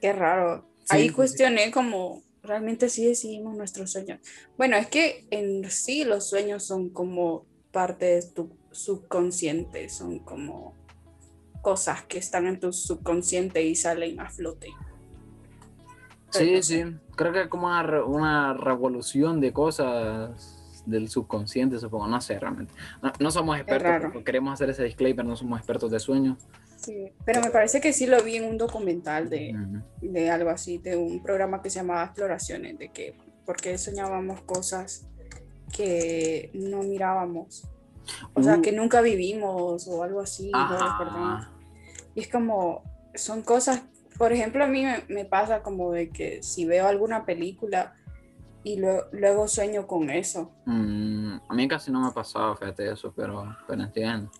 Qué 0.00 0.12
raro. 0.12 0.64
Sí, 0.80 0.84
Ahí 0.90 1.02
sí, 1.02 1.08
sí. 1.08 1.14
cuestioné 1.14 1.70
como 1.70 2.22
realmente 2.42 2.88
sí 2.88 3.04
decidimos 3.06 3.56
nuestros 3.56 3.90
sueños. 3.92 4.20
Bueno, 4.56 4.76
es 4.76 4.86
que 4.86 5.26
en 5.30 5.68
sí 5.70 6.04
los 6.04 6.28
sueños 6.28 6.64
son 6.64 6.90
como 6.90 7.46
parte 7.72 8.06
de 8.06 8.22
tu 8.22 8.56
subconsciente, 8.70 9.88
son 9.88 10.18
como 10.20 10.74
cosas 11.62 12.02
que 12.04 12.18
están 12.18 12.46
en 12.46 12.60
tu 12.60 12.72
subconsciente 12.72 13.62
y 13.62 13.74
salen 13.74 14.20
a 14.20 14.30
flote. 14.30 14.68
Sí, 16.30 16.62
sí. 16.62 16.84
Creo 17.16 17.32
que 17.32 17.42
es 17.42 17.48
como 17.48 17.66
una, 17.66 18.04
una 18.04 18.54
revolución 18.54 19.40
de 19.40 19.52
cosas 19.52 20.82
del 20.86 21.08
subconsciente, 21.08 21.78
supongo. 21.78 22.06
No 22.06 22.20
sé 22.20 22.38
realmente. 22.38 22.72
No, 23.02 23.12
no 23.18 23.30
somos 23.30 23.58
expertos, 23.58 24.22
queremos 24.24 24.54
hacer 24.54 24.70
ese 24.70 24.84
disclaimer, 24.84 25.24
no 25.24 25.36
somos 25.36 25.58
expertos 25.58 25.90
de 25.90 26.00
sueños. 26.00 26.38
Sí, 26.76 27.12
pero 27.24 27.40
me 27.40 27.50
parece 27.50 27.80
que 27.80 27.92
sí 27.92 28.06
lo 28.06 28.22
vi 28.22 28.36
en 28.36 28.44
un 28.44 28.56
documental 28.56 29.28
de, 29.28 29.54
Ujú. 29.54 30.12
de 30.12 30.30
algo 30.30 30.50
así, 30.50 30.78
de 30.78 30.96
un 30.96 31.22
programa 31.22 31.60
que 31.60 31.70
se 31.70 31.80
llamaba 31.80 32.04
Exploraciones, 32.04 32.78
de 32.78 32.90
que 32.90 33.16
porque 33.44 33.76
soñábamos 33.78 34.42
cosas 34.42 35.06
que 35.74 36.50
no 36.54 36.82
mirábamos, 36.82 37.66
o 38.34 38.42
sea, 38.42 38.56
Uh. 38.56 38.62
que 38.62 38.72
nunca 38.72 39.00
vivimos 39.00 39.86
o 39.88 40.02
algo 40.02 40.20
así, 40.20 40.50
no. 40.50 41.40
Y 42.14 42.20
es 42.20 42.28
como, 42.28 42.82
son 43.14 43.42
cosas, 43.42 43.82
por 44.18 44.32
ejemplo, 44.32 44.64
a 44.64 44.66
mí 44.66 44.84
me, 44.84 45.04
me 45.08 45.24
pasa 45.24 45.62
como 45.62 45.92
de 45.92 46.10
que 46.10 46.42
si 46.42 46.64
veo 46.64 46.86
alguna 46.88 47.24
película 47.24 47.94
y 48.64 48.76
luego, 48.80 49.02
luego 49.12 49.46
sueño 49.48 49.86
con 49.86 50.10
eso. 50.10 50.52
Mm, 50.66 51.36
a 51.48 51.54
mí 51.54 51.68
casi 51.68 51.90
no 51.92 52.00
me 52.00 52.08
ha 52.08 52.12
pasado, 52.12 52.56
fíjate 52.56 52.90
eso, 52.90 53.12
pero, 53.14 53.56
pero 53.66 53.82
entiendo. 53.82 54.30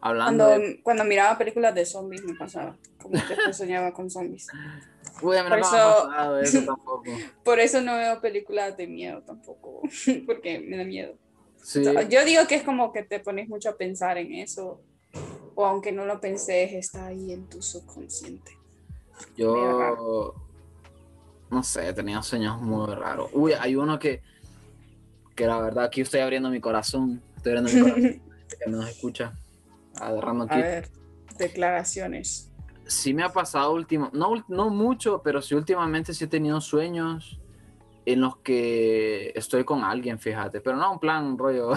Hablando 0.00 0.44
Cuando, 0.46 0.64
de... 0.66 0.82
cuando 0.82 1.04
miraba 1.04 1.38
películas 1.38 1.74
de 1.74 1.86
zombies 1.86 2.24
me 2.24 2.34
pasaba, 2.34 2.76
como 3.00 3.14
que 3.14 3.52
soñaba 3.52 3.92
con 3.92 4.10
zombies. 4.10 4.48
Uy, 5.22 5.36
a 5.36 5.44
mí 5.44 5.50
no 5.50 5.56
por 5.56 5.60
me 5.60 5.64
ha 5.66 5.68
eso- 5.68 6.08
pasado 6.08 6.38
eso 6.40 6.58
tampoco. 6.66 7.04
Por 7.44 7.60
eso 7.60 7.80
no 7.80 7.96
veo 7.96 8.20
películas 8.20 8.76
de 8.76 8.86
miedo 8.86 9.22
tampoco, 9.22 9.82
porque 10.26 10.58
me 10.60 10.76
da 10.76 10.84
miedo. 10.84 11.14
Sí, 11.62 11.82
Yo 12.10 12.24
digo 12.24 12.46
que 12.48 12.56
es 12.56 12.62
como 12.64 12.92
que 12.92 13.02
te 13.04 13.20
pones 13.20 13.48
mucho 13.48 13.70
a 13.70 13.76
pensar 13.76 14.18
en 14.18 14.32
eso, 14.34 14.80
o 15.54 15.64
aunque 15.64 15.92
no 15.92 16.04
lo 16.04 16.20
penses, 16.20 16.72
está 16.72 17.06
ahí 17.06 17.32
en 17.32 17.46
tu 17.48 17.62
subconsciente. 17.62 18.58
yo... 19.36 20.34
No 21.50 21.62
sé, 21.62 21.86
he 21.88 21.92
tenido 21.92 22.22
sueños 22.22 22.60
muy 22.62 22.94
raros. 22.94 23.28
Uy, 23.34 23.52
hay 23.52 23.76
uno 23.76 23.98
que... 23.98 24.22
Que 25.36 25.46
la 25.46 25.60
verdad, 25.60 25.84
aquí 25.84 26.00
estoy 26.00 26.20
abriendo 26.20 26.48
mi 26.48 26.60
corazón. 26.60 27.22
Estoy 27.36 27.56
abriendo 27.56 27.72
mi 27.72 27.92
corazón. 27.92 28.22
que 28.64 28.70
nos 28.70 28.88
escucha. 28.88 29.32
Agarrando 30.00 30.44
A 30.44 30.46
aquí. 30.46 30.62
ver, 30.62 30.88
declaraciones. 31.36 32.50
sí 32.86 33.12
me 33.12 33.22
ha 33.22 33.28
pasado 33.30 33.72
último, 33.74 34.08
no, 34.14 34.42
no 34.48 34.70
mucho, 34.70 35.20
pero 35.22 35.42
sí 35.42 35.54
últimamente 35.54 36.14
sí 36.14 36.24
he 36.24 36.26
tenido 36.26 36.58
sueños 36.62 37.38
en 38.04 38.20
los 38.20 38.36
que 38.38 39.32
estoy 39.34 39.64
con 39.64 39.84
alguien, 39.84 40.18
fíjate, 40.18 40.60
pero 40.60 40.76
no 40.76 40.92
un 40.92 40.98
plan 40.98 41.38
rollo, 41.38 41.72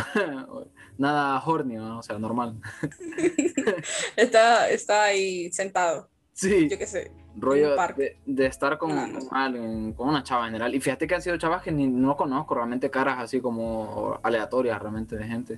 nada 0.98 1.40
horny, 1.46 1.76
¿no? 1.76 2.00
o 2.00 2.04
sea, 2.04 2.18
normal. 2.20 2.60
Está, 4.16 4.70
está 4.70 5.04
ahí 5.04 5.52
sentado, 5.52 6.10
Sí, 6.34 6.68
yo 6.70 6.78
qué 6.78 6.86
sé. 6.86 7.12
rollo 7.38 7.76
de, 7.96 8.18
de 8.26 8.46
estar 8.46 8.78
con, 8.78 8.92
Ah, 8.92 9.08
no. 9.08 9.20
con 9.20 9.38
alguien, 9.38 9.94
con 9.94 10.10
una 10.10 10.22
chava 10.24 10.44
en 10.46 10.52
general. 10.52 10.76
Y 10.76 10.82
fíjate 10.82 11.08
que 11.08 11.16
han 11.16 11.22
sido 11.22 11.38
chavas 11.38 11.62
que 11.62 11.72
ni 11.72 11.88
no 11.88 12.18
conozco, 12.18 12.56
realmente 12.56 12.90
caras 12.90 13.20
así 13.20 13.40
como 13.40 14.20
aleatorias 14.22 14.82
realmente 14.82 15.16
de 15.16 15.24
gente. 15.26 15.58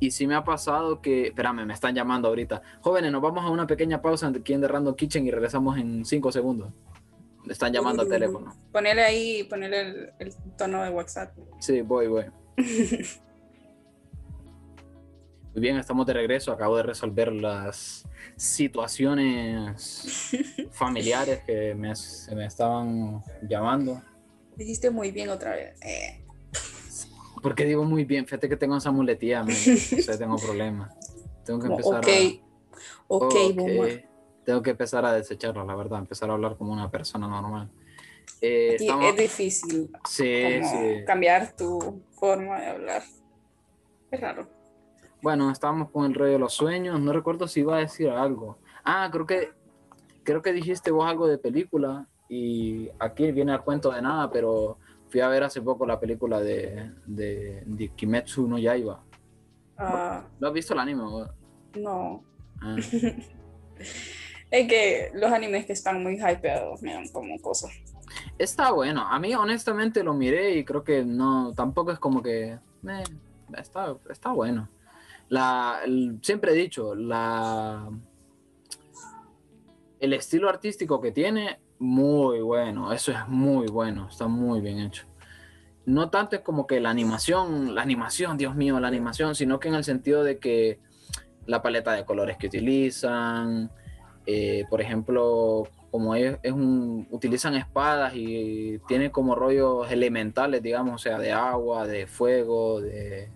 Y 0.00 0.10
sí 0.10 0.26
me 0.26 0.34
ha 0.34 0.44
pasado 0.44 1.00
que, 1.00 1.28
espérame, 1.28 1.64
me 1.66 1.72
están 1.74 1.94
llamando 1.94 2.28
ahorita. 2.28 2.60
Jóvenes, 2.82 3.10
nos 3.10 3.22
vamos 3.22 3.44
a 3.44 3.50
una 3.50 3.66
pequeña 3.66 4.00
pausa 4.02 4.28
aquí 4.28 4.52
en 4.52 4.60
The 4.60 4.68
Random 4.68 4.94
Kitchen 4.94 5.26
y 5.26 5.30
regresamos 5.30 5.78
en 5.78 6.04
cinco 6.04 6.30
segundos. 6.30 6.70
Están 7.48 7.72
llamando 7.72 8.02
al 8.02 8.08
teléfono. 8.08 8.54
Ponele 8.72 9.02
ahí, 9.02 9.44
ponele 9.44 9.80
el, 9.80 10.12
el 10.18 10.34
tono 10.56 10.82
de 10.82 10.90
WhatsApp. 10.90 11.36
Sí, 11.60 11.80
voy, 11.82 12.06
voy. 12.08 12.24
Muy 15.54 15.62
bien, 15.62 15.76
estamos 15.76 16.06
de 16.06 16.12
regreso. 16.12 16.52
Acabo 16.52 16.76
de 16.76 16.82
resolver 16.84 17.32
las 17.32 18.06
situaciones 18.36 20.30
familiares 20.70 21.40
que 21.44 21.74
me, 21.74 21.96
se 21.96 22.34
me 22.34 22.46
estaban 22.46 23.24
llamando. 23.42 24.00
Dijiste 24.56 24.90
muy 24.90 25.10
bien 25.10 25.30
otra 25.30 25.52
vez. 25.52 25.74
Eh, 25.82 26.24
Porque 27.42 27.64
digo 27.64 27.84
muy 27.84 28.04
bien, 28.04 28.26
fíjate 28.26 28.48
que 28.48 28.56
tengo 28.56 28.76
esa 28.76 28.90
muletilla, 28.90 29.42
o 29.42 29.50
sea, 29.50 30.18
tengo 30.18 30.36
problemas. 30.36 30.94
Tengo 31.44 31.60
que 31.60 31.66
empezar 31.68 31.98
ok, 31.98 32.08
a... 32.08 32.40
ok, 33.08 33.34
boomer. 33.54 34.07
Tengo 34.48 34.62
que 34.62 34.70
empezar 34.70 35.04
a 35.04 35.12
desecharlo, 35.12 35.62
la 35.66 35.74
verdad, 35.74 35.98
empezar 35.98 36.30
a 36.30 36.32
hablar 36.32 36.56
como 36.56 36.72
una 36.72 36.90
persona 36.90 37.28
normal. 37.28 37.68
Eh, 38.40 38.76
estamos- 38.80 39.04
Es 39.10 39.16
difícil 39.16 39.90
Sí, 40.08 40.62
sí. 40.62 41.04
cambiar 41.06 41.54
tu 41.54 42.00
forma 42.12 42.58
de 42.58 42.66
hablar. 42.68 43.02
Es 44.10 44.18
raro. 44.18 44.48
Bueno, 45.20 45.50
estábamos 45.50 45.90
con 45.90 46.06
el 46.06 46.14
rollo 46.14 46.32
de 46.32 46.38
los 46.38 46.54
sueños. 46.54 46.98
No 46.98 47.12
recuerdo 47.12 47.46
si 47.46 47.60
iba 47.60 47.76
a 47.76 47.80
decir 47.80 48.08
algo. 48.08 48.56
Ah, 48.84 49.10
creo 49.12 49.26
que 49.26 49.50
creo 50.24 50.40
que 50.40 50.54
dijiste 50.54 50.90
vos 50.92 51.06
algo 51.06 51.26
de 51.26 51.36
película 51.36 52.06
y 52.30 52.88
aquí 52.98 53.30
viene 53.32 53.52
al 53.52 53.62
cuento 53.62 53.90
de 53.90 54.00
nada, 54.00 54.30
pero 54.30 54.78
fui 55.10 55.20
a 55.20 55.28
ver 55.28 55.42
hace 55.44 55.60
poco 55.60 55.84
la 55.86 56.00
película 56.00 56.40
de, 56.40 56.90
de, 57.04 57.64
de 57.66 57.88
Kimetsu 57.90 58.48
no 58.48 58.56
Yaiba. 58.58 59.04
Ah, 59.76 60.24
¿Lo 60.40 60.48
has 60.48 60.54
visto 60.54 60.72
el 60.72 60.80
anime? 60.80 61.02
no. 61.74 62.24
Ah. 62.62 62.76
Es 64.50 64.66
que 64.68 65.10
los 65.14 65.30
animes 65.30 65.66
que 65.66 65.72
están 65.74 66.02
muy 66.02 66.14
hypeados 66.14 66.80
me 66.82 66.94
dan 66.94 67.08
como 67.08 67.38
cosas. 67.40 67.70
Está 68.38 68.70
bueno. 68.72 69.02
A 69.06 69.18
mí 69.18 69.34
honestamente 69.34 70.02
lo 70.02 70.14
miré 70.14 70.56
y 70.56 70.64
creo 70.64 70.82
que 70.82 71.04
no, 71.04 71.52
tampoco 71.54 71.92
es 71.92 71.98
como 71.98 72.22
que 72.22 72.52
eh, 72.52 73.04
está, 73.56 73.94
está 74.10 74.30
bueno. 74.32 74.68
La, 75.28 75.80
el- 75.84 76.18
siempre 76.22 76.52
he 76.52 76.54
dicho, 76.54 76.94
la, 76.94 77.90
el 80.00 80.12
estilo 80.14 80.48
artístico 80.48 81.00
que 81.00 81.12
tiene, 81.12 81.60
muy 81.78 82.40
bueno. 82.40 82.92
Eso 82.92 83.12
es 83.12 83.28
muy 83.28 83.66
bueno. 83.66 84.08
Está 84.10 84.28
muy 84.28 84.60
bien 84.60 84.78
hecho. 84.78 85.04
No 85.84 86.10
tanto 86.10 86.36
es 86.36 86.42
como 86.42 86.66
que 86.66 86.80
la 86.80 86.90
animación, 86.90 87.74
la 87.74 87.82
animación, 87.82 88.36
Dios 88.36 88.54
mío, 88.54 88.78
la 88.80 88.88
animación, 88.88 89.34
sino 89.34 89.58
que 89.60 89.68
en 89.68 89.74
el 89.74 89.84
sentido 89.84 90.22
de 90.24 90.38
que 90.38 90.80
la 91.46 91.62
paleta 91.62 91.92
de 91.92 92.04
colores 92.04 92.36
que 92.36 92.46
utilizan, 92.48 93.70
eh, 94.30 94.66
por 94.68 94.82
ejemplo, 94.82 95.66
como 95.90 96.14
es, 96.14 96.38
es 96.42 96.52
un, 96.52 97.08
utilizan 97.10 97.54
espadas 97.54 98.12
y 98.14 98.78
tiene 98.86 99.10
como 99.10 99.34
rollos 99.34 99.90
elementales, 99.90 100.62
digamos, 100.62 100.96
o 100.96 100.98
sea, 100.98 101.18
de 101.18 101.32
agua, 101.32 101.86
de 101.86 102.06
fuego, 102.06 102.82
de, 102.82 103.30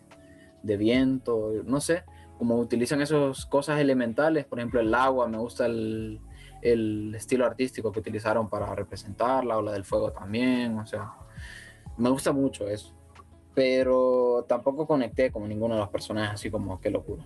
de 0.62 0.76
viento, 0.76 1.50
no 1.64 1.80
sé, 1.80 2.04
como 2.36 2.58
utilizan 2.58 3.00
esas 3.00 3.46
cosas 3.46 3.80
elementales, 3.80 4.44
por 4.44 4.58
ejemplo, 4.58 4.80
el 4.80 4.94
agua, 4.94 5.28
me 5.28 5.38
gusta 5.38 5.64
el, 5.64 6.20
el 6.60 7.14
estilo 7.14 7.46
artístico 7.46 7.90
que 7.90 8.00
utilizaron 8.00 8.50
para 8.50 8.74
representarla, 8.74 9.56
o 9.56 9.62
la 9.62 9.72
del 9.72 9.86
fuego 9.86 10.12
también, 10.12 10.78
o 10.78 10.84
sea, 10.84 11.14
me 11.96 12.10
gusta 12.10 12.32
mucho 12.32 12.68
eso. 12.68 12.92
Pero 13.54 14.44
tampoco 14.46 14.86
conecté 14.86 15.32
con 15.32 15.48
ninguno 15.48 15.72
de 15.72 15.80
los 15.80 15.88
personajes, 15.88 16.34
así 16.34 16.50
como 16.50 16.78
qué 16.82 16.90
locura. 16.90 17.24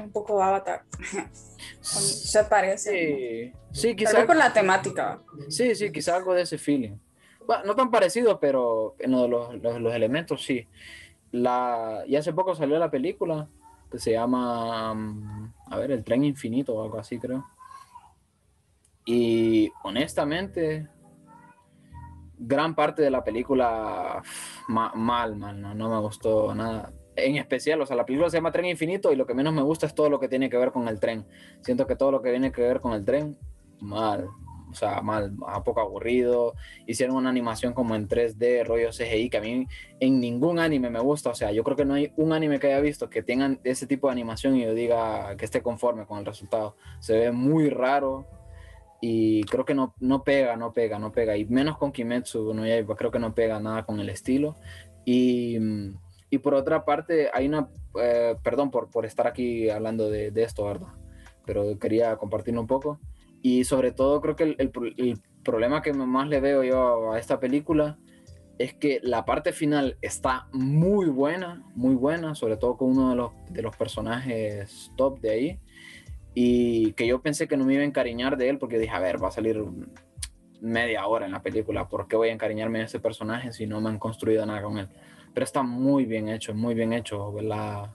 Un 0.00 0.10
poco 0.12 0.42
avatar. 0.42 0.84
Se 1.80 2.44
parece. 2.44 3.52
Sí, 3.72 3.80
sí, 3.80 3.96
quizás. 3.96 4.14
vez 4.14 4.26
con 4.26 4.38
la 4.38 4.52
temática. 4.52 5.20
Sí, 5.48 5.74
sí, 5.74 5.90
quizá 5.92 6.16
algo 6.16 6.34
de 6.34 6.42
ese 6.42 6.58
feeling. 6.58 6.96
Bueno, 7.46 7.64
no 7.64 7.74
tan 7.74 7.90
parecido, 7.90 8.38
pero 8.40 8.94
en 8.98 9.10
los, 9.12 9.28
los- 9.28 9.80
los 9.80 9.94
elementos 9.94 10.42
sí. 10.44 10.66
La, 11.32 12.04
y 12.06 12.16
hace 12.16 12.32
poco 12.32 12.54
salió 12.54 12.78
la 12.78 12.90
película 12.90 13.48
que 13.90 13.98
se 13.98 14.12
llama, 14.12 14.94
mm, 14.94 15.52
a 15.66 15.76
ver, 15.78 15.90
El 15.92 16.04
tren 16.04 16.24
infinito 16.24 16.74
o 16.74 16.82
algo 16.82 16.98
así, 16.98 17.18
creo. 17.18 17.44
Y 19.04 19.70
honestamente, 19.82 20.88
gran 22.38 22.74
parte 22.74 23.02
de 23.02 23.10
la 23.10 23.22
película 23.24 24.22
mal, 24.68 24.92
mal, 24.96 25.38
no, 25.38 25.52
no 25.74 25.88
me 25.90 26.00
gustó 26.00 26.54
nada. 26.54 26.92
En 27.16 27.36
especial, 27.36 27.80
o 27.80 27.86
sea, 27.86 27.96
la 27.96 28.06
película 28.06 28.30
se 28.30 28.38
llama 28.38 28.52
Tren 28.52 28.66
Infinito 28.66 29.12
y 29.12 29.16
lo 29.16 29.26
que 29.26 29.34
menos 29.34 29.52
me 29.52 29.62
gusta 29.62 29.86
es 29.86 29.94
todo 29.94 30.08
lo 30.08 30.18
que 30.18 30.28
tiene 30.28 30.48
que 30.48 30.56
ver 30.56 30.72
con 30.72 30.88
el 30.88 30.98
tren. 30.98 31.26
Siento 31.60 31.86
que 31.86 31.96
todo 31.96 32.10
lo 32.10 32.22
que 32.22 32.30
tiene 32.30 32.52
que 32.52 32.62
ver 32.62 32.80
con 32.80 32.94
el 32.94 33.04
tren, 33.04 33.36
mal. 33.80 34.28
O 34.70 34.74
sea, 34.74 35.02
mal, 35.02 35.32
un 35.32 35.62
poco 35.64 35.80
aburrido. 35.80 36.54
Hicieron 36.86 37.16
una 37.16 37.28
animación 37.28 37.74
como 37.74 37.94
en 37.94 38.08
3D, 38.08 38.64
rollo 38.64 38.88
CGI, 38.90 39.28
que 39.28 39.36
a 39.36 39.40
mí 39.42 39.66
en 40.00 40.20
ningún 40.20 40.58
anime 40.58 40.88
me 40.88 41.00
gusta. 41.00 41.28
O 41.28 41.34
sea, 41.34 41.52
yo 41.52 41.62
creo 41.62 41.76
que 41.76 41.84
no 41.84 41.92
hay 41.92 42.10
un 42.16 42.32
anime 42.32 42.58
que 42.58 42.68
haya 42.68 42.80
visto 42.80 43.10
que 43.10 43.22
tengan 43.22 43.60
ese 43.64 43.86
tipo 43.86 44.06
de 44.06 44.12
animación 44.12 44.56
y 44.56 44.64
yo 44.64 44.72
diga 44.72 45.36
que 45.36 45.44
esté 45.44 45.62
conforme 45.62 46.06
con 46.06 46.18
el 46.18 46.24
resultado. 46.24 46.76
Se 47.00 47.18
ve 47.18 47.32
muy 47.32 47.68
raro 47.68 48.26
y 49.02 49.42
creo 49.44 49.66
que 49.66 49.74
no, 49.74 49.94
no 50.00 50.24
pega, 50.24 50.56
no 50.56 50.72
pega, 50.72 50.98
no 50.98 51.12
pega. 51.12 51.36
Y 51.36 51.44
menos 51.44 51.76
con 51.76 51.92
Kimetsu 51.92 52.54
no 52.54 52.62
creo 52.96 53.10
que 53.10 53.18
no 53.18 53.34
pega 53.34 53.60
nada 53.60 53.84
con 53.84 54.00
el 54.00 54.08
estilo. 54.08 54.56
Y, 55.04 55.58
mm, 55.60 55.98
y 56.32 56.38
por 56.38 56.54
otra 56.54 56.84
parte, 56.84 57.28
hay 57.32 57.46
una, 57.46 57.68
eh, 58.00 58.36
perdón 58.42 58.70
por, 58.70 58.90
por 58.90 59.04
estar 59.04 59.26
aquí 59.26 59.68
hablando 59.68 60.08
de, 60.08 60.30
de 60.30 60.42
esto, 60.42 60.64
¿verdad? 60.64 60.88
Pero 61.44 61.78
quería 61.78 62.16
compartirlo 62.16 62.60
un 62.60 62.66
poco. 62.66 62.98
Y 63.42 63.64
sobre 63.64 63.92
todo 63.92 64.20
creo 64.22 64.34
que 64.34 64.44
el, 64.44 64.56
el 64.58 64.72
el 65.42 65.44
problema 65.44 65.82
que 65.82 65.92
más 65.92 66.28
le 66.28 66.40
veo 66.40 66.62
yo 66.62 67.12
a 67.12 67.18
esta 67.18 67.38
película 67.38 67.98
es 68.58 68.72
que 68.72 69.00
la 69.02 69.24
parte 69.24 69.52
final 69.52 69.98
está 70.00 70.46
muy 70.52 71.08
buena, 71.08 71.62
muy 71.74 71.96
buena, 71.96 72.34
sobre 72.34 72.56
todo 72.56 72.76
con 72.76 72.92
uno 72.92 73.10
de 73.10 73.16
los, 73.16 73.32
de 73.50 73.60
los 73.60 73.76
personajes 73.76 74.90
top 74.96 75.20
de 75.20 75.30
ahí. 75.30 75.60
Y 76.32 76.92
que 76.92 77.06
yo 77.06 77.20
pensé 77.20 77.46
que 77.48 77.58
no 77.58 77.66
me 77.66 77.74
iba 77.74 77.82
a 77.82 77.86
encariñar 77.86 78.38
de 78.38 78.48
él 78.48 78.58
porque 78.58 78.78
dije, 78.78 78.94
a 78.94 79.00
ver, 79.00 79.22
va 79.22 79.28
a 79.28 79.32
salir 79.32 79.62
media 80.62 81.06
hora 81.06 81.26
en 81.26 81.32
la 81.32 81.42
película, 81.42 81.88
¿por 81.88 82.08
qué 82.08 82.16
voy 82.16 82.28
a 82.28 82.32
encariñarme 82.32 82.78
de 82.78 82.84
ese 82.84 83.00
personaje 83.00 83.52
si 83.52 83.66
no 83.66 83.80
me 83.80 83.90
han 83.90 83.98
construido 83.98 84.46
nada 84.46 84.62
con 84.62 84.78
él? 84.78 84.88
Pero 85.34 85.44
está 85.44 85.62
muy 85.62 86.04
bien 86.04 86.28
hecho, 86.28 86.54
muy 86.54 86.74
bien 86.74 86.92
hecho. 86.92 87.34
La... 87.40 87.94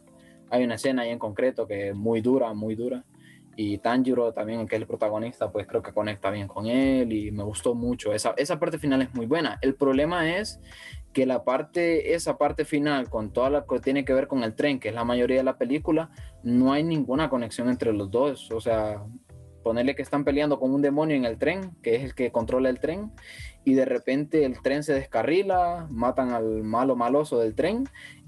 Hay 0.49 0.63
una 0.63 0.75
escena 0.75 1.01
ahí 1.01 1.09
en 1.09 1.19
concreto 1.19 1.67
que 1.67 1.89
es 1.89 1.95
muy 1.95 2.21
dura, 2.21 2.53
muy 2.53 2.75
dura. 2.75 3.03
Y 3.59 3.79
Tanjiro 3.79 4.31
también, 4.33 4.67
que 4.67 4.75
es 4.75 4.81
el 4.81 4.87
protagonista, 4.87 5.51
pues 5.51 5.65
creo 5.65 5.81
que 5.81 5.91
conecta 5.91 6.29
bien 6.29 6.47
con 6.47 6.67
él 6.67 7.11
y 7.11 7.31
me 7.31 7.43
gustó 7.43 7.73
mucho. 7.73 8.13
Esa, 8.13 8.35
esa 8.37 8.59
parte 8.59 8.77
final 8.77 9.01
es 9.01 9.13
muy 9.15 9.25
buena. 9.25 9.57
El 9.61 9.73
problema 9.73 10.37
es 10.37 10.59
que 11.11 11.25
la 11.25 11.43
parte, 11.43 12.13
esa 12.13 12.37
parte 12.37 12.65
final, 12.65 13.09
con 13.09 13.33
toda 13.33 13.49
la 13.49 13.65
que 13.65 13.79
tiene 13.79 14.05
que 14.05 14.13
ver 14.13 14.27
con 14.27 14.43
el 14.43 14.53
tren, 14.53 14.79
que 14.79 14.89
es 14.89 14.93
la 14.93 15.03
mayoría 15.03 15.37
de 15.37 15.43
la 15.43 15.57
película, 15.57 16.11
no 16.43 16.71
hay 16.71 16.83
ninguna 16.83 17.29
conexión 17.29 17.67
entre 17.69 17.93
los 17.93 18.11
dos. 18.11 18.51
O 18.51 18.61
sea, 18.61 19.03
ponerle 19.63 19.95
que 19.95 20.03
están 20.03 20.23
peleando 20.23 20.59
con 20.59 20.71
un 20.71 20.83
demonio 20.83 21.15
en 21.15 21.25
el 21.25 21.39
tren, 21.39 21.71
que 21.81 21.95
es 21.95 22.03
el 22.03 22.13
que 22.13 22.31
controla 22.31 22.69
el 22.69 22.79
tren, 22.79 23.11
y 23.67 23.73
de 23.73 23.83
repente 23.83 24.45
el 24.45 24.61
tren 24.61 24.81
se 24.81 24.93
descarrila, 24.93 25.87
matan 25.89 26.31
al 26.31 26.63
malo 26.63 26.95
maloso 26.95 27.37
del 27.37 27.53
tren, 27.53 27.83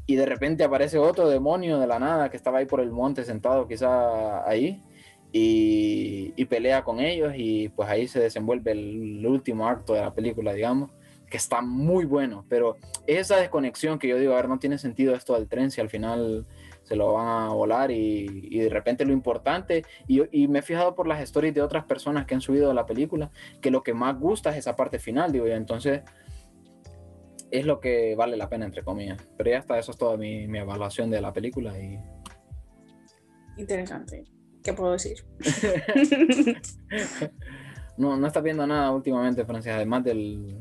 y 0.06 0.17
de 0.17 0.25
repente 0.25 0.65
aparece 0.65 0.97
otro 0.97 1.30
demonio 1.30 1.80
de 1.80 1.88
la 1.88 1.97
nada 1.97 2.30
que 2.30 2.36
estaba 2.36 2.58
ahí 2.58 2.65
por 2.65 2.82
el 2.82 2.91
monte 2.91 3.23
sentado 3.23 3.65
quizá 3.65 4.45
ahí, 4.45 4.84
y, 5.32 6.43
pelea 6.47 6.84
con 6.84 6.99
ellos, 6.99 7.32
y 7.38 7.69
pues 7.69 7.88
ahí 7.88 8.06
se 8.10 8.19
desenvuelve 8.19 8.71
el, 8.73 9.25
último 9.25 9.65
acto 9.69 9.93
de 9.93 10.02
la 10.02 10.13
película, 10.13 10.52
digamos 10.52 10.91
que 11.30 11.38
está 11.38 11.62
muy 11.62 12.04
bueno, 12.04 12.43
pero 12.49 12.75
es 13.08 13.19
esa 13.19 13.38
desconexión 13.38 13.97
que 13.97 14.10
yo 14.10 14.17
digo, 14.17 14.34
a 14.34 14.38
ver, 14.38 14.49
no 14.49 14.60
tiene 14.60 14.78
sentido 14.78 15.15
esto 15.15 15.36
del 15.36 15.47
tren 15.47 15.71
si 15.71 15.80
al 15.80 15.89
final 15.89 16.47
se 16.89 16.95
lo 16.95 17.13
van 17.13 17.28
a 17.28 17.54
volar 17.54 17.91
y, 17.91 18.47
y 18.49 18.58
de 18.58 18.69
repente 18.69 19.06
lo 19.06 19.13
importante, 19.13 19.86
y, 20.08 20.23
y, 20.32 20.47
me 20.47 20.60
he 20.60 20.62
fijado 20.63 20.95
por 20.95 21.08
las 21.08 21.21
stories 21.21 21.54
de 21.54 21.62
otras 21.62 21.86
personas 21.86 22.25
que 22.25 22.34
han 22.34 22.41
subido 22.41 22.73
la 22.73 22.88
película, 22.88 23.30
que 23.62 23.69
lo 23.69 23.84
que 23.84 23.93
más 23.93 24.19
gusta 24.19 24.49
es 24.49 24.58
esa 24.58 24.75
parte 24.75 24.97
final, 24.97 25.32
digo 25.32 25.45
yo, 25.45 25.54
entonces 25.54 26.02
es 27.52 27.63
lo 27.63 27.80
que 27.80 28.15
vale 28.15 28.38
la 28.38 28.49
pena, 28.49 28.65
entre 28.65 28.84
comillas. 28.84 29.21
Pero 29.38 29.52
ya 29.52 29.60
está, 29.60 29.78
eso 29.78 29.91
es 29.91 29.97
toda 29.97 30.17
mi, 30.17 30.47
mi 30.47 30.58
evaluación 30.58 31.12
de 31.12 31.21
la 31.21 31.32
película 31.32 31.78
y... 31.80 31.99
Interesante. 33.58 34.23
¿Qué 34.63 34.73
puedo 34.73 34.93
decir? 34.93 35.23
no, 37.97 38.17
no 38.17 38.25
estás 38.25 38.41
viendo 38.41 38.65
nada 38.65 38.91
últimamente, 38.91 39.45
Francia, 39.45 39.75
además 39.75 40.04
del... 40.04 40.60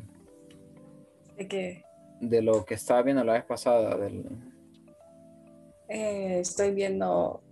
¿De 1.38 1.49
qué? 1.49 1.85
De 2.21 2.43
lo 2.43 2.67
que 2.67 2.75
estaba 2.75 3.01
viendo 3.01 3.25
la 3.25 3.33
vez 3.33 3.45
pasada, 3.45 3.97
del... 3.97 4.27
Eh, 5.88 6.40
estoy 6.40 6.72
viendo 6.72 7.42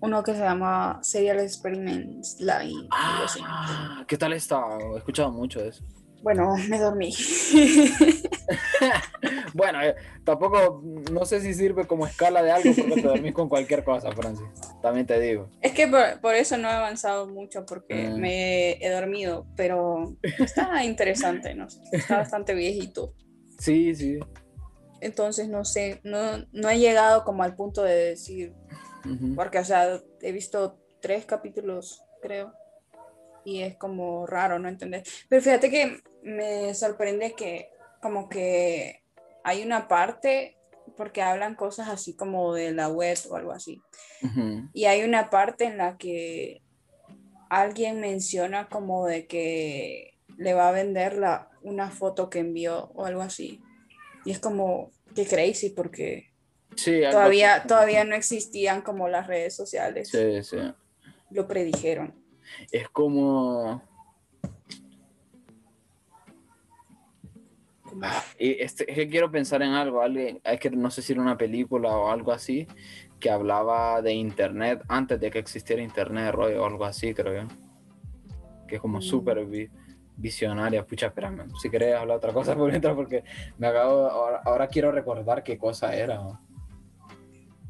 uno 0.00 0.22
que 0.22 0.32
se 0.32 0.40
llama 0.40 0.98
Serial 1.02 1.40
Experiments 1.40 2.38
Line. 2.40 2.88
Ah, 2.90 4.04
¿qué 4.06 4.16
tal 4.16 4.32
está? 4.34 4.62
He 4.94 4.98
escuchado 4.98 5.32
mucho 5.32 5.60
de 5.60 5.68
eso. 5.68 5.84
Bueno, 6.22 6.54
me 6.68 6.78
dormí. 6.78 7.14
bueno, 9.54 9.82
eh, 9.82 9.94
tampoco, 10.24 10.82
no 11.12 11.24
sé 11.24 11.40
si 11.40 11.54
sirve 11.54 11.86
como 11.86 12.06
escala 12.06 12.42
de 12.42 12.50
algo 12.50 12.74
porque 12.74 13.00
te 13.00 13.08
dormís 13.08 13.32
con 13.32 13.48
cualquier 13.48 13.84
cosa, 13.84 14.10
Francis. 14.12 14.46
También 14.82 15.06
te 15.06 15.20
digo. 15.20 15.48
Es 15.60 15.72
que 15.72 15.86
por, 15.86 16.20
por 16.20 16.34
eso 16.34 16.56
no 16.56 16.68
he 16.68 16.72
avanzado 16.72 17.28
mucho 17.28 17.64
porque 17.64 18.08
mm. 18.08 18.18
me 18.18 18.72
he 18.84 18.90
dormido, 18.90 19.46
pero 19.56 20.16
está 20.22 20.84
interesante, 20.84 21.54
¿no? 21.54 21.68
Está 21.92 22.18
bastante 22.18 22.54
viejito. 22.54 23.14
Sí, 23.58 23.94
sí. 23.94 24.18
Entonces, 25.00 25.48
no 25.48 25.64
sé, 25.64 26.00
no, 26.04 26.46
no 26.52 26.68
he 26.68 26.78
llegado 26.78 27.24
como 27.24 27.42
al 27.42 27.54
punto 27.54 27.82
de 27.82 27.94
decir. 27.94 28.54
Porque, 29.36 29.58
o 29.60 29.64
sea, 29.64 30.00
he 30.20 30.32
visto 30.32 30.80
tres 31.00 31.26
capítulos, 31.26 32.02
creo. 32.20 32.52
Y 33.44 33.62
es 33.62 33.76
como 33.76 34.26
raro, 34.26 34.58
¿no 34.58 34.68
entender? 34.68 35.04
Pero 35.28 35.42
fíjate 35.42 35.70
que 35.70 36.00
me 36.22 36.74
sorprende 36.74 37.34
que 37.34 37.70
como 38.02 38.28
que 38.28 39.04
hay 39.44 39.62
una 39.62 39.86
parte, 39.86 40.56
porque 40.96 41.22
hablan 41.22 41.54
cosas 41.54 41.88
así 41.88 42.16
como 42.16 42.52
de 42.52 42.72
la 42.72 42.88
web 42.88 43.16
o 43.30 43.36
algo 43.36 43.52
así. 43.52 43.80
Y 44.72 44.86
hay 44.86 45.04
una 45.04 45.30
parte 45.30 45.64
en 45.64 45.78
la 45.78 45.96
que 45.96 46.62
alguien 47.48 48.00
menciona 48.00 48.68
como 48.68 49.06
de 49.06 49.26
que 49.26 50.14
le 50.36 50.54
va 50.54 50.68
a 50.68 50.72
vender 50.72 51.16
la, 51.16 51.50
una 51.62 51.90
foto 51.90 52.28
que 52.28 52.40
envió 52.40 52.90
o 52.94 53.04
algo 53.04 53.22
así. 53.22 53.62
Y 54.26 54.32
es 54.32 54.38
como 54.40 54.90
que 55.14 55.24
crazy 55.26 55.70
porque 55.70 56.30
Sí, 56.74 57.00
todavía, 57.10 57.54
así. 57.54 57.68
todavía 57.68 58.04
no 58.04 58.14
existían 58.14 58.82
como 58.82 59.08
las 59.08 59.26
redes 59.28 59.54
sociales. 59.56 60.10
Sí, 60.10 60.42
sí. 60.42 60.58
Lo 61.30 61.46
predijeron. 61.48 62.14
Es 62.70 62.88
como. 62.90 63.82
Como- 67.82 68.02
Y 68.38 68.60
este, 68.60 68.90
es 68.90 68.96
que 68.96 69.08
quiero 69.08 69.30
pensar 69.30 69.62
en 69.62 69.70
algo, 69.70 70.02
alguien, 70.02 70.40
es 70.44 70.60
que 70.60 70.70
no 70.70 70.90
sé 70.90 71.02
si 71.02 71.12
era 71.12 71.22
una 71.22 71.38
película 71.38 71.96
o 71.96 72.10
algo 72.10 72.32
así, 72.32 72.66
que 73.20 73.30
hablaba 73.30 74.02
de 74.02 74.12
internet 74.12 74.82
antes 74.88 75.18
de 75.20 75.30
que 75.30 75.38
existiera 75.38 75.80
internet, 75.82 76.32
rollo, 76.34 76.62
o 76.62 76.66
algo 76.66 76.84
así, 76.84 77.14
creo 77.14 77.42
yo. 77.42 77.48
Que 78.68 78.76
es 78.76 78.80
como 78.80 78.98
Mm. 78.98 79.02
súper 79.02 79.38
visionaria. 80.16 80.84
Pucha, 80.86 81.06
espérame, 81.06 81.48
si 81.60 81.70
querés 81.70 81.94
hablar 81.94 82.16
otra 82.18 82.32
cosa 82.32 82.54
por 82.56 82.68
mientras, 82.70 82.94
porque 82.94 83.24
me 83.58 83.66
acabo, 83.66 84.06
ahora, 84.06 84.42
ahora 84.44 84.68
quiero 84.68 84.90
recordar 84.92 85.42
qué 85.42 85.58
cosa 85.58 85.94
era. 85.94 86.20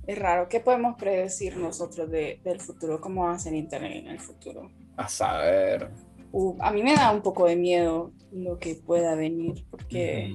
Es 0.07 0.19
raro. 0.19 0.49
¿Qué 0.49 0.61
podemos 0.61 0.95
predecir 0.97 1.57
nosotros 1.57 2.09
de- 2.11 2.41
del 2.45 2.61
futuro? 2.61 3.01
¿Cómo 3.01 3.25
va 3.25 3.33
a 3.33 3.39
ser 3.39 3.55
Internet 3.55 4.05
en 4.05 4.07
el 4.09 4.21
futuro? 4.21 4.71
A 4.97 5.09
saber. 5.09 5.91
Uh, 6.33 6.57
a 6.61 6.71
mí 6.71 6.83
me 6.83 6.95
da 6.95 7.11
un 7.11 7.23
poco 7.23 7.47
de 7.47 7.57
miedo 7.57 8.13
lo 8.31 8.59
que 8.59 8.75
pueda 8.77 9.15
venir 9.15 9.65
porque... 9.71 10.35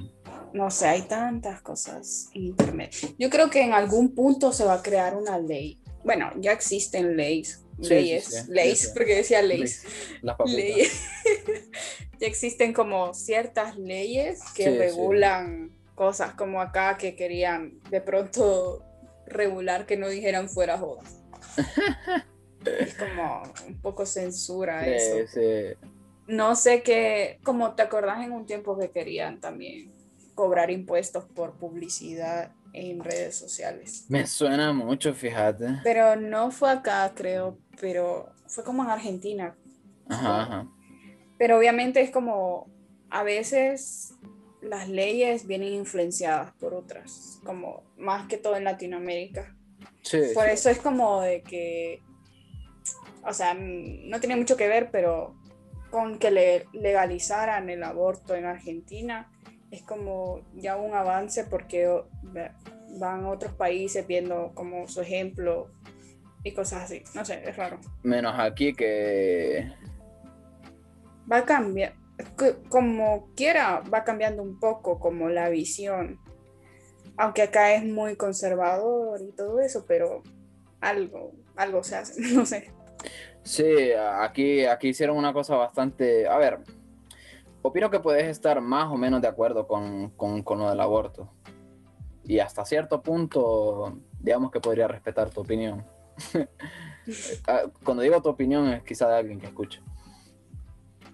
No 0.52 0.70
sé, 0.70 0.88
hay 0.88 1.02
tantas 1.02 1.62
cosas 1.62 2.28
en 2.34 2.44
Internet. 2.48 2.94
Yo 3.18 3.30
creo 3.30 3.48
que 3.48 3.62
en 3.62 3.72
algún 3.72 4.14
punto 4.14 4.52
se 4.52 4.64
va 4.66 4.74
a 4.74 4.82
crear 4.82 5.16
una 5.16 5.38
ley. 5.38 5.80
Bueno, 6.04 6.30
ya 6.38 6.52
existen 6.52 7.16
leyes. 7.16 7.61
Sí, 7.80 7.88
leyes, 7.88 8.24
sí, 8.24 8.52
leyes, 8.52 8.78
sí, 8.80 8.88
porque 8.94 9.16
decía 9.16 9.42
leyes. 9.42 9.84
Leyes. 10.46 11.02
ya 12.20 12.26
existen 12.26 12.72
como 12.72 13.14
ciertas 13.14 13.76
leyes 13.76 14.40
que 14.54 14.78
regulan 14.78 15.72
cosas, 15.94 16.34
como 16.34 16.60
acá 16.60 16.96
que 16.96 17.16
querían 17.16 17.80
de 17.90 18.00
pronto 18.00 18.84
regular 19.26 19.86
que 19.86 19.96
no 19.96 20.08
dijeran 20.08 20.48
fuera 20.48 20.78
joda. 20.78 21.02
es 22.64 22.94
como 22.94 23.42
un 23.66 23.80
poco 23.80 24.06
censura 24.06 24.86
eso. 24.86 25.78
No 26.26 26.54
sé 26.54 26.82
qué, 26.82 27.40
como 27.42 27.74
te 27.74 27.82
acordás 27.82 28.24
en 28.24 28.32
un 28.32 28.46
tiempo 28.46 28.78
que 28.78 28.90
querían 28.90 29.40
también 29.40 29.92
cobrar 30.34 30.70
impuestos 30.70 31.24
por 31.24 31.54
publicidad 31.54 32.52
en 32.72 33.02
redes 33.04 33.36
sociales. 33.36 34.06
Me 34.08 34.26
suena 34.26 34.72
mucho, 34.72 35.14
fíjate. 35.14 35.80
Pero 35.84 36.16
no 36.16 36.50
fue 36.50 36.70
acá, 36.70 37.12
creo, 37.14 37.58
pero 37.80 38.32
fue 38.46 38.64
como 38.64 38.82
en 38.82 38.90
Argentina. 38.90 39.54
Ajá, 40.08 40.42
ajá. 40.42 40.68
Pero 41.38 41.58
obviamente 41.58 42.00
es 42.00 42.10
como 42.10 42.70
a 43.10 43.22
veces 43.22 44.14
las 44.62 44.88
leyes 44.88 45.46
vienen 45.46 45.72
influenciadas 45.74 46.52
por 46.52 46.72
otras, 46.74 47.40
como 47.44 47.82
más 47.96 48.28
que 48.28 48.38
todo 48.38 48.56
en 48.56 48.64
Latinoamérica. 48.64 49.54
Sí, 50.02 50.18
Por 50.34 50.44
sí. 50.46 50.50
eso 50.52 50.70
es 50.70 50.78
como 50.78 51.20
de 51.20 51.42
que, 51.42 52.00
o 53.24 53.32
sea, 53.32 53.54
no 53.54 54.20
tiene 54.20 54.36
mucho 54.36 54.56
que 54.56 54.68
ver, 54.68 54.90
pero 54.90 55.34
con 55.90 56.18
que 56.18 56.30
le 56.30 56.66
legalizaran 56.72 57.68
el 57.68 57.82
aborto 57.82 58.34
en 58.34 58.46
Argentina 58.46 59.30
es 59.72 59.82
como 59.82 60.42
ya 60.54 60.76
un 60.76 60.94
avance 60.94 61.44
porque 61.44 61.88
van 62.98 63.24
a 63.24 63.30
otros 63.30 63.54
países 63.54 64.06
viendo 64.06 64.52
como 64.54 64.86
su 64.86 65.00
ejemplo 65.00 65.70
y 66.44 66.52
cosas 66.52 66.84
así. 66.84 67.02
No 67.14 67.24
sé, 67.24 67.42
es 67.48 67.56
raro. 67.56 67.80
Menos 68.02 68.34
aquí 68.38 68.74
que 68.74 69.72
Va 71.30 71.38
a 71.38 71.44
cambiar, 71.44 71.94
como 72.68 73.30
quiera, 73.34 73.80
va 73.92 74.04
cambiando 74.04 74.42
un 74.42 74.60
poco 74.60 74.98
como 75.00 75.30
la 75.30 75.48
visión. 75.48 76.20
Aunque 77.16 77.42
acá 77.42 77.74
es 77.74 77.84
muy 77.84 78.16
conservador 78.16 79.20
y 79.22 79.32
todo 79.32 79.60
eso, 79.60 79.86
pero 79.86 80.22
algo, 80.80 81.32
algo 81.56 81.82
se 81.82 81.96
hace, 81.96 82.20
no 82.34 82.44
sé. 82.44 82.70
Sí, 83.44 83.92
aquí, 83.92 84.66
aquí 84.66 84.88
hicieron 84.88 85.16
una 85.16 85.32
cosa 85.32 85.56
bastante... 85.56 86.28
A 86.28 86.36
ver, 86.36 86.58
opino 87.62 87.90
que 87.90 88.00
puedes 88.00 88.26
estar 88.26 88.60
más 88.60 88.90
o 88.90 88.96
menos 88.96 89.22
de 89.22 89.28
acuerdo 89.28 89.66
con, 89.66 90.10
con, 90.10 90.42
con 90.42 90.58
lo 90.58 90.68
del 90.68 90.80
aborto. 90.80 91.30
Y 92.24 92.38
hasta 92.38 92.64
cierto 92.64 93.02
punto, 93.02 93.98
digamos 94.20 94.50
que 94.50 94.60
podría 94.60 94.88
respetar 94.88 95.30
tu 95.30 95.40
opinión. 95.40 95.84
Ah, 97.48 97.62
Cuando 97.82 98.04
digo 98.04 98.22
tu 98.22 98.28
opinión 98.28 98.68
es 98.68 98.84
quizá 98.84 99.08
de 99.08 99.16
alguien 99.16 99.40
que 99.40 99.46
escucha. 99.46 99.82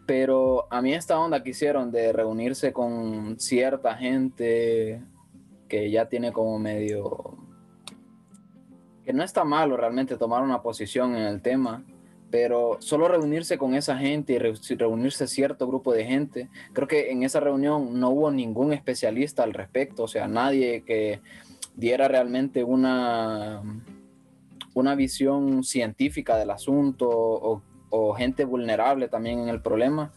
Pero 0.06 0.66
a 0.70 0.82
mí 0.82 0.92
esta 0.92 1.18
onda 1.18 1.42
que 1.42 1.50
hicieron 1.50 1.90
de 1.90 2.12
reunirse 2.12 2.74
con 2.74 3.40
cierta 3.40 3.94
gente 3.94 5.02
que 5.66 5.90
ya 5.90 6.06
tiene 6.06 6.30
como 6.30 6.58
medio... 6.58 7.38
que 9.02 9.14
no 9.14 9.22
está 9.22 9.44
malo 9.44 9.78
realmente 9.78 10.18
tomar 10.18 10.42
una 10.42 10.60
posición 10.60 11.16
en 11.16 11.22
el 11.22 11.40
tema, 11.40 11.84
pero 12.30 12.76
solo 12.80 13.08
reunirse 13.08 13.56
con 13.56 13.74
esa 13.74 13.96
gente 13.96 14.34
y 14.34 14.38
re- 14.38 14.54
reunirse 14.76 15.26
cierto 15.26 15.66
grupo 15.66 15.92
de 15.92 16.04
gente, 16.04 16.48
creo 16.72 16.86
que 16.86 17.10
en 17.10 17.22
esa 17.22 17.40
reunión 17.40 17.98
no 17.98 18.10
hubo 18.10 18.30
ningún 18.30 18.72
especialista 18.72 19.42
al 19.44 19.54
respecto, 19.54 20.02
o 20.04 20.08
sea, 20.08 20.28
nadie 20.28 20.82
que 20.84 21.20
diera 21.74 22.08
realmente 22.08 22.64
una, 22.64 23.62
una 24.74 24.94
visión 24.94 25.64
científica 25.64 26.36
del 26.36 26.50
asunto 26.50 27.08
o, 27.08 27.62
o 27.90 28.14
gente 28.14 28.44
vulnerable 28.44 29.08
también 29.08 29.38
en 29.38 29.48
el 29.48 29.62
problema 29.62 30.12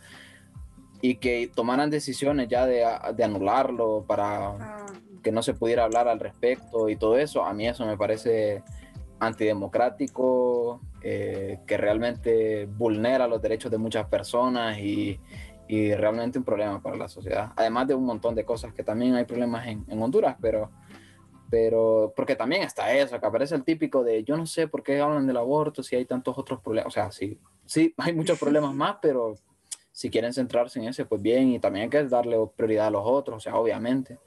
y 1.02 1.16
que 1.16 1.50
tomaran 1.54 1.90
decisiones 1.90 2.48
ya 2.50 2.66
de, 2.68 2.86
de 3.16 3.24
anularlo 3.24 4.04
para 4.08 4.50
Ah, 4.50 4.86
que 5.24 5.32
no 5.32 5.44
se 5.44 5.54
pudiera 5.54 5.84
hablar 5.84 6.08
al 6.08 6.20
respecto 6.20 6.90
y 6.90 6.96
todo 6.96 7.16
eso, 7.16 7.46
a 7.46 7.54
mí 7.54 7.68
eso 7.68 7.86
me 7.86 7.96
parece 7.96 8.64
antidemocrático, 9.22 10.82
eh, 11.02 11.60
que 11.68 11.78
realmente 11.78 12.66
vulnera 12.66 13.28
los 13.28 13.42
derechos 13.42 13.72
de 13.72 13.78
muchas 13.78 14.08
personas 14.08 14.80
y, 14.80 15.20
y 15.68 15.94
realmente 15.94 16.40
un 16.40 16.44
problema 16.44 16.82
para 16.82 16.98
la 16.98 17.08
sociedad. 17.08 17.54
Además 17.56 17.88
de 17.88 17.94
un 17.94 18.04
montón 18.04 18.34
de 18.34 18.44
cosas 18.44 18.74
que 18.74 18.84
también 18.84 19.16
hay 19.16 19.26
problemas 19.26 19.68
en, 19.68 19.86
en 19.88 20.02
Honduras, 20.02 20.36
pero, 20.42 20.72
pero 21.52 22.12
porque 22.16 22.36
también 22.36 22.64
está 22.64 22.92
eso, 22.94 23.20
que 23.20 23.26
aparece 23.26 23.54
el 23.54 23.64
típico 23.64 24.04
de 24.04 24.24
yo 24.24 24.36
no 24.36 24.48
sé 24.48 24.68
por 24.68 24.82
qué 24.82 25.00
hablan 25.00 25.28
del 25.28 25.38
aborto 25.38 25.84
si 25.84 25.96
hay 25.96 26.06
tantos 26.06 26.36
otros 26.38 26.60
problemas, 26.60 26.88
o 26.88 26.92
sea, 26.92 27.12
sí, 27.12 27.40
sí, 27.66 27.94
hay 27.98 28.14
muchos 28.14 28.40
problemas 28.40 28.74
más, 28.74 28.98
pero 29.02 29.36
si 29.92 30.10
quieren 30.10 30.34
centrarse 30.34 30.80
en 30.80 30.88
ese, 30.88 31.06
pues 31.06 31.22
bien, 31.22 31.50
y 31.50 31.60
también 31.60 31.84
hay 31.84 31.90
que 31.90 32.04
darle 32.06 32.38
prioridad 32.56 32.88
a 32.88 32.92
los 32.92 33.04
otros, 33.06 33.38
o 33.38 33.40
sea, 33.40 33.56
obviamente. 33.56 34.18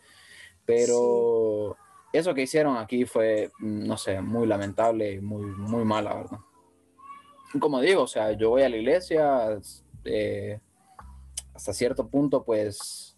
Pero 0.65 1.77
eso 2.19 2.35
que 2.35 2.43
hicieron 2.43 2.77
aquí 2.77 3.05
fue, 3.05 3.51
mm, 3.59 3.87
no 3.87 3.97
sé, 3.97 4.21
muy 4.21 4.47
lamentable 4.47 5.13
y 5.13 5.21
muy, 5.21 5.47
muy 5.47 5.85
mal, 5.85 6.05
verdad. 6.05 6.39
Como 7.59 7.81
digo, 7.81 8.03
o 8.03 8.07
sea, 8.07 8.33
yo 8.33 8.51
voy 8.51 8.63
a 8.63 8.69
la 8.69 8.77
iglesia, 8.77 9.59
eh, 10.05 10.61
hasta 11.55 11.73
cierto 11.73 12.09
punto, 12.09 12.45
pues 12.45 13.17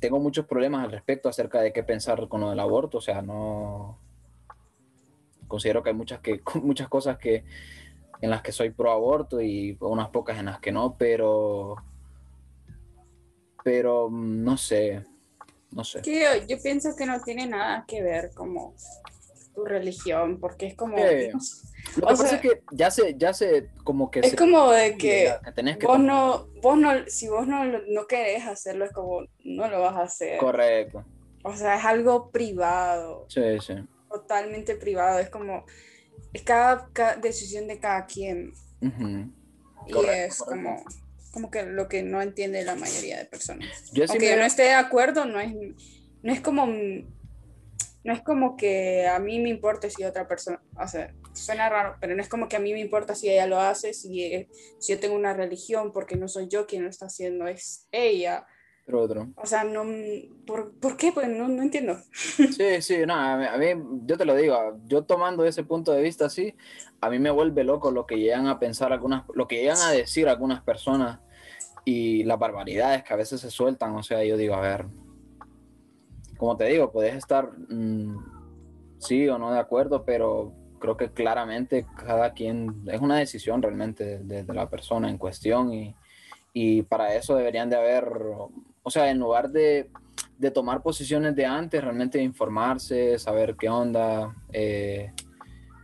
tengo 0.00 0.18
muchos 0.20 0.46
problemas 0.46 0.84
al 0.84 0.92
respecto 0.92 1.28
acerca 1.28 1.60
de 1.60 1.72
qué 1.72 1.82
pensar 1.82 2.28
con 2.28 2.40
lo 2.40 2.50
del 2.50 2.60
aborto, 2.60 2.98
o 2.98 3.00
sea, 3.00 3.22
no 3.22 3.98
considero 5.48 5.82
que 5.82 5.90
hay 5.90 5.96
muchas, 5.96 6.20
que, 6.20 6.40
muchas 6.62 6.88
cosas 6.88 7.18
que 7.18 7.44
en 8.20 8.30
las 8.30 8.42
que 8.42 8.52
soy 8.52 8.70
pro 8.70 8.90
aborto 8.90 9.40
y 9.40 9.76
unas 9.80 10.08
pocas 10.08 10.38
en 10.38 10.46
las 10.46 10.60
que 10.60 10.72
no, 10.72 10.96
pero 10.96 11.76
pero 13.64 14.08
mm, 14.08 14.44
no 14.44 14.56
sé, 14.56 15.04
no 15.70 15.84
sé. 15.84 16.02
que 16.02 16.44
yo, 16.48 16.56
pienso 16.62 16.94
que 16.96 17.06
no 17.06 17.20
tiene 17.22 17.46
nada 17.46 17.84
que 17.86 18.02
ver 18.02 18.30
como 18.34 18.74
tu 19.54 19.64
religión, 19.64 20.38
porque 20.40 20.66
es 20.66 20.74
como... 20.76 20.96
Lo 20.96 21.02
que 21.04 21.32
O 22.02 22.06
pasa 22.06 22.28
sea, 22.28 22.36
es 22.36 22.40
que 22.42 22.62
ya 22.72 22.90
se, 22.90 23.14
ya 23.16 23.32
se, 23.32 23.70
como 23.84 24.10
que 24.10 24.20
Es 24.20 24.30
se- 24.30 24.36
como 24.36 24.70
de 24.70 24.96
que 24.98 25.32
que 25.44 25.52
tenés 25.52 25.78
que 25.78 25.86
vos 25.86 25.96
tomar- 25.96 26.06
no, 26.06 26.46
vos 26.62 26.76
no, 26.78 26.90
si 27.08 27.28
vos 27.28 27.46
no, 27.46 27.64
no 27.64 28.06
querés 28.06 28.46
hacerlo, 28.46 28.84
es 28.84 28.92
como 28.92 29.22
no 29.44 29.68
lo 29.68 29.80
vas 29.80 29.96
a 29.96 30.02
hacer. 30.02 30.38
Correcto. 30.38 31.04
O 31.44 31.54
sea, 31.54 31.76
es 31.78 31.84
algo 31.84 32.30
privado, 32.30 33.24
Sí, 33.28 33.40
sí. 33.60 33.74
totalmente 34.10 34.74
privado. 34.76 35.18
Es 35.18 35.30
como, 35.30 35.64
es 36.32 36.42
cada, 36.42 36.88
cada 36.92 37.16
decisión 37.16 37.66
de 37.68 37.78
cada 37.80 38.04
quien. 38.06 38.52
Y 38.80 39.92
Correcto, 39.92 40.12
es 40.12 40.38
correcto. 40.38 40.44
como, 40.70 40.84
como 41.32 41.50
que 41.50 41.64
lo 41.64 41.88
que 41.88 42.02
no 42.02 42.20
entiende 42.22 42.64
la 42.64 42.74
mayoría 42.74 43.18
de 43.18 43.24
personas. 43.26 43.68
Yo 43.92 44.04
sí 44.06 44.10
Aunque 44.12 44.26
me- 44.26 44.32
yo 44.32 44.38
no 44.38 44.44
esté 44.44 44.62
de 44.64 44.72
acuerdo, 44.74 45.24
no 45.24 45.40
es, 45.40 45.52
no 46.22 46.32
es 46.32 46.40
como, 46.40 46.66
no 46.66 48.12
es 48.12 48.22
como 48.22 48.56
que 48.56 49.06
a 49.06 49.18
mí 49.18 49.38
me 49.40 49.50
importe 49.50 49.90
si 49.90 50.04
otra 50.04 50.26
persona, 50.26 50.62
o 50.80 50.88
sea, 50.88 51.12
suena 51.34 51.68
raro, 51.68 51.96
pero 52.00 52.14
no 52.16 52.22
es 52.22 52.28
como 52.28 52.48
que 52.48 52.56
a 52.56 52.60
mí 52.60 52.72
me 52.72 52.80
importa 52.80 53.14
si 53.14 53.28
ella 53.28 53.46
lo 53.46 53.60
hace, 53.60 53.92
si, 53.94 54.48
si 54.78 54.92
yo 54.92 54.98
tengo 55.00 55.14
una 55.14 55.34
religión, 55.34 55.92
porque 55.92 56.16
no 56.16 56.28
soy 56.28 56.48
yo 56.48 56.66
quien 56.66 56.84
lo 56.84 56.90
está 56.90 57.06
haciendo, 57.06 57.46
es 57.46 57.86
ella. 57.92 58.46
Otro, 58.88 59.02
otro. 59.02 59.28
O 59.36 59.44
sea, 59.44 59.64
no, 59.64 59.84
¿por, 60.46 60.72
¿por 60.72 60.96
qué? 60.96 61.12
Pues 61.12 61.28
no, 61.28 61.46
no 61.46 61.62
entiendo. 61.62 61.98
Sí, 62.12 62.80
sí, 62.80 62.96
no, 63.06 63.14
a 63.14 63.36
mí, 63.36 63.44
a 63.44 63.58
mí, 63.58 63.82
yo 64.06 64.16
te 64.16 64.24
lo 64.24 64.34
digo, 64.34 64.78
yo 64.86 65.02
tomando 65.02 65.44
ese 65.44 65.62
punto 65.62 65.92
de 65.92 66.00
vista 66.00 66.24
así, 66.24 66.54
a 67.02 67.10
mí 67.10 67.18
me 67.18 67.30
vuelve 67.30 67.64
loco 67.64 67.90
lo 67.90 68.06
que 68.06 68.18
llegan 68.18 68.46
a 68.46 68.58
pensar 68.58 68.92
algunas, 68.94 69.24
lo 69.34 69.46
que 69.46 69.56
llegan 69.56 69.76
a 69.82 69.90
decir 69.90 70.26
algunas 70.26 70.62
personas 70.62 71.20
y 71.84 72.24
las 72.24 72.38
barbaridades 72.38 73.04
que 73.04 73.12
a 73.12 73.16
veces 73.16 73.42
se 73.42 73.50
sueltan, 73.50 73.94
o 73.94 74.02
sea, 74.02 74.24
yo 74.24 74.38
digo, 74.38 74.54
a 74.54 74.60
ver, 74.60 74.86
como 76.38 76.56
te 76.56 76.64
digo, 76.64 76.90
puedes 76.90 77.14
estar 77.14 77.50
mm, 77.68 78.96
sí 78.98 79.28
o 79.28 79.38
no 79.38 79.52
de 79.52 79.58
acuerdo, 79.58 80.06
pero 80.06 80.54
creo 80.78 80.96
que 80.96 81.10
claramente 81.10 81.86
cada 82.06 82.32
quien, 82.32 82.84
es 82.86 83.00
una 83.02 83.18
decisión 83.18 83.60
realmente 83.60 84.18
de, 84.20 84.44
de 84.44 84.54
la 84.54 84.70
persona 84.70 85.10
en 85.10 85.18
cuestión 85.18 85.74
y, 85.74 85.94
y 86.52 86.82
para 86.82 87.14
eso 87.14 87.36
deberían 87.36 87.70
de 87.70 87.76
haber, 87.76 88.10
o 88.88 88.90
sea, 88.90 89.10
en 89.10 89.18
lugar 89.18 89.50
de, 89.50 89.90
de 90.38 90.50
tomar 90.50 90.82
posiciones 90.82 91.36
de 91.36 91.44
antes, 91.44 91.84
realmente 91.84 92.22
informarse, 92.22 93.18
saber 93.18 93.54
qué 93.54 93.68
onda 93.68 94.34
eh, 94.50 95.12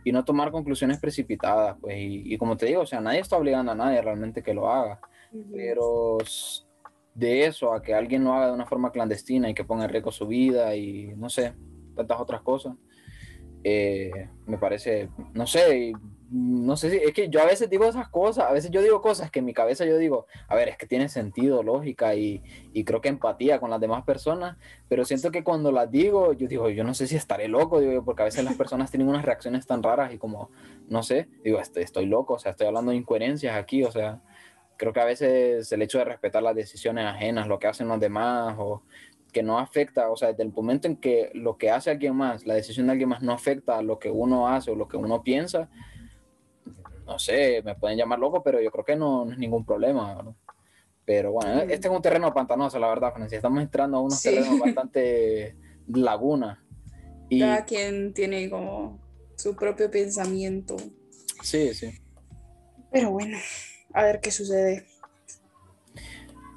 y 0.03 0.11
no 0.11 0.25
tomar 0.25 0.51
conclusiones 0.51 0.99
precipitadas, 0.99 1.77
pues, 1.79 1.97
y, 1.97 2.33
y, 2.33 2.37
como 2.39 2.57
te 2.57 2.65
digo, 2.65 2.81
o 2.81 2.85
sea, 2.87 3.01
nadie 3.01 3.19
está 3.19 3.37
obligando 3.37 3.71
a 3.71 3.75
nadie 3.75 4.01
realmente 4.01 4.41
que 4.41 4.55
lo 4.55 4.71
haga, 4.71 4.99
pero 5.53 6.17
de 7.13 7.45
eso 7.45 7.73
a 7.73 7.83
que 7.83 7.93
alguien 7.93 8.23
lo 8.23 8.33
haga 8.33 8.47
de 8.47 8.53
una 8.53 8.65
forma 8.65 8.91
clandestina 8.91 9.49
y 9.49 9.53
que 9.53 9.63
ponga 9.63 9.85
en 9.85 9.91
riesgo 9.91 10.11
su 10.11 10.25
vida 10.25 10.75
y 10.75 11.13
no 11.15 11.29
sé, 11.29 11.53
tantas 11.95 12.19
otras 12.19 12.41
cosas, 12.41 12.73
eh, 13.63 14.29
me 14.47 14.57
parece, 14.57 15.09
no 15.33 15.45
sé, 15.45 15.93
no 16.37 16.75
sé 16.75 16.89
si 16.89 16.97
es 16.97 17.13
que 17.13 17.29
yo 17.29 17.41
a 17.41 17.45
veces 17.45 17.69
digo 17.69 17.85
esas 17.85 18.09
cosas, 18.09 18.43
a 18.49 18.51
veces 18.51 18.69
yo 18.69 18.81
digo 18.81 19.01
cosas 19.01 19.31
que 19.31 19.39
en 19.39 19.45
mi 19.45 19.53
cabeza 19.53 19.85
yo 19.85 19.97
digo, 19.97 20.27
a 20.49 20.55
ver, 20.55 20.67
es 20.67 20.75
que 20.75 20.85
tiene 20.85 21.07
sentido, 21.07 21.63
lógica 21.63 22.13
y, 22.13 22.43
y, 22.73 22.83
creo 22.83 22.99
que 22.99 23.07
empatía 23.07 23.61
con 23.61 23.69
las 23.69 23.79
demás 23.79 24.03
personas, 24.03 24.57
pero 24.89 25.05
siento 25.05 25.31
que 25.31 25.45
cuando 25.45 25.71
las 25.71 25.89
digo, 25.89 26.33
yo 26.33 26.49
digo, 26.49 26.69
yo 26.69 26.83
no 26.83 26.93
sé 26.93 27.07
si 27.07 27.15
estaré 27.15 27.47
loco, 27.47 27.79
digo, 27.79 28.03
porque 28.03 28.23
a 28.23 28.25
veces 28.25 28.43
las 28.43 28.55
personas 28.55 28.91
tienen 28.91 29.07
unas 29.07 29.23
reacciones 29.23 29.65
tan 29.65 29.81
raras 29.81 30.13
y 30.13 30.17
como, 30.17 30.51
no 30.89 31.03
sé, 31.03 31.29
digo, 31.41 31.61
estoy, 31.61 31.83
estoy 31.83 32.05
loco, 32.05 32.33
o 32.33 32.39
sea, 32.39 32.51
estoy 32.51 32.67
hablando 32.67 32.91
de 32.91 32.97
incoherencias 32.97 33.55
aquí, 33.55 33.85
o 33.85 33.91
sea, 33.91 34.21
creo 34.75 34.91
que 34.91 34.99
a 34.99 35.05
veces 35.05 35.71
el 35.71 35.81
hecho 35.83 35.99
de 35.99 36.03
respetar 36.03 36.43
las 36.43 36.55
decisiones 36.55 37.05
ajenas, 37.05 37.47
lo 37.47 37.59
que 37.59 37.67
hacen 37.67 37.87
los 37.87 37.99
demás 38.01 38.55
o 38.59 38.83
que 39.31 39.41
no 39.41 39.57
afecta, 39.57 40.09
o 40.09 40.17
sea, 40.17 40.29
desde 40.29 40.43
el 40.43 40.51
momento 40.51 40.89
en 40.89 40.97
que 40.97 41.31
lo 41.33 41.57
que 41.57 41.71
hace 41.71 41.91
alguien 41.91 42.13
más, 42.13 42.45
la 42.45 42.55
decisión 42.55 42.87
de 42.87 42.91
alguien 42.91 43.07
más 43.07 43.21
no 43.21 43.31
afecta 43.31 43.77
a 43.77 43.81
lo 43.81 43.99
que 43.99 44.09
uno 44.09 44.49
hace 44.49 44.71
o 44.71 44.75
lo 44.75 44.89
que 44.89 44.97
uno 44.97 45.23
piensa, 45.23 45.69
no 47.05 47.19
sé, 47.19 47.61
me 47.63 47.75
pueden 47.75 47.97
llamar 47.97 48.19
loco, 48.19 48.41
pero 48.43 48.61
yo 48.61 48.71
creo 48.71 48.85
que 48.85 48.95
no, 48.95 49.25
no 49.25 49.31
es 49.31 49.37
ningún 49.37 49.65
problema, 49.65 50.21
¿no? 50.23 50.35
Pero 51.05 51.33
bueno, 51.33 51.65
mm. 51.65 51.69
este 51.69 51.87
es 51.87 51.93
un 51.93 52.01
terreno 52.01 52.33
pantanoso, 52.33 52.79
la 52.79 52.87
verdad, 52.87 53.13
Francia. 53.13 53.35
Estamos 53.35 53.61
entrando 53.61 53.97
a 53.97 54.01
unos 54.01 54.19
sí. 54.19 54.29
terrenos 54.29 54.59
bastante 54.75 55.55
laguna. 55.87 56.63
Y... 57.29 57.39
Cada 57.39 57.63
quien 57.65 58.13
tiene 58.13 58.49
como 58.49 58.99
su 59.35 59.55
propio 59.55 59.89
pensamiento. 59.91 60.75
Sí, 61.41 61.73
sí. 61.73 61.91
Pero 62.91 63.11
bueno, 63.11 63.37
a 63.93 64.03
ver 64.03 64.19
qué 64.19 64.31
sucede. 64.31 64.85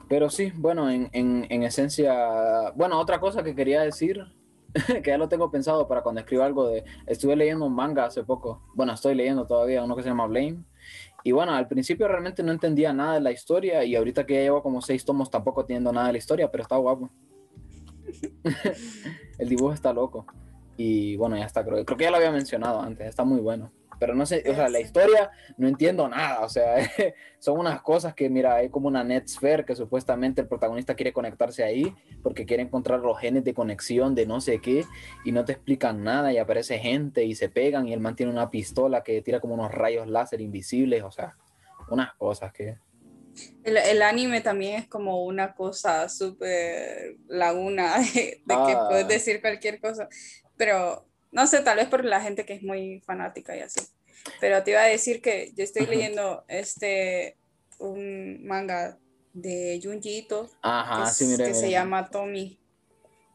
Pero 0.08 0.30
sí, 0.30 0.52
bueno, 0.56 0.90
en, 0.90 1.10
en, 1.12 1.46
en 1.50 1.62
esencia, 1.64 2.70
bueno, 2.74 2.98
otra 2.98 3.20
cosa 3.20 3.42
que 3.42 3.54
quería 3.54 3.82
decir 3.82 4.24
que 5.02 5.10
ya 5.10 5.18
lo 5.18 5.28
tengo 5.28 5.50
pensado 5.50 5.88
para 5.88 6.02
cuando 6.02 6.20
escriba 6.20 6.44
algo 6.44 6.68
de... 6.68 6.84
Estuve 7.06 7.36
leyendo 7.36 7.66
un 7.66 7.74
manga 7.74 8.04
hace 8.04 8.24
poco, 8.24 8.62
bueno, 8.74 8.92
estoy 8.92 9.14
leyendo 9.14 9.46
todavía 9.46 9.82
uno 9.82 9.96
que 9.96 10.02
se 10.02 10.08
llama 10.08 10.26
Blame. 10.26 10.64
Y 11.24 11.32
bueno, 11.32 11.52
al 11.52 11.68
principio 11.68 12.08
realmente 12.08 12.42
no 12.42 12.52
entendía 12.52 12.92
nada 12.92 13.14
de 13.14 13.20
la 13.20 13.32
historia 13.32 13.84
y 13.84 13.96
ahorita 13.96 14.24
que 14.24 14.34
ya 14.34 14.40
llevo 14.40 14.62
como 14.62 14.80
seis 14.80 15.04
tomos 15.04 15.30
tampoco 15.30 15.62
entiendo 15.62 15.92
nada 15.92 16.06
de 16.06 16.12
la 16.12 16.18
historia, 16.18 16.50
pero 16.50 16.62
está 16.62 16.76
guapo. 16.76 17.10
El 19.38 19.48
dibujo 19.48 19.72
está 19.72 19.92
loco. 19.92 20.26
Y 20.76 21.16
bueno, 21.16 21.36
ya 21.36 21.44
está, 21.44 21.64
creo, 21.64 21.84
creo 21.84 21.98
que 21.98 22.04
ya 22.04 22.10
lo 22.10 22.16
había 22.16 22.30
mencionado 22.30 22.80
antes, 22.80 23.06
está 23.08 23.24
muy 23.24 23.40
bueno 23.40 23.72
pero 23.98 24.14
no 24.14 24.26
sé, 24.26 24.44
o 24.48 24.54
sea, 24.54 24.68
la 24.68 24.80
historia 24.80 25.30
no 25.56 25.68
entiendo 25.68 26.08
nada, 26.08 26.40
o 26.40 26.48
sea, 26.48 26.76
son 27.38 27.58
unas 27.58 27.82
cosas 27.82 28.14
que, 28.14 28.28
mira, 28.30 28.56
hay 28.56 28.68
como 28.68 28.88
una 28.88 29.04
netsphere 29.04 29.64
que 29.64 29.74
supuestamente 29.74 30.40
el 30.40 30.48
protagonista 30.48 30.94
quiere 30.94 31.12
conectarse 31.12 31.64
ahí 31.64 31.94
porque 32.22 32.46
quiere 32.46 32.62
encontrar 32.62 33.00
los 33.00 33.18
genes 33.18 33.44
de 33.44 33.54
conexión 33.54 34.14
de 34.14 34.26
no 34.26 34.40
sé 34.40 34.60
qué 34.60 34.84
y 35.24 35.32
no 35.32 35.44
te 35.44 35.52
explican 35.52 36.04
nada 36.04 36.32
y 36.32 36.38
aparece 36.38 36.78
gente 36.78 37.24
y 37.24 37.34
se 37.34 37.48
pegan 37.48 37.88
y 37.88 37.92
él 37.92 38.00
mantiene 38.00 38.32
una 38.32 38.50
pistola 38.50 39.02
que 39.02 39.22
tira 39.22 39.40
como 39.40 39.54
unos 39.54 39.72
rayos 39.72 40.06
láser 40.06 40.40
invisibles, 40.40 41.02
o 41.02 41.10
sea, 41.10 41.36
unas 41.90 42.14
cosas 42.14 42.52
que... 42.52 42.76
El, 43.62 43.76
el 43.76 44.02
anime 44.02 44.40
también 44.40 44.80
es 44.80 44.88
como 44.88 45.24
una 45.24 45.54
cosa 45.54 46.08
súper 46.08 47.16
laguna 47.28 47.98
de, 48.14 48.42
de 48.44 48.54
ah. 48.54 48.64
que 48.66 48.76
puedes 48.88 49.08
decir 49.08 49.40
cualquier 49.40 49.80
cosa, 49.80 50.08
pero 50.56 51.07
no 51.32 51.46
sé, 51.46 51.60
tal 51.60 51.76
vez 51.76 51.88
por 51.88 52.04
la 52.04 52.20
gente 52.20 52.44
que 52.44 52.54
es 52.54 52.62
muy 52.62 53.00
fanática 53.00 53.56
y 53.56 53.60
así. 53.60 53.80
Pero 54.40 54.62
te 54.62 54.72
iba 54.72 54.82
a 54.82 54.86
decir 54.86 55.20
que 55.22 55.52
yo 55.56 55.64
estoy 55.64 55.86
leyendo 55.86 56.44
este 56.48 57.36
un 57.78 58.44
manga 58.44 58.98
de 59.32 59.80
Junji 59.82 60.18
Ito 60.18 60.50
Ajá, 60.62 61.04
que, 61.04 61.10
sí, 61.10 61.24
mire, 61.26 61.44
que 61.44 61.54
se 61.54 61.70
llama 61.70 62.10
Tommy. 62.10 62.58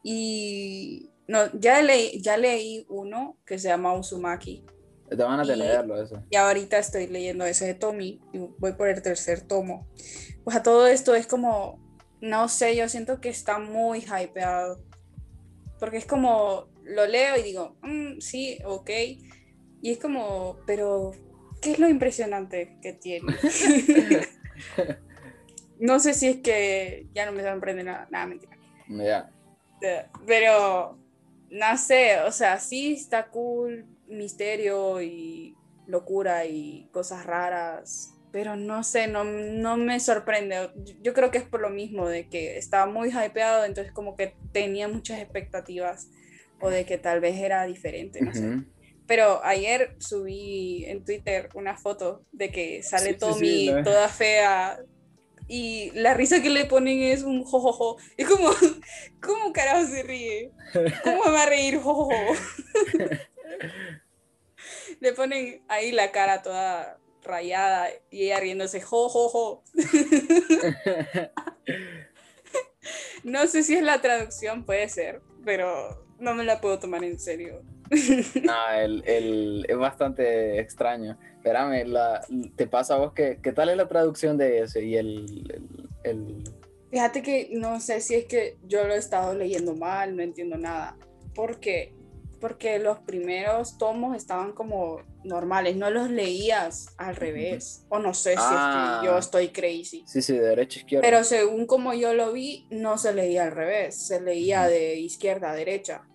Y 0.02 1.10
no, 1.26 1.50
ya 1.58 1.80
leí, 1.80 2.20
ya 2.20 2.36
leí 2.36 2.84
uno 2.88 3.38
que 3.46 3.58
se 3.58 3.68
llama 3.68 3.94
Uzumaki. 3.94 4.64
Te 5.08 5.16
van 5.16 5.40
a 5.40 5.44
leerlo 5.44 6.00
eso. 6.00 6.22
Y 6.30 6.36
ahorita 6.36 6.78
estoy 6.78 7.06
leyendo 7.06 7.44
ese 7.44 7.66
de 7.66 7.74
Tommy 7.74 8.20
y 8.32 8.38
voy 8.58 8.72
por 8.72 8.88
el 8.88 9.00
tercer 9.00 9.42
tomo. 9.42 9.86
Pues 10.42 10.56
a 10.56 10.62
todo 10.62 10.86
esto 10.86 11.14
es 11.14 11.26
como, 11.26 11.78
no 12.20 12.48
sé, 12.48 12.74
yo 12.76 12.88
siento 12.88 13.20
que 13.20 13.28
está 13.28 13.58
muy 13.58 14.00
hypeado. 14.00 14.82
Porque 15.78 15.98
es 15.98 16.06
como, 16.06 16.68
lo 16.84 17.06
leo 17.06 17.36
y 17.36 17.42
digo, 17.42 17.76
mm, 17.82 18.20
sí, 18.20 18.58
ok. 18.64 18.90
Y 19.82 19.90
es 19.90 19.98
como, 19.98 20.58
pero, 20.66 21.12
¿qué 21.60 21.72
es 21.72 21.78
lo 21.78 21.88
impresionante 21.88 22.78
que 22.80 22.92
tiene? 22.92 23.34
no 25.78 26.00
sé 26.00 26.14
si 26.14 26.28
es 26.28 26.36
que 26.38 27.06
ya 27.14 27.26
no 27.26 27.32
me 27.32 27.42
sorprende 27.42 27.84
nada, 27.84 28.06
nada, 28.10 28.26
mentira. 28.26 28.56
Yeah. 28.88 29.30
Pero, 30.26 30.98
no 31.50 31.78
sé, 31.78 32.20
o 32.20 32.32
sea, 32.32 32.58
sí 32.58 32.94
está 32.94 33.26
cool, 33.26 33.86
misterio 34.06 35.02
y 35.02 35.56
locura 35.86 36.46
y 36.46 36.88
cosas 36.92 37.26
raras, 37.26 38.14
pero 38.32 38.56
no 38.56 38.82
sé, 38.82 39.06
no, 39.06 39.24
no 39.24 39.76
me 39.76 40.00
sorprende. 40.00 40.70
Yo 41.02 41.14
creo 41.14 41.30
que 41.30 41.38
es 41.38 41.44
por 41.44 41.60
lo 41.60 41.70
mismo, 41.70 42.08
de 42.08 42.28
que 42.28 42.56
estaba 42.58 42.86
muy 42.86 43.10
hypeado, 43.10 43.64
entonces 43.64 43.92
como 43.92 44.16
que 44.16 44.34
tenía 44.52 44.88
muchas 44.88 45.20
expectativas 45.20 46.08
o 46.60 46.70
de 46.70 46.84
que 46.84 46.98
tal 46.98 47.20
vez 47.20 47.38
era 47.38 47.64
diferente, 47.64 48.20
no 48.20 48.30
uh 48.30 48.34
-huh. 48.34 48.62
sé. 48.62 48.68
Pero 49.06 49.44
ayer 49.44 49.94
subí 49.98 50.84
en 50.86 51.04
Twitter 51.04 51.50
una 51.54 51.76
foto 51.76 52.24
de 52.32 52.50
que 52.50 52.82
sale 52.82 53.12
sí, 53.12 53.18
Tommy 53.18 53.46
sí, 53.46 53.68
sí, 53.68 53.82
toda 53.84 54.08
fea 54.08 54.80
y 55.46 55.90
la 55.90 56.14
risa 56.14 56.40
que 56.40 56.48
le 56.48 56.64
ponen 56.64 57.02
es 57.02 57.22
un 57.22 57.44
jojojo. 57.44 57.98
Es 58.16 58.26
como, 58.28 58.50
¿cómo 59.22 59.52
carajo 59.52 59.86
se 59.86 60.02
ríe? 60.02 60.52
¿Cómo 61.02 61.32
va 61.32 61.42
a 61.42 61.46
reír 61.46 61.80
jojojo? 61.80 62.14
le 65.00 65.12
ponen 65.12 65.62
ahí 65.68 65.92
la 65.92 66.10
cara 66.10 66.42
toda 66.42 66.98
rayada 67.22 67.90
y 68.10 68.24
ella 68.24 68.40
riéndose 68.40 68.80
jojojo. 68.80 69.62
no 73.24 73.46
sé 73.46 73.62
si 73.62 73.74
es 73.74 73.82
la 73.82 74.00
traducción, 74.00 74.64
puede 74.64 74.88
ser, 74.88 75.20
pero 75.44 76.03
no 76.18 76.34
me 76.34 76.44
la 76.44 76.60
puedo 76.60 76.78
tomar 76.78 77.04
en 77.04 77.18
serio. 77.18 77.62
No, 78.42 78.70
el, 78.74 79.02
el, 79.06 79.66
es 79.68 79.76
bastante 79.76 80.58
extraño. 80.60 81.18
Espérame, 81.36 81.86
la, 81.86 82.20
¿te 82.56 82.66
pasa 82.66 82.94
a 82.94 82.98
vos 82.98 83.12
que, 83.12 83.38
qué 83.42 83.52
tal 83.52 83.68
es 83.68 83.76
la 83.76 83.88
traducción 83.88 84.38
de 84.38 84.60
ese 84.60 84.82
y 84.82 84.96
el, 84.96 85.62
el, 86.02 86.44
Fíjate 86.90 87.22
que 87.22 87.50
no 87.52 87.80
sé 87.80 88.00
si 88.00 88.14
es 88.14 88.24
que 88.26 88.56
yo 88.66 88.86
lo 88.86 88.94
he 88.94 88.98
estado 88.98 89.34
leyendo 89.34 89.74
mal, 89.74 90.16
no 90.16 90.22
entiendo 90.22 90.56
nada. 90.56 90.96
¿Por 91.34 91.60
qué? 91.60 91.92
Porque 92.40 92.78
los 92.78 92.98
primeros 93.00 93.78
tomos 93.78 94.16
estaban 94.16 94.52
como 94.52 95.00
normales, 95.24 95.76
no 95.76 95.90
los 95.90 96.10
leías 96.10 96.94
al 96.98 97.16
revés. 97.16 97.84
O 97.88 97.98
no 97.98 98.14
sé 98.14 98.32
si 98.32 98.38
ah, 98.40 98.96
es 98.96 99.00
que 99.00 99.06
yo 99.06 99.18
estoy 99.18 99.48
crazy. 99.48 100.04
Sí, 100.06 100.22
sí, 100.22 100.34
de 100.34 100.40
derecha 100.40 100.78
a 100.78 100.82
izquierda. 100.82 101.02
Pero 101.02 101.24
según 101.24 101.66
como 101.66 101.94
yo 101.94 102.14
lo 102.14 102.32
vi, 102.32 102.66
no 102.70 102.98
se 102.98 103.14
leía 103.14 103.44
al 103.44 103.52
revés, 103.52 104.06
se 104.06 104.20
leía 104.20 104.66
de 104.66 104.96
izquierda 104.96 105.50
a 105.50 105.54
derecha. 105.54 106.06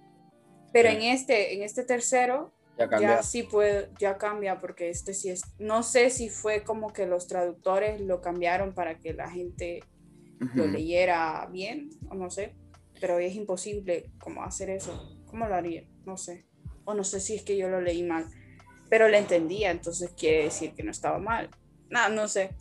Pero 0.71 0.89
sí. 0.89 0.95
en 0.95 1.01
este, 1.03 1.55
en 1.55 1.63
este 1.63 1.83
tercero, 1.83 2.53
ya, 2.77 2.99
ya, 2.99 3.23
sí 3.23 3.43
puede, 3.43 3.89
ya 3.99 4.17
cambia, 4.17 4.59
porque 4.59 4.89
este 4.89 5.13
sí 5.13 5.29
es, 5.29 5.41
no 5.57 5.83
sé 5.83 6.09
si 6.09 6.29
fue 6.29 6.63
como 6.63 6.93
que 6.93 7.05
los 7.05 7.27
traductores 7.27 7.99
lo 7.99 8.21
cambiaron 8.21 8.73
para 8.73 8.97
que 8.99 9.13
la 9.13 9.29
gente 9.29 9.81
uh 10.39 10.45
-huh. 10.45 10.55
lo 10.55 10.67
leyera 10.67 11.45
bien, 11.51 11.89
o 12.09 12.15
no 12.15 12.29
sé, 12.29 12.55
pero 13.01 13.19
es 13.19 13.35
imposible 13.35 14.11
como 14.19 14.43
hacer 14.43 14.69
eso. 14.69 15.17
¿Cómo 15.25 15.47
lo 15.47 15.55
haría? 15.55 15.83
No 16.05 16.17
sé. 16.17 16.45
O 16.85 16.93
no 16.93 17.03
sé 17.03 17.19
si 17.19 17.35
es 17.35 17.43
que 17.43 17.57
yo 17.57 17.69
lo 17.69 17.81
leí 17.81 18.03
mal. 18.03 18.25
Pero 18.89 19.07
le 19.07 19.17
entendía, 19.17 19.71
entonces 19.71 20.11
quiere 20.17 20.43
decir 20.45 20.73
que 20.73 20.83
no 20.83 20.91
estaba 20.91 21.19
mal. 21.19 21.49
No, 21.89 22.09
no 22.09 22.27
sé. 22.27 22.51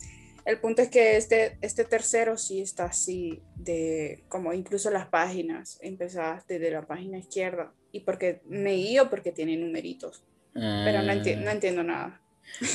El 0.45 0.57
punto 0.59 0.81
es 0.81 0.89
que 0.89 1.17
este, 1.17 1.57
este 1.61 1.83
tercero 1.83 2.37
sí 2.37 2.61
está 2.61 2.85
así, 2.85 3.41
de 3.55 4.23
como 4.29 4.53
incluso 4.53 4.89
las 4.89 5.07
páginas, 5.07 5.77
empezadas 5.81 6.47
desde 6.47 6.71
la 6.71 6.87
página 6.87 7.17
izquierda. 7.19 7.71
Y 7.91 8.01
porque 8.01 8.41
me 8.45 8.73
guío 8.73 9.09
porque 9.09 9.31
tiene 9.31 9.57
numeritos, 9.57 10.23
pero 10.53 11.01
no, 11.03 11.11
enti- 11.13 11.37
no 11.37 11.49
Ah. 11.49 11.53
entiendo 11.53 11.83
nada. 11.83 12.21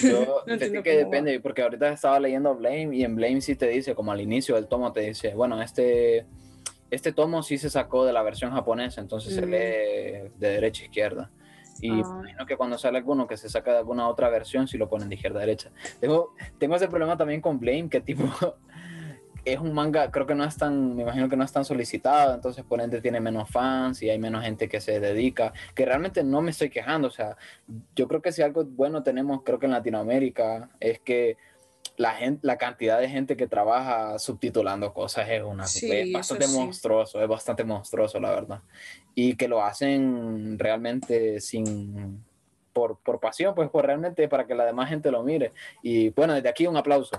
Yo, 0.02 0.42
No 0.46 0.52
entiendo 0.54 0.82
que 0.82 0.90
cómo 0.90 1.02
va. 1.02 1.04
depende, 1.10 1.40
porque 1.40 1.62
ahorita 1.62 1.92
estaba 1.92 2.20
leyendo 2.20 2.54
Blame 2.54 2.90
y 2.96 3.02
en 3.02 3.16
Blame 3.16 3.40
sí 3.40 3.56
te 3.56 3.66
dice, 3.68 3.94
como 3.94 4.12
al 4.12 4.20
inicio 4.20 4.54
del 4.54 4.68
tomo 4.68 4.92
te 4.92 5.00
dice, 5.00 5.34
bueno, 5.34 5.60
este, 5.60 6.26
este 6.90 7.12
tomo 7.12 7.42
sí 7.42 7.58
se 7.58 7.70
sacó 7.70 8.04
de 8.04 8.12
la 8.12 8.22
versión 8.22 8.52
japonesa, 8.52 9.00
entonces 9.00 9.34
se 9.34 9.42
Mm. 9.44 9.50
lee 9.50 10.30
de 10.38 10.48
derecha 10.48 10.82
a 10.82 10.86
izquierda. 10.86 11.30
Y 11.80 11.90
Ah. 11.90 12.04
imagino 12.20 12.46
que 12.46 12.56
cuando 12.56 12.78
sale 12.78 12.98
alguno 12.98 13.26
que 13.26 13.36
se 13.36 13.48
saca 13.48 13.72
de 13.72 13.78
alguna 13.78 14.08
otra 14.08 14.28
versión, 14.28 14.68
sí 14.68 14.78
lo 14.78 14.88
ponen 14.88 15.08
de 15.08 15.16
izquierda 15.16 15.38
a 15.38 15.40
derecha. 15.40 15.70
Tengo, 16.00 16.34
tengo 16.58 16.76
ese 16.76 16.88
problema 16.88 17.16
también 17.16 17.40
con 17.40 17.58
Blame, 17.58 17.88
que 17.88 18.00
tipo 18.00 18.24
es 19.44 19.58
un 19.58 19.74
manga, 19.74 20.10
creo 20.10 20.26
que 20.26 20.34
no 20.34 20.44
es 20.44 20.56
tan, 20.56 20.96
me 20.96 21.02
imagino 21.02 21.28
que 21.28 21.36
no 21.36 21.44
es 21.44 21.52
tan 21.52 21.64
solicitado, 21.66 22.34
entonces 22.34 22.64
por 22.64 22.80
ende 22.80 23.02
tiene 23.02 23.20
menos 23.20 23.50
fans 23.50 24.02
y 24.02 24.08
hay 24.08 24.18
menos 24.18 24.42
gente 24.42 24.68
que 24.68 24.80
se 24.80 25.00
dedica, 25.00 25.52
que 25.74 25.84
realmente 25.84 26.24
no 26.24 26.40
me 26.40 26.50
estoy 26.50 26.70
quejando, 26.70 27.08
o 27.08 27.10
sea, 27.10 27.36
yo 27.94 28.08
creo 28.08 28.22
que 28.22 28.32
si 28.32 28.40
algo 28.40 28.64
bueno 28.64 29.02
tenemos, 29.02 29.42
creo 29.44 29.58
que 29.58 29.66
en 29.66 29.72
Latinoamérica, 29.72 30.70
es 30.80 31.00
que 31.00 31.36
la, 31.96 32.12
gente, 32.14 32.46
la 32.46 32.56
cantidad 32.58 32.98
de 33.00 33.08
gente 33.08 33.36
que 33.36 33.46
trabaja 33.46 34.18
subtitulando 34.18 34.92
cosas 34.92 35.28
es, 35.28 35.42
una, 35.42 35.66
Sí, 35.66 35.90
es 35.90 36.12
bastante 36.12 36.46
sí. 36.46 36.56
monstruoso, 36.58 37.22
es 37.22 37.28
bastante 37.28 37.64
monstruoso, 37.64 38.18
la 38.20 38.30
verdad. 38.30 38.60
Y 39.14 39.36
que 39.36 39.48
lo 39.48 39.62
hacen 39.62 40.58
realmente 40.58 41.40
sin... 41.40 42.22
Por, 42.72 42.98
por 42.98 43.20
pasión, 43.20 43.54
pues 43.54 43.70
por 43.70 43.86
realmente 43.86 44.26
para 44.26 44.48
que 44.48 44.54
la 44.56 44.64
demás 44.66 44.88
gente 44.88 45.08
lo 45.12 45.22
mire. 45.22 45.52
Y 45.80 46.08
bueno, 46.08 46.34
desde 46.34 46.48
aquí 46.48 46.66
un 46.66 46.76
aplauso. 46.76 47.16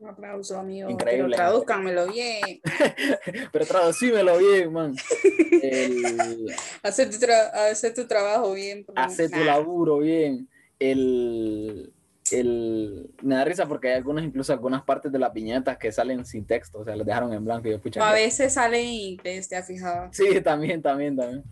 Un 0.00 0.08
aplauso, 0.08 0.58
amigo. 0.58 0.90
Increíble. 0.90 1.36
Pero 1.36 1.36
tradúzcanmelo 1.36 2.06
bien. 2.08 2.60
Pero 3.52 3.64
traducímelo 3.64 4.38
bien, 4.38 4.72
man. 4.72 4.92
El, 5.62 6.52
Hacer 6.82 7.08
tu, 7.10 7.16
tra- 7.18 7.52
hacer 7.70 7.94
tu 7.94 8.08
trabajo 8.08 8.54
bien. 8.54 8.82
porque- 8.84 9.00
hacer 9.00 9.30
tu 9.30 9.38
laburo 9.44 9.98
bien. 9.98 10.48
El, 10.80 11.92
el, 12.32 13.10
me 13.22 13.34
da 13.36 13.44
risa 13.44 13.66
porque 13.66 13.88
hay 13.88 13.94
algunas, 13.96 14.24
incluso 14.24 14.52
algunas 14.52 14.82
partes 14.82 15.10
de 15.12 15.18
las 15.18 15.32
viñetas 15.32 15.78
que 15.78 15.92
salen 15.92 16.24
sin 16.24 16.44
texto, 16.46 16.80
o 16.80 16.84
sea, 16.84 16.96
las 16.96 17.06
dejaron 17.06 17.32
en 17.32 17.44
blanco 17.44 17.68
y 17.68 17.72
yo, 17.72 17.80
pucha, 17.80 18.08
A 18.08 18.12
veces 18.12 18.54
sale 18.54 18.80
en 18.80 18.88
inglés, 18.88 19.48
¿te 19.48 19.56
has 19.56 19.66
fijado? 19.66 20.08
Sí, 20.12 20.40
también, 20.40 20.82
también, 20.82 21.16
también. 21.16 21.44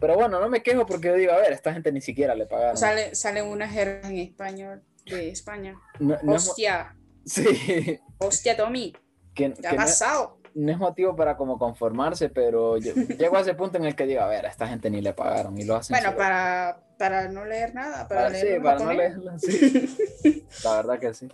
Pero 0.00 0.14
bueno, 0.14 0.40
no 0.40 0.48
me 0.48 0.62
quejo 0.62 0.86
porque 0.86 1.08
yo 1.08 1.14
digo, 1.14 1.32
a 1.32 1.38
ver, 1.38 1.52
esta 1.52 1.72
gente 1.72 1.90
ni 1.90 2.00
siquiera 2.00 2.34
le 2.34 2.46
pagaron. 2.46 2.76
Sale, 2.76 3.14
sale 3.14 3.42
una 3.42 3.68
jerga 3.68 4.08
en 4.08 4.18
español 4.18 4.82
de 5.06 5.30
España. 5.30 5.76
No- 5.98 6.16
no 6.22 6.36
es 6.36 6.44
mo- 6.44 6.50
Hostia, 6.50 6.94
sí, 7.24 7.98
hostia, 8.18 8.56
Tommy, 8.56 8.94
¿qué 9.34 9.52
ha 9.66 9.74
pasado? 9.74 10.37
No 10.58 10.72
es 10.72 10.78
motivo 10.78 11.14
para 11.14 11.36
como 11.36 11.56
conformarse, 11.58 12.28
pero 12.28 12.76
yo- 12.78 12.94
llego 12.94 13.36
a 13.36 13.40
ese 13.40 13.54
punto 13.54 13.78
en 13.78 13.84
el 13.84 13.94
que 13.94 14.06
digo, 14.06 14.20
a 14.22 14.26
ver, 14.26 14.44
a 14.46 14.48
esta 14.48 14.66
gente 14.66 14.90
ni 14.90 15.00
le 15.00 15.12
pagaron 15.12 15.56
y 15.56 15.64
lo 15.64 15.76
hacen. 15.76 15.96
Bueno, 15.96 16.16
para, 16.16 16.80
para 16.98 17.28
no 17.28 17.44
leer 17.44 17.74
nada, 17.74 18.08
para, 18.08 18.22
para, 18.22 18.30
leer 18.30 18.56
sí, 18.58 18.62
para 18.62 18.78
no 18.80 18.92
leerlo, 18.92 19.38
sí. 19.38 20.44
La 20.64 20.76
verdad 20.76 20.98
que 20.98 21.14
sí. 21.14 21.28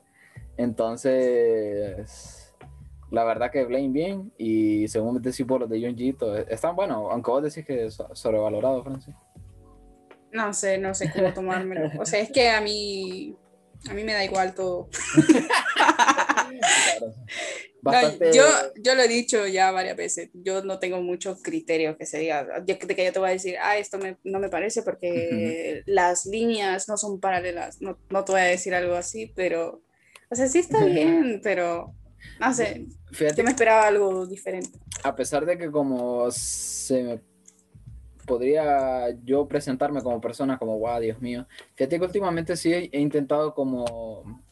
Entonces, 0.59 2.55
la 3.11 3.25
verdad 3.25 3.51
que 3.51 3.65
Blame 3.65 3.89
bien 3.89 4.33
y 4.37 4.87
según 4.89 5.21
decís 5.23 5.47
por 5.47 5.61
los 5.63 5.71
de 5.71 5.81
Junjito, 5.81 6.37
están 6.37 6.77
buenos, 6.77 7.11
aunque 7.11 7.31
vos 7.31 7.43
decís 7.43 7.65
que 7.65 7.87
es 7.87 7.99
sobrevalorado, 8.13 8.85
Francis. 8.85 9.15
No 10.33 10.53
sé, 10.53 10.79
no 10.79 10.95
sé 10.95 11.11
cómo 11.13 11.33
tomármelo. 11.33 11.91
O 12.01 12.05
sea, 12.05 12.21
es 12.21 12.31
que 12.31 12.51
a 12.51 12.61
mí, 12.61 13.37
a 13.89 13.95
mí 13.95 14.05
me 14.05 14.13
da 14.13 14.23
igual 14.25 14.55
todo. 14.55 14.89
Claro. 16.47 17.13
No, 17.85 18.01
yo, 18.35 18.43
yo 18.83 18.95
lo 18.95 19.03
he 19.03 19.09
dicho 19.09 19.47
ya 19.47 19.71
varias 19.71 19.97
veces, 19.97 20.31
yo 20.33 20.63
no 20.65 20.79
tengo 20.79 21.03
mucho 21.03 21.37
criterio 21.43 21.97
que 21.97 22.07
se 22.07 22.19
diga, 22.19 22.47
yo- 22.67 22.77
de 22.77 22.95
que 22.97 23.05
yo 23.05 23.13
te 23.13 23.19
voy 23.19 23.29
a 23.29 23.33
decir, 23.33 23.57
ah, 23.61 23.77
esto 23.77 23.99
me- 23.99 24.17
no 24.25 24.39
me 24.39 24.49
parece 24.49 24.83
porque 24.83 25.83
las 25.87 26.27
líneas 26.27 26.89
no 26.89 26.97
son 26.97 27.21
paralelas, 27.21 27.81
no, 27.81 27.99
no 28.11 28.25
te 28.25 28.33
voy 28.33 28.41
a 28.41 28.45
decir 28.45 28.75
algo 28.75 28.95
así, 28.95 29.33
pero, 29.37 29.83
o 30.31 30.35
sea, 30.35 30.47
sí 30.49 30.59
está 30.61 30.85
bien, 30.85 31.41
pero, 31.43 31.95
no 32.41 32.55
sé, 32.55 32.87
Fíjate 33.13 33.37
yo 33.37 33.45
me 33.45 33.51
esperaba 33.51 33.87
algo 33.87 34.27
diferente. 34.27 34.79
a 35.03 35.15
pesar 35.15 35.45
de 35.45 35.59
que 35.59 35.71
como 35.71 36.31
se 36.31 37.03
me 37.03 37.21
podría 38.27 39.11
yo 39.25 39.47
presentarme 39.47 40.03
como 40.03 40.21
persona 40.21 40.59
como, 40.59 40.79
wow, 40.79 41.01
Dios 41.01 41.21
mío, 41.21 41.47
fíjate 41.77 41.99
que 41.99 42.05
últimamente 42.05 42.57
sí 42.57 42.73
he 42.73 43.01
intentado 43.01 43.55
como, 43.55 44.43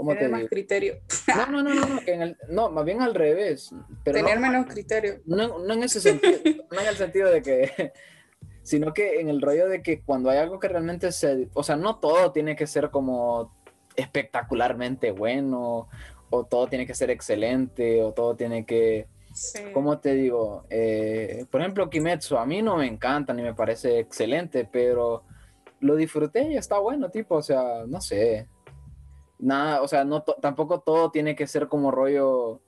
¿cómo 0.00 0.12
te 0.12 0.16
Tener 0.16 0.30
más 0.30 0.40
digo? 0.40 0.48
criterio, 0.48 0.94
No, 1.36 1.46
no, 1.46 1.62
no, 1.62 1.74
no, 1.74 1.86
no, 1.86 2.00
que 2.00 2.14
en 2.14 2.22
el- 2.22 2.36
no, 2.48 2.70
más 2.70 2.86
bien 2.86 3.02
al 3.02 3.14
revés, 3.14 3.70
pero 4.02 4.16
tener 4.18 4.40
no, 4.40 4.48
menos 4.48 4.66
criterio. 4.66 5.20
no, 5.26 5.58
no 5.58 5.74
en 5.74 5.82
ese 5.82 6.00
sentido, 6.00 6.38
no 6.70 6.80
en 6.80 6.86
el 6.86 6.96
sentido 6.96 7.28
de 7.30 7.42
que, 7.42 7.92
sino 8.62 8.94
que 8.94 9.20
en 9.20 9.28
el 9.28 9.42
rollo 9.42 9.68
de 9.68 9.82
que 9.82 10.00
cuando 10.00 10.30
hay 10.30 10.38
algo 10.38 10.58
que 10.58 10.68
realmente 10.68 11.12
se, 11.12 11.48
o 11.52 11.62
sea, 11.62 11.76
no 11.76 11.96
todo 11.98 12.32
tiene 12.32 12.56
que 12.56 12.66
ser 12.66 12.88
como 12.88 13.54
espectacularmente 13.94 15.10
bueno, 15.10 15.88
o 16.30 16.44
todo 16.46 16.66
tiene 16.68 16.86
que 16.86 16.94
ser 16.94 17.10
excelente, 17.10 18.02
o 18.02 18.12
todo 18.12 18.36
tiene 18.36 18.64
que, 18.64 19.06
Sí. 19.34 19.60
¿cómo 19.74 19.98
te 20.00 20.14
digo? 20.14 20.64
Eh, 20.70 21.44
por 21.50 21.60
ejemplo, 21.60 21.90
Kimetsu, 21.90 22.36
a 22.38 22.46
mí 22.46 22.62
no 22.62 22.76
me 22.78 22.86
encanta 22.86 23.32
ni 23.34 23.42
me 23.42 23.54
parece 23.54 23.98
excelente, 24.00 24.66
pero 24.70 25.24
lo 25.80 25.94
disfruté 25.94 26.50
y 26.50 26.56
está 26.56 26.78
bueno, 26.78 27.10
tipo, 27.10 27.36
o 27.36 27.42
sea, 27.42 27.84
no 27.86 28.00
sé. 28.00 28.48
Nada, 29.40 29.82
o 29.82 29.88
sea, 29.88 30.04
no 30.04 30.22
tampoco 30.22 30.80
todo 30.80 31.10
tiene 31.10 31.34
que 31.34 31.46
ser 31.46 31.66
como 31.68 31.90
rollo, 31.90 32.60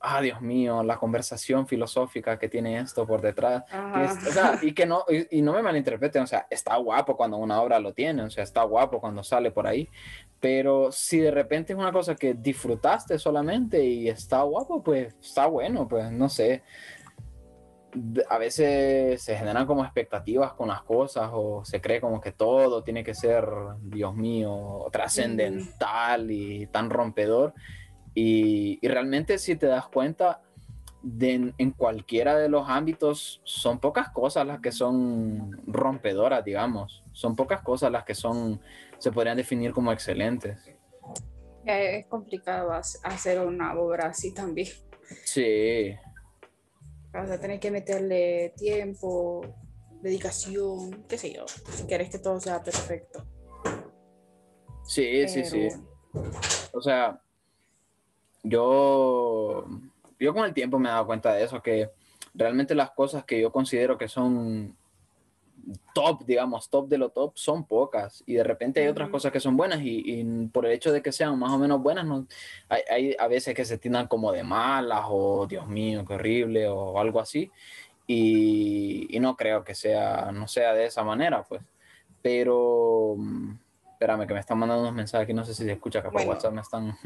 ah, 0.00 0.20
Dios 0.20 0.40
mío, 0.40 0.82
la 0.82 0.98
conversación 0.98 1.66
filosófica 1.66 2.38
que 2.38 2.48
tiene 2.48 2.78
esto 2.78 3.06
por 3.06 3.20
detrás. 3.20 3.64
es- 4.04 4.28
o 4.28 4.32
sea, 4.32 4.58
y 4.62 4.72
que 4.72 4.86
no, 4.86 5.04
y, 5.08 5.38
y 5.38 5.42
no 5.42 5.52
me 5.52 5.62
malinterpreten, 5.62 6.22
o 6.22 6.26
sea, 6.26 6.46
está 6.50 6.76
guapo 6.76 7.16
cuando 7.16 7.36
una 7.38 7.60
obra 7.60 7.78
lo 7.80 7.92
tiene, 7.92 8.22
o 8.22 8.30
sea, 8.30 8.44
está 8.44 8.62
guapo 8.62 9.00
cuando 9.00 9.22
sale 9.22 9.50
por 9.50 9.66
ahí, 9.66 9.88
pero 10.40 10.92
si 10.92 11.18
de 11.18 11.30
repente 11.30 11.72
es 11.72 11.78
una 11.78 11.92
cosa 11.92 12.14
que 12.14 12.34
disfrutaste 12.34 13.18
solamente 13.18 13.82
y 13.84 14.08
está 14.08 14.42
guapo, 14.42 14.82
pues 14.82 15.14
está 15.20 15.46
bueno, 15.46 15.88
pues 15.88 16.10
no 16.12 16.28
sé. 16.28 16.62
A 18.28 18.38
veces 18.38 19.22
se 19.22 19.36
generan 19.36 19.66
como 19.66 19.84
expectativas 19.84 20.52
con 20.52 20.68
las 20.68 20.82
cosas 20.82 21.30
o 21.32 21.64
se 21.64 21.80
cree 21.80 22.00
como 22.00 22.20
que 22.20 22.32
todo 22.32 22.82
tiene 22.82 23.02
que 23.02 23.14
ser, 23.14 23.46
Dios 23.80 24.14
mío, 24.14 24.86
trascendental 24.92 26.30
y 26.30 26.66
tan 26.66 26.90
rompedor. 26.90 27.54
Y, 28.14 28.78
y 28.80 28.88
realmente 28.88 29.38
si 29.38 29.56
te 29.56 29.66
das 29.66 29.88
cuenta, 29.88 30.42
de 31.02 31.52
en, 31.56 31.70
cualquiera 31.70 32.36
de 32.36 32.48
los 32.48 32.68
ámbitos 32.68 33.40
son 33.44 33.78
pocas 33.78 34.08
cosas 34.08 34.46
las 34.46 34.60
que 34.60 34.72
son 34.72 35.62
rompedoras, 35.66 36.44
digamos. 36.44 37.04
Son 37.12 37.36
pocas 37.36 37.62
cosas 37.62 37.92
las 37.92 38.04
que 38.04 38.14
son, 38.14 38.60
se 38.98 39.12
podrían 39.12 39.36
definir 39.36 39.72
como 39.72 39.92
excelentes. 39.92 40.58
Eh, 41.64 41.98
Es 42.00 42.06
complicado 42.06 42.70
hac- 42.72 42.98
hacer 43.04 43.40
una 43.40 43.74
obra 43.78 44.06
así 44.06 44.34
también. 44.34 44.68
Sí, 45.24 45.94
Vas 47.16 47.30
a 47.30 47.40
tener 47.40 47.58
que 47.58 47.70
meterle 47.70 48.52
tiempo, 48.58 49.40
dedicación, 50.02 51.04
qué 51.08 51.16
sé 51.16 51.32
yo, 51.32 51.46
si 51.48 51.84
quieres 51.84 52.10
que 52.10 52.18
todo 52.18 52.38
sea 52.40 52.62
perfecto. 52.62 53.24
sí, 54.84 55.26
sí, 55.26 55.44
sí. 55.44 55.68
O 56.72 56.82
sea, 56.82 57.20
yo, 58.42 59.66
yo 60.20 60.34
con 60.34 60.44
el 60.44 60.52
tiempo 60.52 60.78
me 60.78 60.90
he 60.90 60.92
dado 60.92 61.06
cuenta 61.06 61.32
de 61.32 61.44
eso, 61.44 61.62
que 61.62 61.90
realmente 62.34 62.74
las 62.74 62.90
cosas 62.90 63.24
que 63.24 63.40
yo 63.40 63.50
considero 63.50 63.96
que 63.96 64.08
son 64.08 64.76
top, 65.94 66.24
digamos, 66.24 66.68
top 66.70 66.88
de 66.88 66.98
lo 66.98 67.10
top, 67.10 67.36
son 67.36 67.64
pocas. 67.64 68.22
Y 68.26 68.34
de 68.34 68.44
repente 68.44 68.80
hay 68.80 68.88
otras 68.88 69.08
cosas 69.08 69.32
que 69.32 69.40
son 69.40 69.56
buenas 69.56 69.80
y, 69.80 70.02
y 70.04 70.46
por 70.48 70.66
el 70.66 70.72
hecho 70.72 70.92
de 70.92 71.02
que 71.02 71.12
sean 71.12 71.38
más 71.38 71.52
o 71.52 71.58
menos 71.58 71.82
buenas, 71.82 72.04
no, 72.04 72.26
hay, 72.68 72.82
hay 72.90 73.16
a 73.18 73.28
veces 73.28 73.54
que 73.54 73.64
se 73.64 73.78
tiendan 73.78 74.06
como 74.06 74.32
de 74.32 74.42
malas 74.42 75.04
o 75.08 75.46
Dios 75.46 75.66
mío, 75.66 76.04
qué 76.06 76.14
horrible 76.14 76.68
o 76.68 76.98
algo 76.98 77.20
así. 77.20 77.50
Y, 78.06 79.06
y 79.10 79.20
no 79.20 79.36
creo 79.36 79.64
que 79.64 79.74
sea, 79.74 80.30
no 80.32 80.46
sea 80.46 80.72
de 80.74 80.86
esa 80.86 81.02
manera, 81.02 81.42
pues. 81.42 81.62
Pero, 82.22 83.16
espérame, 83.92 84.26
que 84.26 84.34
me 84.34 84.40
están 84.40 84.58
mandando 84.58 84.82
unos 84.82 84.94
mensajes 84.94 85.24
aquí, 85.24 85.34
no 85.34 85.44
sé 85.44 85.54
si 85.54 85.64
se 85.64 85.72
escucha, 85.72 86.02
por 86.02 86.12
Bueno. 86.12 86.30
WhatsApp 86.30 86.52
me 86.52 86.60
están... 86.60 86.96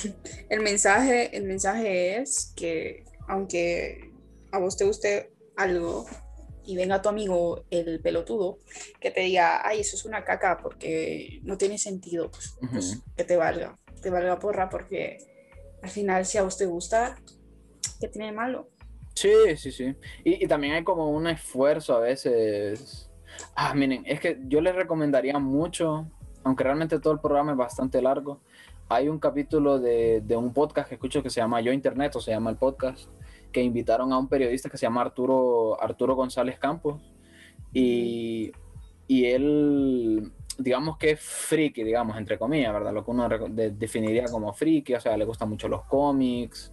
El 0.50 0.60
mensaje, 0.60 1.36
el 1.36 1.44
mensaje 1.44 2.16
es 2.16 2.52
que 2.56 3.04
aunque 3.28 4.12
a 4.52 4.58
vos 4.58 4.76
te 4.76 4.84
guste 4.84 5.32
algo 5.56 6.06
y 6.70 6.76
venga 6.76 7.02
tu 7.02 7.08
amigo 7.08 7.64
el 7.70 8.00
pelotudo 8.00 8.58
que 9.00 9.10
te 9.10 9.22
diga, 9.22 9.66
ay, 9.66 9.80
eso 9.80 9.96
es 9.96 10.04
una 10.04 10.22
caca 10.22 10.58
porque 10.62 11.40
no 11.42 11.58
tiene 11.58 11.78
sentido, 11.78 12.30
pues, 12.30 12.56
pues, 12.70 12.92
Ujú. 12.92 13.02
que 13.16 13.24
te 13.24 13.36
valga, 13.36 13.76
te 14.00 14.08
valga 14.08 14.38
porra 14.38 14.68
porque 14.68 15.18
al 15.82 15.90
final 15.90 16.24
si 16.24 16.38
a 16.38 16.44
vos 16.44 16.56
te 16.56 16.66
gusta, 16.66 17.16
¿qué 18.00 18.06
tiene 18.06 18.26
de 18.26 18.32
malo? 18.32 18.68
Sí, 19.16 19.32
sí, 19.56 19.72
sí. 19.72 19.96
Y, 20.22 20.44
y 20.44 20.46
también 20.46 20.74
hay 20.74 20.84
como 20.84 21.10
un 21.10 21.26
esfuerzo 21.26 21.96
a 21.96 22.00
veces. 22.00 23.10
Ah, 23.56 23.74
miren, 23.74 24.04
es 24.06 24.20
que 24.20 24.38
yo 24.46 24.60
les 24.60 24.76
recomendaría 24.76 25.40
mucho, 25.40 26.08
aunque 26.44 26.62
realmente 26.62 27.00
todo 27.00 27.14
el 27.14 27.20
programa 27.20 27.50
es 27.50 27.58
bastante 27.58 28.00
largo, 28.00 28.40
hay 28.88 29.08
un 29.08 29.18
capítulo 29.18 29.80
de, 29.80 30.20
de, 30.20 30.36
un 30.36 30.52
podcast 30.52 30.88
que 30.88 30.94
escucho 30.94 31.20
que 31.20 31.30
se 31.30 31.40
llama 31.40 31.60
Yo 31.60 31.72
Internet, 31.72 32.14
o 32.14 32.20
se 32.20 32.30
llama 32.30 32.50
el 32.50 32.56
podcast, 32.56 33.08
que 33.50 33.62
invitaron 33.62 34.12
a 34.12 34.18
un 34.18 34.28
periodista 34.28 34.68
que 34.68 34.76
se 34.76 34.86
llama 34.86 35.02
Arturo, 35.02 35.80
Arturo 35.82 36.14
González 36.14 36.58
Campos, 36.58 37.00
y, 37.72 38.52
y 39.06 39.24
él, 39.26 40.32
digamos 40.58 40.98
que 40.98 41.12
es 41.12 41.20
friki, 41.20 41.84
digamos, 41.84 42.16
entre 42.16 42.38
comillas, 42.38 42.72
¿verdad? 42.72 42.92
Lo 42.92 43.04
que 43.04 43.10
uno 43.10 43.28
definiría 43.28 44.24
como 44.24 44.52
friki, 44.52 44.94
o 44.94 45.00
sea, 45.00 45.16
le 45.16 45.24
gustan 45.24 45.48
mucho 45.48 45.68
los 45.68 45.82
cómics, 45.84 46.72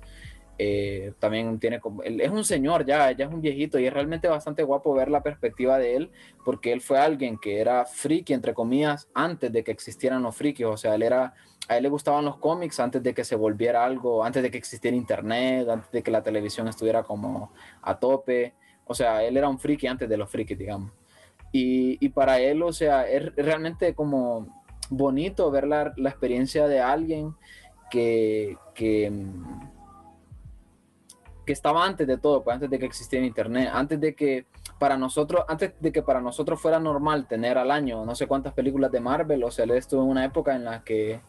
eh, 0.59 1.13
también 1.19 1.59
tiene 1.59 1.79
como, 1.79 2.01
él 2.01 2.19
es 2.19 2.31
un 2.31 2.43
señor 2.43 2.83
ya, 2.83 3.11
ya 3.11 3.25
es 3.25 3.31
un 3.31 3.41
viejito 3.41 3.77
y 3.77 3.85
es 3.85 3.93
realmente 3.93 4.27
bastante 4.27 4.63
guapo 4.63 4.93
ver 4.93 5.09
la 5.09 5.21
perspectiva 5.21 5.77
de 5.77 5.95
él 5.95 6.11
porque 6.43 6.73
él 6.73 6.81
fue 6.81 6.97
alguien 6.97 7.37
que 7.37 7.59
era 7.59 7.85
friki, 7.85 8.33
entre 8.33 8.55
comillas, 8.55 9.07
antes 9.13 9.51
de 9.51 9.63
que 9.63 9.71
existieran 9.71 10.23
los 10.23 10.35
frikis, 10.35 10.65
o 10.65 10.77
sea, 10.77 10.95
él 10.95 11.03
era, 11.03 11.35
a 11.67 11.77
él 11.77 11.83
le 11.83 11.89
gustaban 11.89 12.25
los 12.25 12.37
cómics 12.37 12.79
antes 12.79 13.03
de 13.03 13.13
que 13.13 13.23
se 13.23 13.35
volviera 13.35 13.85
algo, 13.85 14.23
antes 14.23 14.41
de 14.41 14.49
que 14.49 14.57
existiera 14.57 14.97
internet, 14.97 15.69
antes 15.69 15.91
de 15.91 16.01
que 16.01 16.09
la 16.09 16.23
televisión 16.23 16.67
estuviera 16.67 17.03
como 17.03 17.51
a 17.83 17.99
tope, 17.99 18.55
o 18.85 18.95
sea, 18.95 19.23
él 19.23 19.37
era 19.37 19.49
un 19.49 19.59
friki 19.59 19.85
antes 19.85 20.09
de 20.09 20.17
los 20.17 20.29
frikis, 20.29 20.57
digamos. 20.57 20.91
Y, 21.51 22.03
y 22.03 22.09
para 22.09 22.39
él, 22.39 22.63
o 22.63 22.73
sea, 22.73 23.07
es 23.07 23.35
realmente 23.35 23.93
como 23.93 24.65
bonito 24.89 25.51
ver 25.51 25.67
la, 25.67 25.93
la 25.97 26.09
experiencia 26.09 26.67
de 26.67 26.79
alguien 26.79 27.35
que, 27.89 28.57
que 28.73 29.11
que 31.47 31.53
estaba 31.53 31.83
antes 31.83 32.05
de 32.05 32.17
todo, 32.17 32.43
pues 32.43 32.55
antes 32.55 32.69
de 32.69 32.77
que 32.77 32.85
existiera 32.85 33.25
internet, 33.25 33.71
antes 33.73 33.99
de 33.99 34.13
que 34.13 34.45
para 34.77 34.97
nosotros, 34.97 35.45
antes 35.47 35.73
de 35.79 35.91
que 35.91 36.03
para 36.03 36.21
nosotros 36.21 36.61
fuera 36.61 36.79
normal 36.79 37.25
tener 37.25 37.57
al 37.57 37.71
año 37.71 38.05
no 38.05 38.13
sé 38.13 38.27
cuántas 38.27 38.53
películas 38.53 38.91
de 38.91 38.99
Marvel, 38.99 39.43
o 39.43 39.49
sea, 39.49 39.65
estuvo 39.65 40.03
en 40.03 40.09
una 40.09 40.25
época 40.25 40.55
en 40.55 40.65
la 40.65 40.83
que 40.83 41.21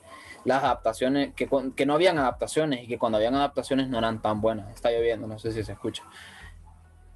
las 0.44 0.64
adaptaciones, 0.64 1.34
que, 1.34 1.48
que 1.74 1.86
no 1.86 1.94
habían 1.94 2.18
adaptaciones 2.18 2.84
y 2.84 2.88
que 2.88 2.98
cuando 2.98 3.16
habían 3.18 3.34
adaptaciones 3.34 3.88
no 3.88 3.98
eran 3.98 4.20
tan 4.20 4.40
buenas. 4.40 4.74
Está 4.74 4.90
lloviendo, 4.90 5.26
no 5.26 5.38
sé 5.38 5.52
si 5.52 5.62
se 5.62 5.72
escucha. 5.72 6.02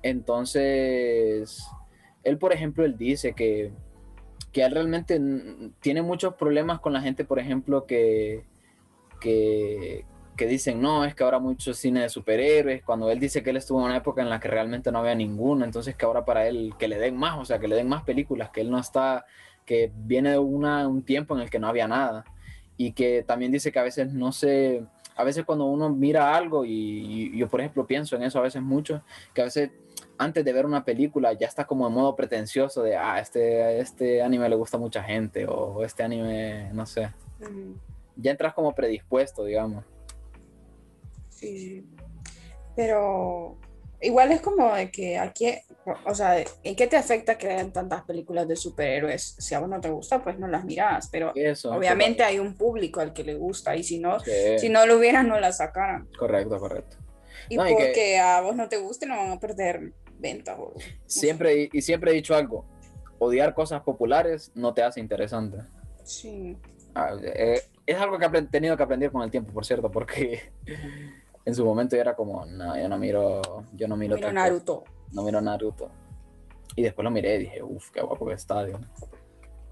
Entonces, 0.02 1.66
él, 2.22 2.38
por 2.38 2.52
ejemplo, 2.52 2.84
él 2.84 2.96
dice 2.96 3.32
que, 3.34 3.72
que 4.52 4.62
él 4.62 4.72
realmente 4.72 5.20
tiene 5.80 6.02
muchos 6.02 6.34
problemas 6.34 6.80
con 6.80 6.92
la 6.92 7.00
gente, 7.00 7.24
por 7.24 7.38
ejemplo, 7.38 7.86
que, 7.86 8.44
que, 9.20 10.04
que 10.36 10.46
dicen, 10.46 10.80
no, 10.80 11.04
es 11.04 11.14
que 11.14 11.24
ahora 11.24 11.38
mucho 11.38 11.74
cine 11.74 12.02
de 12.02 12.08
superhéroes, 12.08 12.82
cuando 12.82 13.10
él 13.10 13.20
dice 13.20 13.42
que 13.42 13.50
él 13.50 13.56
estuvo 13.56 13.80
en 13.80 13.86
una 13.86 13.96
época 13.96 14.22
en 14.22 14.30
la 14.30 14.40
que 14.40 14.48
realmente 14.48 14.90
no 14.90 15.00
había 15.00 15.14
ninguna, 15.14 15.64
entonces 15.64 15.94
que 15.94 16.04
ahora 16.04 16.24
para 16.24 16.46
él 16.46 16.74
que 16.78 16.88
le 16.88 16.98
den 16.98 17.16
más, 17.16 17.38
o 17.38 17.44
sea, 17.44 17.58
que 17.58 17.68
le 17.68 17.76
den 17.76 17.88
más 17.88 18.02
películas, 18.02 18.50
que 18.50 18.62
él 18.62 18.70
no 18.70 18.78
está, 18.78 19.24
que 19.66 19.92
viene 19.94 20.30
de 20.30 20.38
una, 20.38 20.88
un 20.88 21.02
tiempo 21.02 21.34
en 21.34 21.42
el 21.42 21.50
que 21.50 21.58
no 21.58 21.68
había 21.68 21.86
nada, 21.86 22.24
y 22.76 22.92
que 22.92 23.22
también 23.22 23.52
dice 23.52 23.70
que 23.70 23.78
a 23.78 23.82
veces 23.82 24.12
no 24.12 24.32
se, 24.32 24.84
a 25.14 25.24
veces 25.24 25.44
cuando 25.44 25.66
uno 25.66 25.90
mira 25.90 26.34
algo, 26.34 26.64
y, 26.64 27.30
y 27.34 27.38
yo 27.38 27.48
por 27.48 27.60
ejemplo 27.60 27.86
pienso 27.86 28.16
en 28.16 28.22
eso 28.22 28.38
a 28.38 28.42
veces 28.42 28.62
mucho, 28.62 29.02
que 29.34 29.42
a 29.42 29.44
veces 29.44 29.70
antes 30.18 30.44
de 30.44 30.52
ver 30.52 30.66
una 30.66 30.84
película 30.84 31.32
ya 31.32 31.46
está 31.46 31.66
como 31.66 31.86
en 31.86 31.92
modo 31.92 32.14
pretencioso 32.16 32.82
de, 32.82 32.96
ah, 32.96 33.18
este, 33.20 33.80
este 33.80 34.22
anime 34.22 34.48
le 34.48 34.56
gusta 34.56 34.76
a 34.76 34.80
mucha 34.80 35.02
gente, 35.02 35.46
o 35.46 35.84
este 35.84 36.02
anime, 36.02 36.70
no 36.72 36.86
sé. 36.86 37.10
Ya 38.16 38.30
entras 38.30 38.54
como 38.54 38.74
predispuesto, 38.74 39.44
digamos. 39.44 39.84
Sí, 41.42 41.84
pero 42.76 43.58
igual 44.00 44.32
es 44.32 44.40
como 44.40 44.74
de 44.74 44.90
que 44.90 45.18
aquí, 45.18 45.52
o 46.06 46.14
sea, 46.14 46.42
¿en 46.62 46.76
qué 46.76 46.86
te 46.86 46.96
afecta 46.96 47.36
que 47.36 47.48
hayan 47.48 47.72
tantas 47.72 48.02
películas 48.02 48.46
de 48.48 48.56
superhéroes? 48.56 49.36
Si 49.38 49.54
a 49.54 49.60
vos 49.60 49.68
no 49.68 49.80
te 49.80 49.90
gusta, 49.90 50.22
pues 50.22 50.38
no 50.38 50.46
las 50.48 50.64
miras, 50.64 51.08
pero 51.10 51.32
Eso, 51.34 51.72
obviamente 51.72 52.22
hay 52.22 52.38
un 52.38 52.56
público 52.56 53.00
al 53.00 53.12
que 53.12 53.24
le 53.24 53.34
gusta 53.34 53.76
y 53.76 53.82
si 53.82 53.98
no, 53.98 54.20
sí. 54.20 54.30
si 54.58 54.68
no 54.68 54.86
lo 54.86 54.98
hubieran, 54.98 55.28
no 55.28 55.38
la 55.40 55.52
sacaran. 55.52 56.08
Correcto, 56.18 56.58
correcto. 56.58 56.96
Y 57.48 57.56
no, 57.56 57.64
porque 57.64 57.92
que, 57.92 58.18
a 58.18 58.40
vos 58.40 58.54
no 58.54 58.68
te 58.68 58.78
guste, 58.78 59.06
no 59.06 59.16
van 59.16 59.32
a 59.32 59.40
perder 59.40 59.92
ventas. 60.18 60.56
O, 60.58 60.74
siempre, 61.06 61.68
y 61.72 61.82
siempre 61.82 62.12
he 62.12 62.14
dicho 62.14 62.34
algo, 62.34 62.64
odiar 63.18 63.54
cosas 63.54 63.82
populares 63.82 64.52
no 64.54 64.74
te 64.74 64.82
hace 64.82 65.00
interesante. 65.00 65.58
Sí. 66.04 66.56
Ah, 66.94 67.16
eh, 67.22 67.60
es 67.86 67.96
algo 67.96 68.18
que 68.18 68.26
he 68.26 68.42
tenido 68.42 68.76
que 68.76 68.82
aprender 68.82 69.10
con 69.10 69.22
el 69.22 69.30
tiempo, 69.30 69.52
por 69.52 69.64
cierto, 69.64 69.90
porque 69.90 70.52
en 71.44 71.54
su 71.54 71.64
momento 71.64 71.96
yo 71.96 72.02
era 72.02 72.14
como, 72.14 72.44
no, 72.46 72.78
yo 72.78 72.88
no 72.88 72.98
miro, 72.98 73.42
yo 73.72 73.88
no 73.88 73.96
miro, 73.96 74.16
miro 74.16 74.32
Naruto. 74.32 74.84
No 75.12 75.22
miro 75.22 75.40
Naruto. 75.40 75.90
Y 76.76 76.82
después 76.82 77.04
lo 77.04 77.10
miré 77.10 77.36
y 77.36 77.38
dije, 77.40 77.62
uff, 77.62 77.90
qué 77.90 78.00
guapo 78.00 78.26
que 78.26 78.34
está, 78.34 78.64
Dios. 78.64 78.80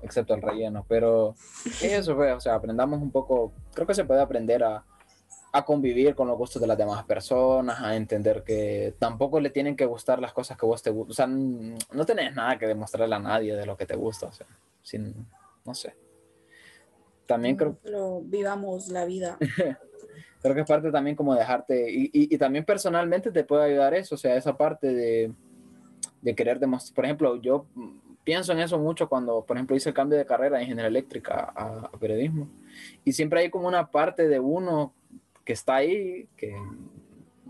Excepto 0.03 0.35
el 0.35 0.43
relleno. 0.43 0.85
Pero 0.89 1.35
eso 1.83 2.15
fue, 2.17 2.33
o 2.33 2.41
sea, 2.41 2.55
aprendamos 2.55 3.01
un 3.01 3.11
poco, 3.11 3.53
creo 3.73 3.87
que 3.87 3.95
se 3.95 4.05
puede 4.05 4.21
aprender 4.21 4.65
a, 4.65 4.85
a 5.53 5.65
convivir 5.65 6.15
con 6.15 6.29
los 6.29 6.37
gustos 6.37 6.61
de 6.61 6.69
las 6.69 6.77
demás 6.77 7.05
personas, 7.05 7.81
a 7.81 7.97
entender 7.97 8.43
que 8.43 8.95
tampoco 8.99 9.41
le 9.41 9.51
tienen 9.51 9.77
que 9.77 9.87
gustar 9.87 10.21
las 10.21 10.33
cosas 10.33 10.59
que 10.59 10.67
vos 10.67 10.83
te 10.83 10.91
gustan. 10.91 11.11
O 11.11 11.15
sea, 11.15 11.97
no 11.97 12.05
tenés 12.05 12.35
nada 12.35 12.59
que 12.59 12.67
demostrarle 12.67 13.15
a 13.15 13.21
nadie 13.21 13.55
de 13.55 13.67
lo 13.67 13.77
que 13.77 13.87
te 13.87 13.97
gusta, 13.97 14.27
o 14.27 14.33
sea, 14.33 14.47
sin, 14.83 15.27
no 15.65 15.75
sé. 15.75 15.95
También 17.27 17.57
creo... 17.57 17.79
Pero 17.83 18.21
vivamos 18.23 18.89
la 18.89 19.05
vida. 19.05 19.39
creo 20.41 20.55
que 20.55 20.63
es 20.63 20.67
parte 20.67 20.91
también 20.91 21.17
como 21.17 21.35
dejarte, 21.35 21.91
y, 21.91 22.05
y, 22.07 22.35
y, 22.35 22.39
también 22.39 22.65
personalmente 22.65 23.31
te 23.31 23.45
puede 23.45 23.65
ayudar 23.65 23.95
eso, 23.95 24.15
o 24.15 24.19
sea, 24.19 24.37
esa 24.37 24.57
parte 24.57 24.93
de, 24.93 25.33
de 26.23 26.35
querer 26.35 26.59
demostrar, 26.59 26.95
por 26.95 27.05
ejemplo, 27.05 27.37
yo 27.37 27.67
pienso 28.25 28.53
en 28.53 28.61
eso 28.61 28.79
mucho 28.79 29.09
cuando, 29.09 29.45
por 29.45 29.57
ejemplo, 29.57 29.77
hice 29.77 29.91
el 29.91 29.95
cambio 29.95 30.19
de 30.19 30.27
carrera 30.27 30.57
de 30.57 30.65
ingeniería 30.65 30.89
eléctrica 30.89 31.53
a, 31.55 31.91
a 31.93 31.99
periodismo, 31.99 32.49
y 33.05 33.13
siempre 33.13 33.41
hay 33.41 33.51
como 33.51 33.69
una 33.69 33.91
parte 33.91 34.29
de 34.29 34.41
uno 34.41 34.95
que 35.45 35.53
está 35.53 35.77
ahí, 35.77 36.29
que 36.37 36.55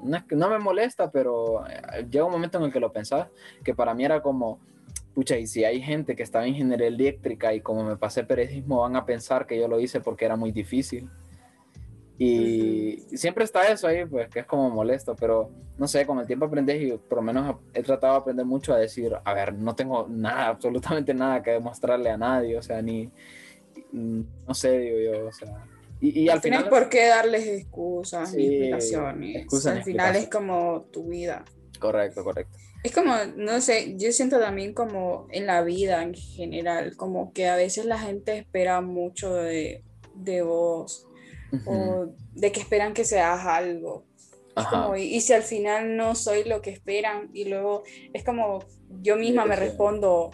no, 0.03 0.24
no 0.30 0.51
me 0.51 0.59
molesta, 0.59 1.11
pero 1.11 1.64
llega 2.11 2.24
un 2.24 2.32
momento 2.32 2.59
en 2.59 2.64
el 2.64 2.72
que 2.72 2.80
lo 2.80 2.93
pensás, 2.93 3.28
que 3.64 3.74
para 3.74 3.95
mí 3.95 4.05
era 4.05 4.22
como, 4.22 4.59
pucha, 5.14 5.36
y 5.36 5.47
si 5.47 5.64
hay 5.64 5.80
gente 5.80 6.16
que 6.16 6.22
estaba 6.22 6.45
en 6.45 6.55
ingeniería 6.55 6.88
eléctrica 6.88 7.53
y 7.55 7.61
como 7.61 7.84
me 7.84 7.97
pasé 7.97 8.24
periodismo, 8.24 8.80
van 8.80 8.97
a 8.97 9.05
pensar 9.05 9.47
que 9.47 9.59
yo 9.59 9.68
lo 9.68 9.80
hice 9.80 10.01
porque 10.01 10.24
era 10.24 10.36
muy 10.36 10.53
difícil. 10.53 11.09
Y 12.23 12.37
uh 12.37 13.07
-huh. 13.12 13.16
siempre 13.16 13.45
está 13.45 13.73
eso 13.73 13.87
ahí, 13.87 14.05
pues 14.05 14.29
que 14.29 14.41
es 14.41 14.47
como 14.47 14.68
molesto, 14.68 15.16
pero 15.16 15.51
no 15.79 15.89
sé, 15.89 16.05
con 16.05 16.18
el 16.18 16.27
tiempo 16.27 16.45
aprendes 16.45 16.83
y 16.83 16.93
por 16.99 17.16
lo 17.16 17.23
menos 17.23 17.57
he 17.73 17.83
tratado 17.83 18.12
de 18.12 18.18
aprender 18.21 18.45
mucho 18.45 18.75
a 18.75 18.77
decir, 18.77 19.16
a 19.25 19.33
ver, 19.33 19.55
no 19.55 19.75
tengo 19.75 20.07
nada, 20.07 20.49
absolutamente 20.49 21.14
nada 21.14 21.43
que 21.43 21.53
demostrarle 21.53 22.11
a 22.11 22.18
nadie, 22.18 22.59
o 22.59 22.62
sea, 22.62 22.83
ni, 22.83 23.11
no 23.91 24.53
sé, 24.53 24.79
digo 24.79 24.99
yo, 24.99 25.29
o 25.29 25.33
sea. 25.33 25.64
Y, 25.99 26.21
y 26.21 26.29
al 26.29 26.43
final... 26.43 26.68
Por 26.68 26.91
qué 26.91 27.07
darles 27.07 27.47
excusas 27.47 28.31
sí, 28.31 28.37
ni 28.37 28.45
explicaciones. 28.45 29.66
Al 29.66 29.83
final 29.83 30.16
es 30.16 30.29
como 30.29 30.89
tu 30.93 31.09
vida. 31.09 31.47
Correcto, 31.79 32.23
correcto. 32.23 32.55
Es 32.85 32.93
como, 32.93 33.14
no 33.37 33.62
sé, 33.62 33.95
yo 33.97 34.12
siento 34.12 34.39
también 34.39 34.75
como 34.75 35.27
en 35.31 35.47
la 35.47 35.62
vida 35.62 36.03
en 36.03 36.12
general, 36.12 36.97
como 36.99 37.33
que 37.33 37.49
a 37.49 37.57
veces 37.57 37.87
la 37.87 37.99
gente 37.99 38.37
espera 38.37 38.83
mucho 38.83 39.33
de, 39.33 39.83
de 40.14 40.43
vos 40.43 41.07
uh 41.53 41.57
-huh. 41.57 41.62
o 41.66 42.14
de 42.32 42.53
que 42.53 42.61
esperan 42.61 42.94
que 42.94 43.05
seas 43.05 43.44
algo. 43.46 44.05
Como, 44.70 44.96
y, 44.96 45.03
y, 45.03 45.20
si 45.22 45.32
al 45.32 45.42
final 45.42 45.96
no 45.96 46.14
soy 46.14 46.44
lo 46.44 46.61
que 46.61 46.70
esperan 46.70 47.30
y 47.32 47.48
luego 47.48 47.82
es 48.12 48.24
como 48.24 48.59
yo 49.01 49.16
misma 49.16 49.46
me 49.46 49.57
respondo, 49.57 50.32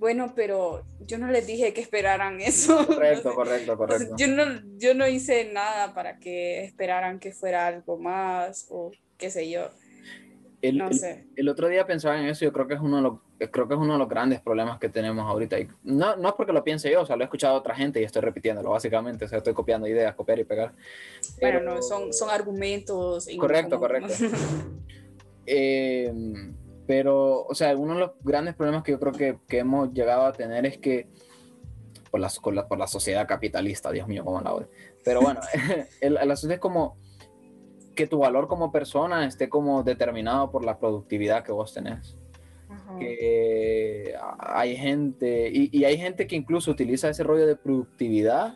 bueno, 0.00 0.32
pero 0.34 0.82
yo 1.06 1.18
no 1.18 1.28
les 1.28 1.46
dije 1.46 1.74
que 1.74 1.82
esperaran 1.82 2.40
eso. 2.40 2.86
Correcto, 2.86 3.34
correcto, 3.34 3.76
correcto. 3.76 4.16
yo, 4.16 4.26
no, 4.28 4.44
yo 4.78 4.94
no 4.94 5.06
hice 5.06 5.52
nada 5.52 5.94
para 5.94 6.18
que 6.18 6.64
esperaran 6.64 7.20
que 7.20 7.32
fuera 7.32 7.66
algo 7.66 7.98
más 7.98 8.66
o 8.70 8.90
qué 9.18 9.30
sé 9.30 9.50
yo. 9.50 9.68
El, 10.62 10.78
no 10.78 10.88
el, 10.88 10.98
sé. 10.98 11.26
el, 11.36 11.48
otro 11.48 11.68
día 11.68 11.86
pensaba 11.86 12.18
en 12.18 12.26
eso, 12.26 12.44
yo 12.44 12.52
creo 12.52 12.66
que 12.66 12.74
es 12.74 12.80
uno 12.80 12.96
de 12.96 13.02
los, 13.02 13.18
creo 13.48 13.66
que 13.66 13.74
es 13.74 13.80
uno 13.80 13.94
de 13.94 13.98
los 13.98 14.08
grandes 14.08 14.40
problemas 14.40 14.78
que 14.78 14.88
tenemos 14.88 15.28
ahorita. 15.28 15.58
Y 15.58 15.68
no, 15.82 16.16
no 16.16 16.28
es 16.28 16.34
porque 16.34 16.52
lo 16.52 16.62
piense 16.62 16.90
yo, 16.90 17.02
o 17.02 17.06
sea, 17.06 17.16
lo 17.16 17.22
he 17.22 17.24
escuchado 17.24 17.54
a 17.54 17.58
otra 17.58 17.74
gente 17.74 18.00
y 18.00 18.04
estoy 18.04 18.22
repitiéndolo, 18.22 18.70
básicamente. 18.70 19.24
O 19.24 19.28
sea, 19.28 19.38
estoy 19.38 19.54
copiando 19.54 19.86
ideas, 19.86 20.14
copiar 20.14 20.38
y 20.38 20.44
pegar. 20.44 20.72
Pero, 21.38 21.60
bueno, 21.60 21.76
no, 21.76 21.82
son, 21.82 22.12
son 22.12 22.28
argumentos. 22.28 23.28
Correcto, 23.38 23.78
correcto. 23.78 24.12
eh, 25.46 26.12
pero, 26.86 27.44
o 27.44 27.54
sea, 27.54 27.74
uno 27.76 27.94
de 27.94 28.00
los 28.00 28.10
grandes 28.22 28.54
problemas 28.54 28.82
que 28.82 28.92
yo 28.92 29.00
creo 29.00 29.12
que, 29.12 29.38
que 29.48 29.58
hemos 29.58 29.92
llegado 29.92 30.26
a 30.26 30.32
tener 30.32 30.66
es 30.66 30.76
que 30.78 31.08
por 32.10 32.20
la, 32.20 32.28
por 32.42 32.54
la, 32.54 32.68
por 32.68 32.78
la 32.78 32.86
sociedad 32.86 33.26
capitalista, 33.26 33.90
Dios 33.90 34.06
mío, 34.08 34.24
cómo 34.24 34.40
la 34.40 34.52
odio. 34.52 34.68
Pero 35.04 35.22
bueno, 35.22 35.40
el, 36.00 36.16
el 36.16 36.30
asunto 36.30 36.54
es 36.54 36.60
como 36.60 36.98
que 37.94 38.06
tu 38.06 38.18
valor 38.18 38.48
como 38.48 38.72
persona 38.72 39.26
esté 39.26 39.48
como 39.48 39.82
determinado 39.82 40.50
por 40.50 40.64
la 40.64 40.78
productividad 40.78 41.44
que 41.44 41.52
vos 41.52 41.72
tenés. 41.72 42.19
Que 42.98 44.14
hay 44.38 44.76
gente, 44.76 45.50
y, 45.52 45.76
y, 45.76 45.84
hay 45.84 45.96
gente 45.96 46.26
que 46.26 46.36
incluso 46.36 46.70
utiliza 46.70 47.08
ese 47.08 47.22
rollo 47.22 47.46
de 47.46 47.56
productividad, 47.56 48.54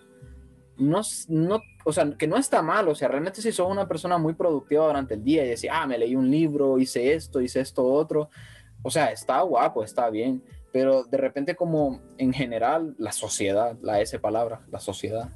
no, 0.77 1.03
no, 1.29 1.63
o 1.85 1.93
sea, 1.93 2.11
que 2.19 2.27
no 2.27 2.37
está 2.37 2.63
mal, 2.63 2.89
o 2.89 2.95
sea, 2.95 3.09
realmente 3.09 3.41
si 3.41 3.53
sos 3.53 3.71
una 3.71 3.87
persona 3.87 4.19
muy 4.19 4.35
productiva 4.35 4.87
durante 4.87 5.15
el 5.15 5.23
día 5.23 5.45
y 5.45 5.49
decís, 5.49 5.71
ah, 5.73 5.87
me 5.87 5.99
leí 5.99 6.17
un 6.17 6.31
libro, 6.31 6.79
hice 6.79 7.15
esto, 7.15 7.41
hice 7.41 7.61
esto, 7.61 7.85
otro, 7.85 8.29
o 8.83 8.91
sea, 8.91 9.13
está 9.13 9.41
guapo, 9.43 9.85
está 9.85 10.11
bien, 10.11 10.43
pero 10.73 11.05
de 11.05 11.17
repente 11.17 11.55
como 11.55 12.01
en 12.19 12.33
general 12.33 12.95
la 12.99 13.13
sociedad, 13.13 13.77
la 13.81 14.01
S 14.01 14.19
palabra, 14.19 14.67
la 14.71 14.81
sociedad, 14.81 15.31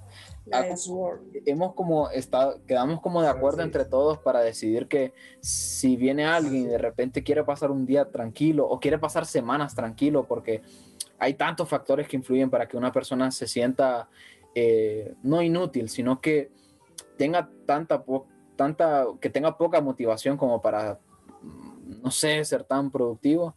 Hemos 1.46 1.74
como 1.74 2.10
estado, 2.10 2.60
quedamos 2.66 3.00
como 3.00 3.22
de 3.22 3.28
acuerdo 3.28 3.62
entre 3.62 3.84
todos 3.84 4.18
para 4.18 4.40
decidir 4.40 4.88
que 4.88 5.12
si 5.40 5.96
viene 5.96 6.24
alguien 6.24 6.62
y 6.62 6.66
de 6.66 6.78
repente 6.78 7.22
quiere 7.22 7.44
pasar 7.44 7.70
un 7.70 7.86
día 7.86 8.10
tranquilo 8.10 8.66
o 8.68 8.80
quiere 8.80 8.98
pasar 8.98 9.26
semanas 9.26 9.74
tranquilo, 9.74 10.26
porque 10.26 10.62
hay 11.18 11.34
tantos 11.34 11.68
factores 11.68 12.08
que 12.08 12.16
influyen 12.16 12.50
para 12.50 12.68
que 12.68 12.76
una 12.76 12.92
persona 12.92 13.30
se 13.30 13.46
sienta 13.46 14.08
eh, 14.54 15.14
no 15.22 15.42
inútil, 15.42 15.88
sino 15.88 16.20
que 16.20 16.50
tenga 17.16 17.50
tanta, 17.66 18.04
tanta, 18.56 19.06
que 19.20 19.30
tenga 19.30 19.56
poca 19.58 19.80
motivación 19.80 20.36
como 20.36 20.62
para, 20.62 20.98
mm, 21.42 22.02
no 22.02 22.10
sé, 22.10 22.44
ser 22.44 22.64
tan 22.64 22.90
productivo. 22.90 23.54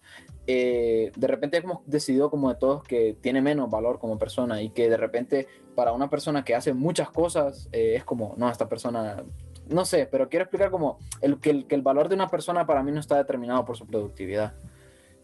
eh, 0.48 1.12
de 1.16 1.28
repente 1.28 1.58
hemos 1.58 1.80
decidido 1.86 2.32
como 2.32 2.50
de 2.50 2.56
todos 2.56 2.84
que 2.84 3.16
tiene 3.22 3.42
menos 3.42 3.70
valor 3.70 4.00
como 4.00 4.18
persona 4.18 4.62
y 4.62 4.72
que 4.72 4.89
de 4.89 4.98
repente 4.98 5.48
para 5.76 5.94
una 5.94 6.10
persona 6.10 6.44
que 6.44 6.56
hace 6.56 6.74
muchas 6.74 7.10
cosas 7.10 7.68
eh, 7.72 7.96
es 7.96 8.04
como, 8.04 8.34
no, 8.38 8.50
esta 8.50 8.68
persona, 8.68 9.24
no 9.68 9.86
sé, 9.86 10.06
pero 10.10 10.30
quiero 10.30 10.44
explicar 10.44 10.70
como 10.72 11.00
el, 11.22 11.40
que, 11.40 11.50
el, 11.52 11.68
que 11.68 11.76
el 11.76 11.82
valor 11.82 12.10
de 12.10 12.16
una 12.16 12.30
persona 12.30 12.66
para 12.66 12.84
mí 12.84 12.92
no 12.92 13.00
está 13.00 13.18
determinado 13.18 13.64
por 13.66 13.78
su 13.78 13.86
productividad. 13.88 14.54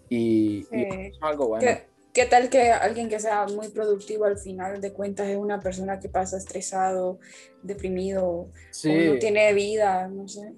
Y, 0.09 0.59
y 0.59 0.63
Sí. 0.63 0.83
eso 0.89 0.99
es 0.99 1.17
algo 1.21 1.47
bueno. 1.49 1.65
¿Qué, 1.65 1.87
qué 2.13 2.25
tal 2.25 2.49
que 2.49 2.71
alguien 2.71 3.09
que 3.09 3.19
sea 3.19 3.45
muy 3.47 3.67
productivo 3.69 4.25
al 4.25 4.37
final 4.37 4.79
de 4.79 4.93
cuentas 4.93 5.27
es 5.27 5.37
una 5.37 5.59
persona 5.59 5.99
que 5.99 6.07
pasa 6.09 6.37
estresado, 6.37 7.19
deprimido, 7.61 8.25
o 8.25 8.49
Sí. 8.71 9.09
no 9.09 9.19
tiene 9.19 9.53
vida, 9.53 10.07
no 10.07 10.27
sé, 10.27 10.53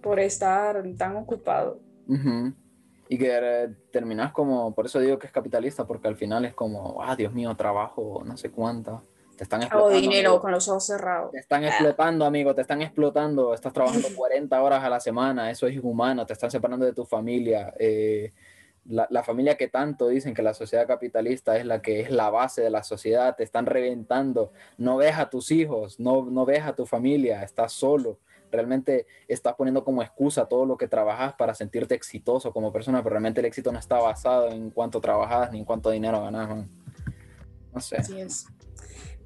por 0.00 0.20
estar 0.20 0.82
tan 0.96 1.16
ocupado? 1.16 1.80
Ujú. 2.08 2.52
Y 3.08 3.18
que 3.18 3.36
eh, 3.36 3.68
terminas 3.90 4.32
como, 4.32 4.74
por 4.74 4.86
eso 4.86 4.98
digo 5.00 5.18
que 5.18 5.26
es 5.26 5.32
capitalista, 5.32 5.86
porque 5.86 6.08
al 6.08 6.16
final 6.16 6.44
es 6.44 6.54
como, 6.54 7.02
ah, 7.02 7.16
Dios 7.16 7.32
mío, 7.34 7.54
trabajo, 7.56 8.22
no 8.24 8.36
sé 8.36 8.50
cuánto. 8.50 9.02
Te 9.36 9.44
están 9.44 9.60
Hago 9.62 9.66
explotando. 9.90 10.00
dinero 10.00 10.28
amigo. 10.30 10.40
con 10.42 10.50
los 10.52 10.68
ojos 10.68 10.86
cerrados. 10.86 11.32
Te 11.32 11.38
están 11.38 11.64
explotando, 11.64 12.24
amigo, 12.24 12.54
te 12.54 12.60
están 12.62 12.82
explotando. 12.82 13.52
Estás 13.54 13.72
trabajando 13.72 14.08
40 14.16 14.62
horas 14.62 14.82
a 14.84 14.88
la 14.88 15.00
semana, 15.00 15.50
eso 15.50 15.66
es 15.66 15.74
inhumano, 15.74 16.24
te 16.26 16.32
están 16.34 16.50
separando 16.50 16.86
de 16.86 16.92
tu 16.92 17.04
familia. 17.04 17.72
eh, 17.78 18.32
la, 18.86 19.06
la 19.08 19.22
familia 19.22 19.56
que 19.56 19.68
tanto 19.68 20.08
dicen 20.08 20.34
que 20.34 20.42
la 20.42 20.52
sociedad 20.52 20.86
capitalista 20.86 21.56
es 21.56 21.64
la 21.64 21.80
que 21.80 22.00
es 22.00 22.10
la 22.10 22.28
base 22.28 22.60
de 22.60 22.68
la 22.68 22.82
sociedad, 22.84 23.34
te 23.34 23.42
están 23.42 23.64
reventando. 23.64 24.52
No 24.76 24.98
ves 24.98 25.16
a 25.16 25.30
tus 25.30 25.50
hijos, 25.52 25.98
no, 25.98 26.26
no 26.26 26.44
ves 26.44 26.64
a 26.64 26.74
tu 26.74 26.84
familia, 26.84 27.42
estás 27.42 27.72
solo. 27.72 28.18
Realmente 28.52 29.06
estás 29.26 29.54
poniendo 29.54 29.82
como 29.84 30.02
excusa 30.02 30.46
todo 30.46 30.66
lo 30.66 30.76
que 30.76 30.86
trabajas 30.86 31.32
para 31.32 31.54
sentirte 31.54 31.94
exitoso 31.94 32.52
como 32.52 32.70
persona, 32.72 32.98
pero 33.02 33.12
realmente 33.14 33.40
el 33.40 33.46
éxito 33.46 33.72
no 33.72 33.78
está 33.78 33.98
basado 33.98 34.50
en 34.50 34.70
cuánto 34.70 35.00
trabajas 35.00 35.50
ni 35.50 35.60
en 35.60 35.64
cuánto 35.64 35.88
dinero 35.90 36.20
ganas. 36.22 36.48
man. 36.50 36.70
No 37.72 37.80
sé. 37.80 37.96
Así 37.96 38.20
es. 38.20 38.46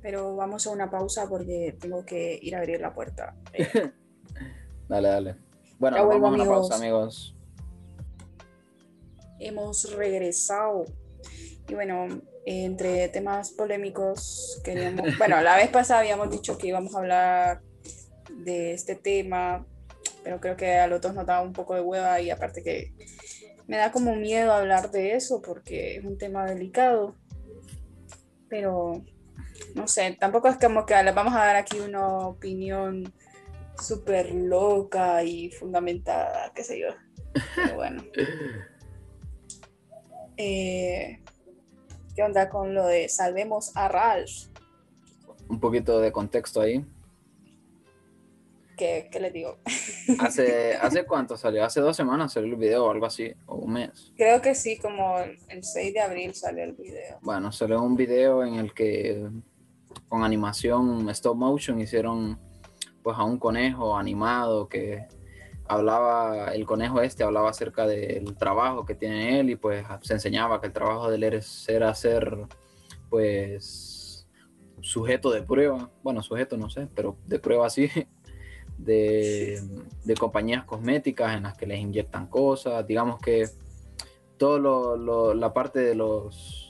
Pero 0.08 0.34
vamos 0.36 0.66
a 0.66 0.70
una 0.70 0.90
pausa 0.90 1.28
porque 1.28 1.76
tengo 1.78 2.02
que 2.02 2.38
ir 2.40 2.56
a 2.56 2.60
abrir 2.60 2.80
la 2.80 2.94
puerta. 2.94 3.36
Dale, 4.88 5.06
dale. 5.06 5.36
Bueno, 5.78 5.98
Ya 5.98 6.02
nos 6.02 6.06
vuelvo, 6.06 6.22
vamos 6.22 6.40
a 6.40 6.44
una 6.44 6.44
amigos. 6.44 6.68
pausa, 6.70 6.74
amigos. 6.82 7.36
Hemos 9.38 9.94
regresado. 9.94 10.86
Y 11.68 11.74
bueno, 11.74 12.06
entre 12.46 13.10
temas 13.10 13.50
polémicos, 13.50 14.62
queríamos. 14.64 15.06
Bueno, 15.18 15.42
la 15.42 15.56
vez 15.56 15.68
pasada 15.68 16.00
habíamos 16.00 16.30
dicho 16.30 16.56
que 16.56 16.68
íbamos 16.68 16.94
a 16.94 17.00
hablar 17.00 17.60
de 18.30 18.72
este 18.72 18.94
tema, 18.94 19.66
pero 20.24 20.40
creo 20.40 20.56
que 20.56 20.76
a 20.76 20.86
los 20.86 21.02
dos 21.02 21.12
nos 21.12 21.26
daba 21.26 21.42
un 21.42 21.52
poco 21.52 21.74
de 21.74 21.82
hueva 21.82 22.18
y 22.22 22.30
aparte 22.30 22.62
que 22.62 22.94
me 23.66 23.76
da 23.76 23.92
como 23.92 24.14
miedo 24.14 24.54
hablar 24.54 24.90
de 24.90 25.16
eso 25.16 25.42
porque 25.42 25.96
es 25.98 26.04
un 26.06 26.16
tema 26.16 26.46
delicado. 26.46 27.14
Pero 28.48 29.04
no 29.74 29.88
sé, 29.88 30.16
tampoco 30.18 30.48
es 30.48 30.56
como 30.58 30.86
que 30.86 31.02
les 31.02 31.14
vamos 31.14 31.34
a 31.34 31.38
dar 31.38 31.56
aquí 31.56 31.78
una 31.80 32.06
opinión 32.28 33.12
súper 33.80 34.34
loca 34.34 35.22
y 35.22 35.50
fundamentada, 35.50 36.52
qué 36.54 36.64
sé 36.64 36.80
yo. 36.80 36.88
Pero 37.54 37.76
bueno. 37.76 38.02
Eh, 40.40 41.20
¿Qué 42.14 42.22
onda 42.22 42.48
con 42.48 42.72
lo 42.72 42.86
de 42.86 43.08
salvemos 43.08 43.76
a 43.76 43.88
Ralph? 43.88 44.46
Un 45.48 45.58
poquito 45.58 45.98
de 45.98 46.12
contexto 46.12 46.60
ahí. 46.60 46.86
¿Qué, 48.76 49.08
qué 49.10 49.18
les 49.18 49.32
digo? 49.32 49.58
¿Hace, 50.20 50.74
¿Hace 50.74 51.04
cuánto 51.04 51.36
salió? 51.36 51.64
¿Hace 51.64 51.80
dos 51.80 51.96
semanas 51.96 52.32
salió 52.32 52.52
el 52.52 52.56
video 52.56 52.86
o 52.86 52.90
algo 52.92 53.06
así? 53.06 53.32
¿O 53.46 53.56
un 53.56 53.72
mes? 53.72 54.12
Creo 54.16 54.40
que 54.40 54.54
sí, 54.54 54.78
como 54.78 55.18
el, 55.18 55.38
el 55.48 55.64
6 55.64 55.92
de 55.92 56.00
abril 56.00 56.34
salió 56.34 56.62
el 56.62 56.74
video. 56.74 57.18
Bueno, 57.20 57.50
salió 57.50 57.82
un 57.82 57.96
video 57.96 58.44
en 58.44 58.54
el 58.54 58.72
que 58.72 59.28
con 60.08 60.24
animación 60.24 61.08
stop 61.10 61.36
motion 61.36 61.80
hicieron 61.80 62.38
pues 63.02 63.16
a 63.18 63.24
un 63.24 63.38
conejo 63.38 63.96
animado 63.96 64.68
que 64.68 65.06
hablaba, 65.66 66.54
el 66.54 66.64
conejo 66.64 67.00
este 67.02 67.24
hablaba 67.24 67.50
acerca 67.50 67.86
del 67.86 68.36
trabajo 68.36 68.86
que 68.86 68.94
tiene 68.94 69.38
él 69.40 69.50
y 69.50 69.56
pues 69.56 69.84
se 70.02 70.14
enseñaba 70.14 70.60
que 70.60 70.68
el 70.68 70.72
trabajo 70.72 71.10
de 71.10 71.16
él 71.16 71.42
era 71.68 71.94
ser 71.94 72.46
pues 73.10 74.26
sujeto 74.80 75.30
de 75.30 75.42
prueba, 75.42 75.90
bueno, 76.02 76.22
sujeto 76.22 76.56
no 76.56 76.70
sé, 76.70 76.88
pero 76.94 77.16
de 77.26 77.38
prueba 77.38 77.68
sí, 77.68 77.90
de, 78.78 79.60
de 80.04 80.14
compañías 80.14 80.64
cosméticas 80.64 81.36
en 81.36 81.42
las 81.44 81.56
que 81.56 81.66
les 81.66 81.80
inyectan 81.80 82.28
cosas, 82.28 82.86
digamos 82.86 83.18
que 83.20 83.48
todo 84.38 84.58
lo, 84.58 84.96
lo- 84.96 85.34
la 85.34 85.52
parte 85.52 85.80
de 85.80 85.94
los 85.94 86.67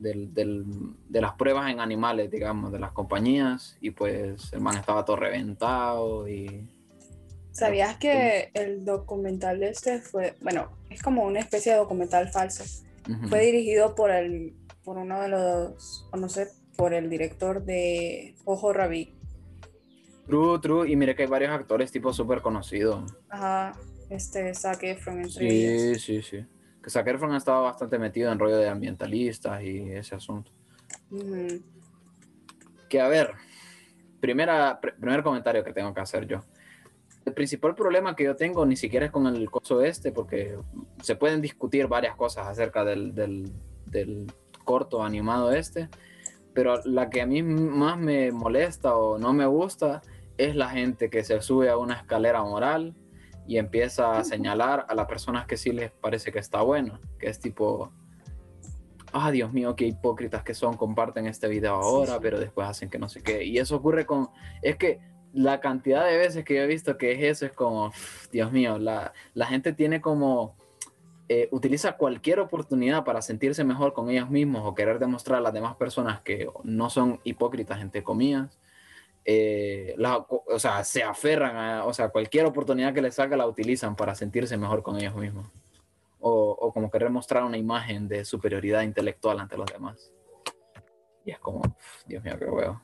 del- 0.00 0.32
del- 0.34 0.64
de 1.08 1.20
las 1.20 1.32
pruebas 1.34 1.70
en 1.70 1.80
animales, 1.80 2.30
digamos, 2.30 2.72
de 2.72 2.78
las 2.78 2.92
compañías, 2.92 3.76
y 3.80 3.90
pues 3.90 4.52
el 4.52 4.60
man 4.60 4.76
estaba 4.76 5.04
todo 5.04 5.16
reventado 5.16 6.28
y 6.28 6.68
¿Sabías 7.52 7.96
que 7.96 8.50
el 8.54 8.84
documental 8.84 9.58
de 9.58 9.70
este 9.70 10.00
fue, 10.00 10.36
bueno, 10.40 10.70
es 10.90 11.02
como 11.02 11.24
una 11.24 11.40
especie 11.40 11.72
de 11.72 11.78
documental 11.78 12.28
falso? 12.28 12.62
Fue 13.28 13.40
dirigido 13.46 13.96
por 13.96 14.12
el, 14.12 14.54
por 14.84 14.96
uno 14.96 15.20
de 15.20 15.28
los, 15.28 16.06
o 16.12 16.16
no 16.16 16.28
sé, 16.28 16.46
por 16.76 16.94
el 16.94 17.10
director 17.10 17.64
de 17.64 18.36
Ojo 18.44 18.72
Rabbit. 18.72 19.12
True, 20.26 20.60
true, 20.60 20.88
y 20.88 20.94
mire 20.94 21.16
que 21.16 21.22
hay 21.22 21.28
varios 21.28 21.50
actores 21.50 21.90
tipo 21.90 22.12
súper 22.12 22.42
conocidos. 22.42 23.12
Ajá, 23.28 23.72
este 24.08 24.54
Zac 24.54 24.82
Efron 24.84 25.22
entre 25.22 25.48
ellos. 25.48 25.98
Sí, 26.00 26.22
sí, 26.22 26.22
sí. 26.22 26.46
Que 26.88 26.92
Zac 26.92 27.06
Efron 27.06 27.32
ha 27.34 27.36
estado 27.36 27.64
bastante 27.64 27.98
metido 27.98 28.32
en 28.32 28.38
rollo 28.38 28.56
de 28.56 28.66
ambientalistas 28.66 29.62
y 29.62 29.90
ese 29.92 30.14
asunto. 30.14 30.50
Que 32.88 32.98
a 33.02 33.08
ver, 33.08 33.32
primera, 34.20 34.80
pr- 34.80 34.94
primer 34.98 35.22
comentario 35.22 35.62
que 35.62 35.74
tengo 35.74 35.92
que 35.92 36.00
hacer 36.00 36.26
yo. 36.26 36.40
El 37.26 37.34
principal 37.34 37.74
problema 37.74 38.16
que 38.16 38.24
yo 38.24 38.36
tengo 38.36 38.64
ni 38.64 38.74
siquiera 38.74 39.04
es 39.04 39.12
con 39.12 39.26
el 39.26 39.50
coso 39.50 39.82
este, 39.82 40.12
porque 40.12 40.56
se 41.02 41.14
pueden 41.14 41.42
discutir 41.42 41.88
varias 41.88 42.16
cosas 42.16 42.46
acerca 42.46 42.86
del, 42.86 43.14
del- 43.14 43.52
del 43.84 44.32
corto 44.64 45.04
animado 45.04 45.52
este, 45.52 45.90
pero 46.54 46.80
la 46.86 47.10
que 47.10 47.20
a 47.20 47.26
mí 47.26 47.42
más 47.42 47.98
me 47.98 48.32
molesta 48.32 48.96
o 48.96 49.18
no 49.18 49.34
me 49.34 49.44
gusta 49.44 50.00
es 50.38 50.56
la 50.56 50.70
gente 50.70 51.10
que 51.10 51.22
se 51.22 51.38
sube 51.42 51.68
a 51.68 51.76
una 51.76 51.96
escalera 51.96 52.42
moral 52.42 52.94
y 53.48 53.56
empieza 53.56 54.18
a 54.18 54.24
señalar 54.24 54.84
a 54.88 54.94
las 54.94 55.06
personas 55.06 55.46
que 55.46 55.56
sí 55.56 55.72
les 55.72 55.90
parece 55.90 56.30
que 56.30 56.38
está 56.38 56.60
bueno, 56.60 57.00
que 57.18 57.28
es 57.30 57.40
tipo, 57.40 57.90
ah, 59.12 59.30
Dios 59.30 59.52
mío, 59.54 59.74
qué 59.74 59.86
hipócritas 59.86 60.42
que 60.42 60.52
son, 60.52 60.76
comparten 60.76 61.26
este 61.26 61.48
video 61.48 61.74
ahora, 61.74 62.14
sí. 62.14 62.18
pero 62.20 62.38
después 62.38 62.68
hacen 62.68 62.90
que 62.90 62.98
no 62.98 63.08
sé 63.08 63.22
qué. 63.22 63.44
Y 63.44 63.58
eso 63.58 63.76
ocurre 63.76 64.04
con, 64.04 64.28
es 64.60 64.76
que 64.76 65.00
la 65.32 65.60
cantidad 65.60 66.04
de 66.04 66.18
veces 66.18 66.44
que 66.44 66.56
yo 66.56 66.60
he 66.60 66.66
visto 66.66 66.98
que 66.98 67.12
es 67.12 67.22
eso, 67.22 67.46
es 67.46 67.52
como, 67.52 67.90
Dios 68.30 68.52
mío, 68.52 68.78
la, 68.78 69.14
la 69.32 69.46
gente 69.46 69.72
tiene 69.72 70.02
como, 70.02 70.54
eh, 71.30 71.48
utiliza 71.50 71.96
cualquier 71.96 72.40
oportunidad 72.40 73.04
para 73.04 73.22
sentirse 73.22 73.64
mejor 73.64 73.94
con 73.94 74.10
ellos 74.10 74.28
mismos 74.28 74.62
o 74.66 74.74
querer 74.74 74.98
demostrar 74.98 75.38
a 75.38 75.42
las 75.42 75.54
demás 75.54 75.74
personas 75.76 76.20
que 76.20 76.48
no 76.64 76.90
son 76.90 77.20
hipócritas, 77.24 77.80
entre 77.80 78.02
comillas. 78.02 78.58
Eh, 79.24 79.94
la- 79.98 80.18
o 80.28 80.58
sea, 80.58 80.82
se 80.84 81.02
aferran 81.02 81.56
a, 81.56 81.84
o 81.84 81.92
sea, 81.92 82.08
cualquier 82.08 82.46
oportunidad 82.46 82.94
que 82.94 83.02
les 83.02 83.14
salga 83.14 83.36
la 83.36 83.46
utilizan 83.46 83.94
para 83.94 84.14
sentirse 84.14 84.56
mejor 84.56 84.82
con 84.82 84.96
ellos 84.98 85.14
mismos. 85.14 85.46
O, 86.20 86.50
o 86.50 86.72
como 86.72 86.90
querer 86.90 87.10
mostrar 87.10 87.44
una 87.44 87.56
imagen 87.58 88.08
de 88.08 88.24
superioridad 88.24 88.82
intelectual 88.82 89.38
ante 89.38 89.56
los 89.56 89.70
demás. 89.70 90.12
Y 91.24 91.30
es 91.30 91.38
como, 91.38 91.60
Dios 92.06 92.24
mío, 92.24 92.36
qué 92.38 92.46
huevo. 92.46 92.80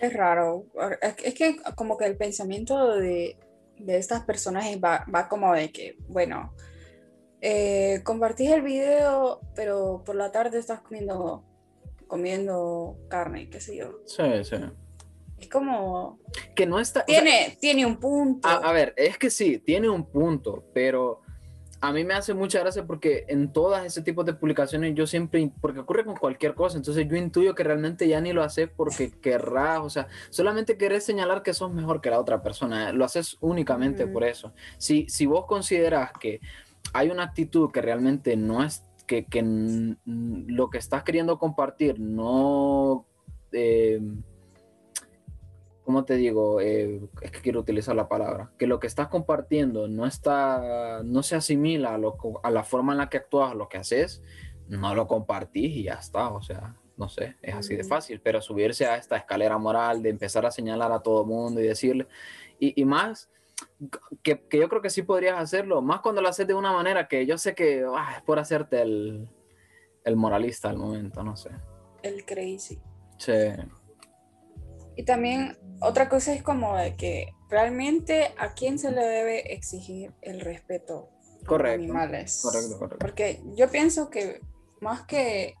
Es 0.00 0.12
raro. 0.12 0.64
Es 1.00 1.14
que- 1.14 1.28
es 1.28 1.34
que 1.34 1.56
como 1.76 1.96
que 1.96 2.06
el 2.06 2.16
pensamiento 2.16 2.96
de, 2.96 3.38
de 3.78 3.96
estas 3.96 4.24
personas 4.24 4.64
va, 4.82 5.04
va 5.14 5.28
como 5.28 5.52
de 5.54 5.70
que, 5.70 5.96
bueno, 6.08 6.52
eh, 7.40 8.00
compartís 8.04 8.50
el 8.50 8.62
video, 8.62 9.40
pero 9.54 10.02
por 10.04 10.16
la 10.16 10.32
tarde 10.32 10.58
estás 10.58 10.80
comiendo, 10.80 11.44
comiendo 12.08 12.96
carne, 13.08 13.48
qué 13.48 13.60
sé 13.60 13.76
yo. 13.76 14.00
Sí, 14.06 14.22
sí. 14.44 14.56
Es 15.42 15.48
como, 15.48 16.20
Que 16.54 16.66
no 16.66 16.78
está... 16.78 17.00
o 17.00 17.04
sea, 17.10 17.20
tiene, 17.20 17.58
tiene 17.60 17.84
un 17.84 17.96
punto. 17.96 18.46
A, 18.48 18.54
a 18.54 18.72
ver, 18.72 18.94
es 18.96 19.18
que 19.18 19.28
sí, 19.28 19.58
tiene 19.58 19.88
un 19.88 20.04
punto, 20.04 20.64
pero 20.72 21.20
a 21.82 21.92
mí 21.92 22.04
me 22.04 22.14
hace 22.14 22.32
mucha 22.32 22.60
gracia 22.60 22.86
porque 22.86 23.24
en 23.26 23.52
todas 23.52 23.84
ese 23.84 24.02
tipo 24.02 24.22
de 24.22 24.34
publicaciones 24.34 24.94
yo 24.94 25.04
siempre, 25.04 25.50
porque 25.60 25.80
ocurre 25.80 26.04
con 26.04 26.14
cualquier 26.14 26.54
cosa, 26.54 26.76
entonces 26.76 27.08
yo 27.08 27.16
intuyo 27.16 27.56
que 27.56 27.64
realmente 27.64 28.06
ya 28.06 28.20
ni 28.20 28.32
lo 28.32 28.44
haces 28.44 28.70
porque 28.74 29.10
querrás, 29.20 29.80
o 29.80 29.90
sea, 29.90 30.06
solamente 30.30 30.78
querés 30.78 31.04
señalar 31.04 31.42
que 31.42 31.52
sos 31.52 31.74
mejor 31.74 32.00
que 32.00 32.10
la 32.10 32.20
otra 32.20 32.40
persona, 32.40 32.92
lo 32.92 33.04
haces 33.04 33.36
únicamente 33.40 34.06
por 34.06 34.22
eso. 34.22 34.52
Si, 34.78 35.08
si 35.08 35.26
vos 35.26 35.46
consideras 35.46 36.12
que 36.12 36.40
hay 36.92 37.10
una 37.10 37.24
actitud 37.24 37.72
que 37.72 37.82
realmente 37.82 38.36
no 38.36 38.62
es, 38.62 38.84
que, 39.08 39.24
que 39.24 39.42
lo 40.04 40.70
que 40.70 40.78
estás 40.78 41.02
queriendo 41.02 41.40
compartir 41.40 41.98
no... 41.98 43.06
Eh, 43.50 44.00
¿cómo 45.92 46.06
te 46.06 46.16
digo? 46.16 46.58
Eh, 46.62 47.02
es 47.20 47.30
que 47.30 47.40
quiero 47.42 47.60
utilizar 47.60 47.94
la 47.94 48.08
palabra, 48.08 48.50
que 48.58 48.66
lo 48.66 48.80
que 48.80 48.86
estás 48.86 49.08
compartiendo 49.08 49.88
no 49.88 50.06
está, 50.06 51.02
no 51.04 51.22
se 51.22 51.36
asimila 51.36 51.92
a, 51.92 51.98
lo, 51.98 52.16
a 52.42 52.50
la 52.50 52.64
forma 52.64 52.92
en 52.92 52.98
la 52.98 53.10
que 53.10 53.18
actúas, 53.18 53.54
lo 53.54 53.68
que 53.68 53.76
haces, 53.76 54.22
no 54.68 54.94
lo 54.94 55.06
compartís 55.06 55.76
y 55.76 55.82
ya 55.82 55.94
está, 55.94 56.30
o 56.30 56.40
sea, 56.40 56.76
no 56.96 57.10
sé, 57.10 57.36
es 57.42 57.54
así 57.54 57.76
de 57.76 57.84
fácil, 57.84 58.22
pero 58.22 58.40
subirse 58.40 58.86
a 58.86 58.96
esta 58.96 59.18
escalera 59.18 59.58
moral 59.58 60.02
de 60.02 60.08
empezar 60.08 60.46
a 60.46 60.50
señalar 60.50 60.90
a 60.92 61.00
todo 61.00 61.26
mundo 61.26 61.60
y 61.60 61.64
decirle, 61.64 62.06
y, 62.58 62.80
y 62.80 62.86
más, 62.86 63.28
que, 64.22 64.40
que, 64.48 64.58
yo 64.58 64.70
creo 64.70 64.80
que 64.80 64.88
sí 64.88 65.02
podrías 65.02 65.38
hacerlo, 65.38 65.82
más 65.82 66.00
cuando 66.00 66.22
lo 66.22 66.28
haces 66.30 66.46
de 66.46 66.54
una 66.54 66.72
manera 66.72 67.06
que 67.06 67.26
yo 67.26 67.36
sé 67.36 67.54
que 67.54 67.84
ah, 67.94 68.14
es 68.16 68.22
por 68.22 68.38
hacerte 68.38 68.80
el, 68.80 69.28
el 70.04 70.16
moralista 70.16 70.70
al 70.70 70.78
momento, 70.78 71.22
no 71.22 71.36
sé. 71.36 71.50
El 72.02 72.24
crazy. 72.24 72.80
Sí. 73.18 73.32
Y 74.96 75.04
también 75.04 75.58
otra 75.80 76.08
cosa 76.08 76.32
es 76.32 76.42
como 76.42 76.76
de 76.76 76.94
que 76.94 77.34
realmente 77.48 78.32
a 78.38 78.54
quién 78.54 78.78
se 78.78 78.90
le 78.90 79.02
debe 79.02 79.52
exigir 79.52 80.12
el 80.22 80.40
respeto 80.40 81.10
correcto, 81.46 81.70
a 81.70 81.84
animales. 81.84 82.40
Correcto, 82.42 82.78
correcto. 82.78 82.98
Porque 82.98 83.42
yo 83.56 83.70
pienso 83.70 84.10
que 84.10 84.40
más 84.80 85.02
que 85.02 85.54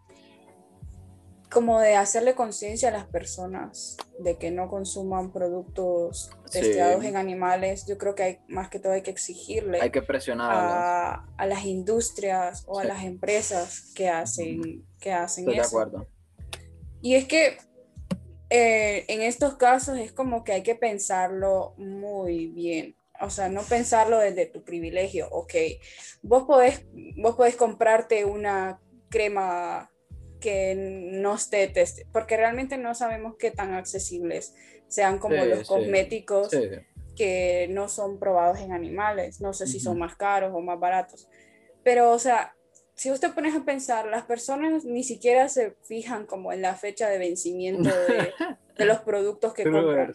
como 1.52 1.80
de 1.80 1.96
hacerle 1.96 2.34
conciencia 2.34 2.88
a 2.88 2.92
las 2.92 3.06
personas 3.06 3.98
de 4.18 4.38
que 4.38 4.50
no 4.50 4.70
consuman 4.70 5.32
productos 5.32 6.30
testeados 6.50 7.04
en 7.04 7.16
animales, 7.16 7.84
yo 7.86 7.98
creo 7.98 8.14
que 8.14 8.22
hay 8.22 8.38
más 8.48 8.70
que 8.70 8.78
todo 8.78 8.94
hay 8.94 9.02
que 9.02 9.10
exigirle 9.10 9.78
hay 9.82 9.90
que 9.90 10.00
presionar 10.00 10.50
a, 10.50 11.26
a 11.36 11.46
las 11.46 11.66
industrias 11.66 12.64
o 12.66 12.78
a 12.78 12.84
las 12.84 13.04
empresas 13.04 13.92
que 13.94 14.08
hacen, 14.08 14.86
que 14.98 15.12
hacen 15.12 15.44
Estoy 15.44 15.60
eso. 15.60 15.76
de 15.76 15.82
acuerdo. 15.84 16.06
Y 17.02 17.16
es 17.16 17.26
que 17.26 17.58
eh, 18.54 19.06
en 19.08 19.22
estos 19.22 19.56
casos 19.56 19.96
es 19.96 20.12
como 20.12 20.44
que 20.44 20.52
hay 20.52 20.62
que 20.62 20.74
pensarlo 20.74 21.72
muy 21.78 22.48
bien. 22.48 22.96
O 23.18 23.30
sea, 23.30 23.48
no 23.48 23.62
pensarlo 23.62 24.18
desde 24.18 24.44
tu 24.44 24.62
privilegio. 24.62 25.26
Ok, 25.30 25.54
vos 26.20 26.44
podés, 26.44 26.84
vos 27.16 27.34
podés 27.34 27.56
comprarte 27.56 28.26
una 28.26 28.78
crema 29.08 29.90
que 30.38 30.74
no 30.76 31.36
esté 31.36 31.66
test 31.68 32.00
porque 32.12 32.36
realmente 32.36 32.76
no 32.76 32.94
sabemos 32.94 33.36
qué 33.38 33.52
tan 33.52 33.72
accesibles 33.72 34.54
sean 34.88 35.18
como 35.18 35.44
Sí, 35.44 35.48
los 35.48 35.60
sí, 35.60 35.64
cosméticos 35.66 36.50
Sí, 36.50 36.68
que 37.16 37.68
no 37.70 37.88
son 37.88 38.18
probados 38.18 38.60
en 38.60 38.72
animales. 38.72 39.40
No 39.40 39.54
sé 39.54 39.66
si 39.66 39.80
son 39.80 39.98
más 39.98 40.14
caros 40.16 40.52
o 40.54 40.60
más 40.60 40.78
baratos. 40.78 41.26
Pero, 41.82 42.10
o 42.10 42.18
sea, 42.18 42.54
si 42.94 43.10
usted 43.10 43.32
pones 43.32 43.54
a 43.54 43.64
pensar, 43.64 44.06
las 44.06 44.24
personas 44.24 44.84
ni 44.84 45.02
siquiera 45.02 45.48
se 45.48 45.72
fijan 45.82 46.26
como 46.26 46.52
en 46.52 46.62
la 46.62 46.74
fecha 46.74 47.08
de 47.08 47.18
vencimiento 47.18 47.88
de, 47.88 48.32
de 48.76 48.84
los 48.84 48.98
productos 49.00 49.54
que 49.54 49.64
compran. 49.64 50.14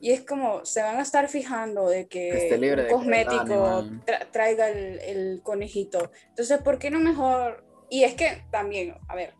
Y 0.00 0.12
es 0.12 0.20
como, 0.22 0.64
se 0.64 0.80
van 0.80 0.96
a 0.98 1.02
estar 1.02 1.28
fijando 1.28 1.88
de 1.88 2.06
que, 2.06 2.56
libre 2.60 2.84
un 2.84 2.88
cosmético 2.98 3.82
tra- 4.06 4.30
traiga 4.30 4.68
el, 4.68 5.00
el 5.00 5.40
conejito. 5.42 6.12
Entonces, 6.28 6.58
¿por 6.62 6.78
qué 6.78 6.90
no 6.90 7.00
mejor? 7.00 7.64
Y 7.90 8.04
es 8.04 8.14
que 8.14 8.44
también, 8.52 8.94
a 9.08 9.16
ver, 9.16 9.34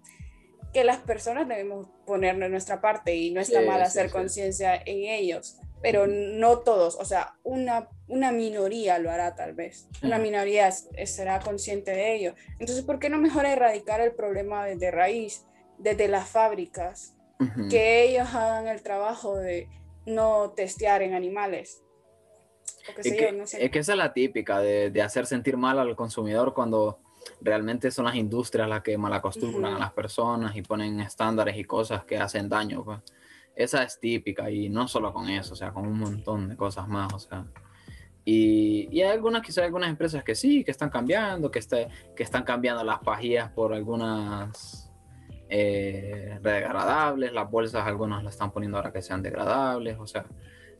que 0.72 0.82
las 0.82 0.98
personas 0.98 1.46
debemos 1.46 1.86
poner 2.06 2.36
de 2.38 2.48
nuestra 2.48 2.80
parte 2.80 3.14
y 3.14 3.30
no 3.30 3.40
está 3.40 3.60
Sí, 3.60 3.66
mal 3.66 3.80
sí, 3.80 3.86
hacer 3.86 4.06
sí. 4.06 4.12
conciencia 4.12 4.74
en 4.74 5.04
ellos, 5.04 5.58
pero 5.82 6.06
no 6.06 6.58
todos, 6.58 6.96
o 6.96 7.04
sea, 7.04 7.34
una, 7.44 7.88
una 8.08 8.32
minoría 8.32 8.98
lo 8.98 9.10
hará 9.10 9.34
tal 9.34 9.54
vez, 9.54 9.88
una 10.02 10.18
minoría 10.18 10.70
será 10.72 11.40
consciente 11.40 11.92
de 11.92 12.14
ello. 12.14 12.34
Entonces, 12.58 12.84
¿por 12.84 12.98
qué 12.98 13.08
no 13.10 13.18
mejor 13.18 13.46
erradicar 13.46 14.00
el 14.00 14.12
problema 14.12 14.64
desde 14.64 14.90
raíz, 14.90 15.44
desde 15.78 16.08
las 16.08 16.28
fábricas? 16.28 17.14
Ujú. 17.40 17.68
que 17.68 18.02
ellos 18.02 18.34
hagan 18.34 18.66
el 18.66 18.82
trabajo 18.82 19.36
de 19.36 19.68
no 20.06 20.50
testear 20.56 21.02
en 21.02 21.14
animales. 21.14 21.84
O 22.88 22.94
qué 22.94 23.08
Es 23.08 23.16
que, 23.16 23.26
yo, 23.26 23.32
no 23.32 23.46
sé. 23.46 23.64
es 23.64 23.70
que 23.70 23.78
esa 23.78 23.92
es 23.92 23.98
la 23.98 24.12
típica 24.12 24.58
de, 24.58 24.90
de 24.90 25.02
hacer 25.02 25.24
sentir 25.24 25.56
mal 25.56 25.78
al 25.78 25.94
consumidor 25.94 26.52
cuando 26.52 26.98
realmente 27.40 27.92
son 27.92 28.06
las 28.06 28.16
industrias 28.16 28.68
las 28.68 28.82
que 28.82 28.98
malacostumbran 28.98 29.66
a 29.66 29.70
Ujú. 29.70 29.80
las 29.80 29.92
personas 29.92 30.56
y 30.56 30.62
ponen 30.62 30.98
estándares 30.98 31.56
y 31.56 31.62
cosas 31.62 32.04
que 32.04 32.18
hacen 32.18 32.48
daño. 32.48 32.84
Pues. 32.84 32.98
Esa 33.58 33.82
es 33.82 33.98
típica 33.98 34.48
y 34.50 34.68
no 34.68 34.86
solo 34.86 35.12
con 35.12 35.28
eso, 35.28 35.52
o 35.54 35.56
sea, 35.56 35.72
con 35.72 35.84
un 35.86 35.98
montón 35.98 36.48
de 36.48 36.56
cosas 36.56 36.86
más, 36.86 37.12
o 37.12 37.18
sea. 37.18 37.44
Y, 38.24 38.88
y 38.92 39.02
hay 39.02 39.10
algunas, 39.10 39.42
quizás 39.42 39.64
algunas 39.64 39.90
empresas 39.90 40.22
que 40.22 40.34
sí, 40.36 40.62
que 40.62 40.70
están 40.70 40.90
cambiando, 40.90 41.50
que, 41.50 41.58
este, 41.58 41.88
que 42.14 42.22
están 42.22 42.44
cambiando 42.44 42.84
las 42.84 43.00
pajillas 43.00 43.50
por 43.50 43.74
algunas 43.74 44.92
eh, 45.48 46.38
degradables, 46.42 47.32
las 47.32 47.50
bolsas 47.50 47.86
algunas 47.86 48.22
las 48.22 48.34
están 48.34 48.52
poniendo 48.52 48.76
ahora 48.76 48.92
que 48.92 49.02
sean 49.02 49.22
degradables, 49.22 49.96
o 49.98 50.06
sea, 50.06 50.24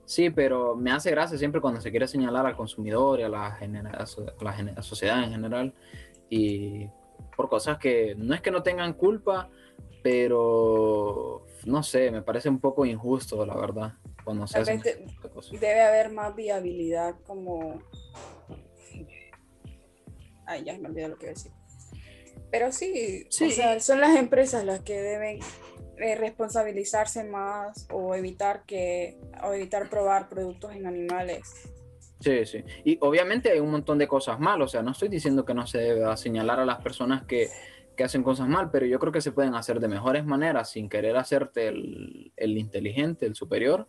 sí, 0.05 0.31
pero 0.31 0.77
me 0.77 0.93
hace 0.93 1.11
gracia 1.11 1.37
siempre 1.39 1.61
cuando 1.61 1.81
se 1.81 1.91
quiere 1.91 2.07
señalar 2.07 2.47
al 2.47 2.55
consumidor 2.57 3.19
y 3.19 3.23
a 3.25 3.29
la, 3.29 3.51
genera- 3.53 4.05
a 4.05 4.45
la 4.45 4.53
genera- 4.53 4.83
sociedad 4.83 5.25
en 5.25 5.31
general 5.33 5.75
y 6.31 6.87
por 7.37 7.49
cosas 7.49 7.79
que 7.79 8.15
no 8.17 8.35
es 8.35 8.41
que 8.43 8.51
no 8.51 8.63
tengan 8.63 8.93
culpa, 8.93 9.49
pero 10.03 11.45
no 11.65 11.83
sé, 11.83 12.11
me 12.11 12.23
parece 12.23 12.49
un 12.49 12.61
poco 12.61 12.85
injusto, 12.87 13.45
la 13.45 13.57
verdad, 13.57 13.95
cuando 14.25 14.47
se 14.47 14.59
hacen 14.59 14.81
de- 14.81 15.07
debe 15.53 15.81
haber 15.81 16.11
más 16.13 16.35
viabilidad 16.35 17.15
como... 17.27 17.81
Ay, 20.47 20.65
ya 20.65 20.79
me 20.79 20.89
olvidé 20.89 21.09
lo 21.09 21.17
que 21.19 21.27
iba 21.27 21.33
a 21.33 21.35
decir. 21.35 21.53
Pero 22.51 22.73
sí, 22.73 23.27
Sí. 23.29 23.49
o 23.49 23.51
sea, 23.51 23.81
son 23.81 24.01
las 24.01 24.17
empresas 24.17 24.65
las 24.65 24.81
que 24.81 24.99
deben 25.01 25.41
eh, 25.99 26.15
responsabilizarse 26.15 27.25
más 27.25 27.87
o 27.93 28.15
evitar 28.15 28.65
que 28.65 29.19
o 29.45 29.53
evitar 29.53 29.91
probar 29.91 30.29
productos 30.29 30.73
en 30.75 30.87
animales. 30.87 31.71
Sí, 32.21 32.47
sí. 32.47 32.65
Y 32.85 32.99
obviamente 33.03 33.51
hay 33.51 33.61
un 33.61 33.71
montón 33.71 33.99
de 33.99 34.09
cosas 34.09 34.41
mal, 34.41 34.63
o 34.63 34.69
sea, 34.69 34.83
no 34.83 34.93
estoy 34.93 35.09
diciendo 35.09 35.45
que 35.45 35.55
no 35.55 35.67
se 35.67 35.79
deba 35.79 36.17
señalar 36.17 36.61
a 36.61 36.65
las 36.65 36.81
personas 36.83 37.25
que, 37.27 37.49
que 37.99 38.05
hacen 38.05 38.23
cosas 38.23 38.49
mal, 38.49 38.71
pero 38.71 38.87
yo 38.87 39.01
creo 39.01 39.13
que 39.13 39.21
se 39.21 39.33
pueden 39.33 39.57
hacer 39.57 39.81
de 39.81 39.89
mejores 39.89 40.25
maneras 40.25 40.71
sin 40.71 40.89
querer 40.89 41.17
hacerte 41.17 41.67
el, 41.67 42.33
el 42.37 42.57
inteligente, 42.57 43.27
el 43.27 43.35
superior. 43.35 43.89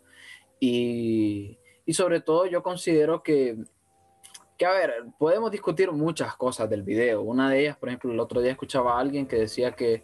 Y, 0.59 1.59
y 1.85 1.93
sobre 1.93 2.19
todo 2.19 2.47
yo 2.47 2.63
considero 2.63 3.21
que, 3.21 3.55
que, 4.57 4.65
a 4.65 4.71
ver, 4.71 5.05
podemos 5.19 5.51
discutir 5.51 5.91
muchas 5.91 6.35
cosas 6.35 6.67
del 6.71 6.81
video. 6.81 7.21
Una 7.21 7.51
de 7.51 7.61
ellas, 7.61 7.77
por 7.77 7.89
ejemplo, 7.89 8.11
el 8.11 8.19
otro 8.19 8.41
día 8.41 8.51
escuchaba 8.51 8.97
a 8.97 8.99
alguien 8.99 9.27
que 9.27 9.35
decía 9.35 9.73
que, 9.73 10.01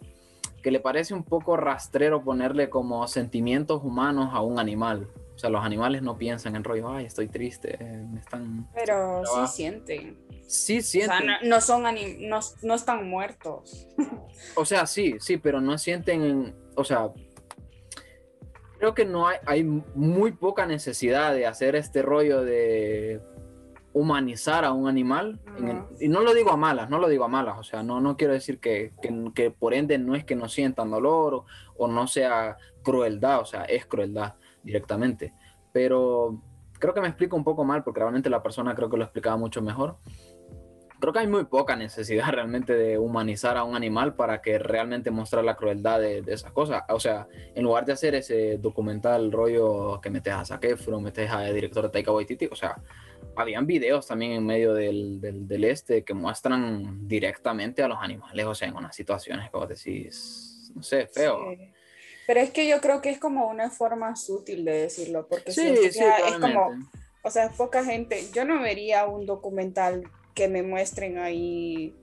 que 0.62 0.70
le 0.70 0.78
parece 0.78 1.12
un 1.12 1.24
poco 1.24 1.56
rastrero 1.56 2.22
ponerle 2.22 2.70
como 2.70 3.08
sentimientos 3.08 3.82
humanos 3.82 4.28
a 4.32 4.40
un 4.40 4.60
animal. 4.60 5.08
O 5.36 5.38
sea, 5.38 5.50
los 5.50 5.62
animales 5.62 6.00
no 6.02 6.16
piensan 6.16 6.56
en 6.56 6.64
rollo, 6.64 6.88
ay, 6.88 7.04
estoy 7.04 7.28
triste, 7.28 7.76
eh, 7.78 8.06
me 8.10 8.20
están... 8.20 8.66
Pero 8.74 9.22
sí 9.26 9.46
sienten. 9.48 10.16
Sí 10.46 10.78
O 10.78 10.82
sea, 10.82 11.18
sienten, 11.18 11.26
no, 11.26 11.34
no 11.56 11.60
son 11.60 11.84
anim- 11.84 12.26
no, 12.26 12.40
no 12.62 12.74
están 12.74 13.06
muertos. 13.06 13.86
o 14.54 14.64
sea, 14.64 14.86
sí, 14.86 15.16
sí, 15.20 15.36
pero 15.36 15.60
no 15.60 15.76
sienten, 15.76 16.54
o 16.74 16.84
sea, 16.84 17.10
creo 18.78 18.94
que 18.94 19.04
no 19.04 19.28
hay, 19.28 19.36
hay 19.44 19.62
muy 19.62 20.32
poca 20.32 20.64
necesidad 20.64 21.34
de 21.34 21.46
hacer 21.46 21.76
este 21.76 22.00
rollo 22.00 22.42
de 22.42 23.20
humanizar 23.92 24.64
a 24.64 24.72
un 24.72 24.88
animal, 24.88 25.38
el- 25.58 25.82
y 26.00 26.08
no 26.08 26.20
lo 26.22 26.32
digo 26.32 26.50
a 26.50 26.56
malas, 26.56 26.88
no 26.88 26.98
lo 26.98 27.08
digo 27.08 27.24
a 27.24 27.28
malas, 27.28 27.58
o 27.58 27.62
sea, 27.64 27.82
no, 27.82 28.00
no 28.00 28.16
quiero 28.16 28.32
decir 28.32 28.58
que, 28.58 28.92
que, 29.02 29.32
que 29.34 29.50
por 29.50 29.74
ende 29.74 29.98
no 29.98 30.14
es 30.14 30.24
que 30.24 30.34
no 30.34 30.48
sientan 30.48 30.90
dolor 30.90 31.34
o, 31.34 31.46
o 31.76 31.88
no 31.88 32.06
sea 32.06 32.56
crueldad, 32.82 33.40
o 33.40 33.44
sea, 33.44 33.64
es 33.64 33.84
crueldad 33.84 34.34
directamente, 34.66 35.32
pero 35.72 36.42
creo 36.78 36.92
que 36.92 37.00
me 37.00 37.08
explico 37.08 37.36
un 37.36 37.44
poco 37.44 37.64
mal 37.64 37.82
porque 37.82 38.00
realmente 38.00 38.28
la 38.28 38.42
persona 38.42 38.74
creo 38.74 38.90
que 38.90 38.96
lo 38.96 39.04
explicaba 39.04 39.36
mucho 39.36 39.62
mejor. 39.62 39.96
Creo 40.98 41.12
que 41.12 41.18
hay 41.18 41.26
muy 41.26 41.44
poca 41.44 41.76
necesidad 41.76 42.26
realmente 42.32 42.74
de 42.74 42.98
humanizar 42.98 43.56
a 43.56 43.64
un 43.64 43.76
animal 43.76 44.14
para 44.14 44.40
que 44.40 44.58
realmente 44.58 45.10
mostrar 45.10 45.44
la 45.44 45.56
crueldad 45.56 46.00
de, 46.00 46.22
de 46.22 46.32
esas 46.34 46.52
cosas. 46.52 46.82
O 46.88 47.00
sea, 47.00 47.28
en 47.54 47.62
lugar 47.62 47.84
de 47.84 47.92
hacer 47.92 48.14
ese 48.14 48.58
documental 48.58 49.30
rollo 49.30 50.00
que 50.00 50.10
metes 50.10 50.32
a 50.32 50.44
Zac 50.44 50.64
Efron, 50.64 51.02
metes 51.02 51.30
a 51.30 51.42
director 51.42 51.84
de 51.84 51.90
Taika 51.90 52.12
Waititi, 52.12 52.48
o 52.50 52.56
sea, 52.56 52.76
habían 53.36 53.66
videos 53.66 54.06
también 54.06 54.32
en 54.32 54.46
medio 54.46 54.72
del, 54.74 55.20
del, 55.20 55.64
este 55.64 56.02
que 56.02 56.14
muestran 56.14 57.06
directamente 57.06 57.82
a 57.82 57.88
los 57.88 57.98
animales, 58.00 58.46
o 58.46 58.54
sea, 58.54 58.68
en 58.68 58.76
unas 58.76 58.96
situaciones 58.96 59.50
que 59.50 59.56
vos 59.56 59.68
decís, 59.68 60.72
no 60.74 60.82
sé, 60.82 61.06
feo. 61.06 61.54
Pero 62.26 62.40
es 62.40 62.50
que 62.50 62.66
yo 62.66 62.80
creo 62.80 63.00
que 63.00 63.10
es 63.10 63.18
como 63.18 63.48
una 63.48 63.70
forma 63.70 64.16
sutil 64.16 64.64
de 64.64 64.82
decirlo, 64.82 65.26
porque 65.28 65.52
si 65.52 65.60
Sí, 65.62 65.70
usted 65.70 65.92
sí, 65.92 65.98
fija, 66.00 66.28
es 66.28 66.34
como, 66.38 66.70
o 67.22 67.30
sea, 67.30 67.50
poca 67.50 67.84
gente, 67.84 68.26
yo 68.32 68.44
no 68.44 68.60
vería 68.60 69.06
un 69.06 69.26
documental 69.26 70.02
que 70.34 70.48
me 70.48 70.62
muestren 70.62 71.18
ahí 71.18 71.94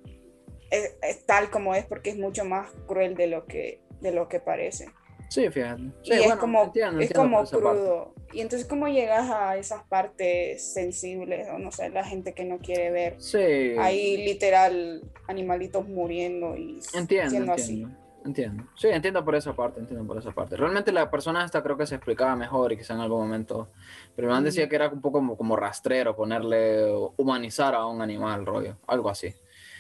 es, 0.74 0.96
es 1.02 1.26
tal 1.26 1.50
como 1.52 1.76
es 1.76 1.86
porque 1.86 2.10
es 2.10 2.18
mucho 2.18 2.46
más 2.46 2.70
cruel 2.88 3.16
de 3.16 3.28
lo 3.28 3.46
que, 3.46 3.80
de 4.02 4.12
lo 4.12 4.28
que 4.28 4.40
parece. 4.40 4.88
Sí, 5.30 5.50
fíjate. 5.50 5.84
Sí, 6.04 6.12
y 6.12 6.14
es 6.14 6.36
como, 6.36 6.64
entiendo, 6.64 7.00
es 7.00 7.08
entiendo 7.08 7.22
como 7.22 7.44
esa 7.44 7.60
parte. 7.60 7.80
crudo. 7.80 8.14
Y 8.34 8.42
entonces, 8.42 8.68
¿cómo 8.68 8.88
llegas 8.88 9.30
a 9.32 9.58
esas 9.58 9.84
partes 9.84 10.74
sensibles? 10.74 11.48
O 11.50 11.58
no 11.58 11.72
sé, 11.72 11.90
la 11.90 12.04
gente 12.04 12.34
que 12.34 12.44
no 12.44 12.60
quiere 12.60 12.92
ver. 12.92 13.16
Sí. 13.20 13.38
Ahí 13.80 14.18
literal 14.18 15.02
animalitos 15.28 15.88
muriendo 15.88 16.56
y 16.56 16.80
Entiendo, 16.94 17.30
siendo 17.30 17.54
entiendo. 17.54 17.90
Entiendo. 18.26 18.64
Sí, 18.76 18.88
entiendo 18.88 19.24
por 19.26 19.36
esa 19.36 19.54
parte, 19.54 19.82
entiendo 19.82 20.06
por 20.08 20.18
esa 20.18 20.32
parte. 20.32 20.56
Realmente 20.56 20.92
la 20.92 21.12
persona 21.12 21.44
esta 21.44 21.62
creo 21.62 21.78
que 21.78 21.86
se 21.86 21.96
explicaba 21.96 22.36
mejor 22.36 22.72
y 22.72 22.78
quizá 22.78 22.94
en 22.94 23.02
algún 23.02 23.22
momento. 23.22 23.70
Pero 24.16 24.30
el 24.30 24.34
man 24.34 24.44
decía 24.44 24.70
que 24.70 24.76
era 24.76 24.88
un 24.90 25.02
poco 25.02 25.18
como, 25.20 25.36
como 25.36 25.56
rastrero, 25.58 26.16
ponerle, 26.16 26.86
humanizar 27.18 27.76
a 27.76 27.86
un 27.86 28.02
animal, 28.02 28.46
rollo, 28.46 28.78
algo 28.88 29.10
así. 29.10 29.34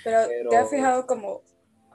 Pero, 0.03 0.27
Pero- 0.27 0.49
te 0.49 0.57
has 0.57 0.69
fijado 0.69 1.07
como, 1.07 1.41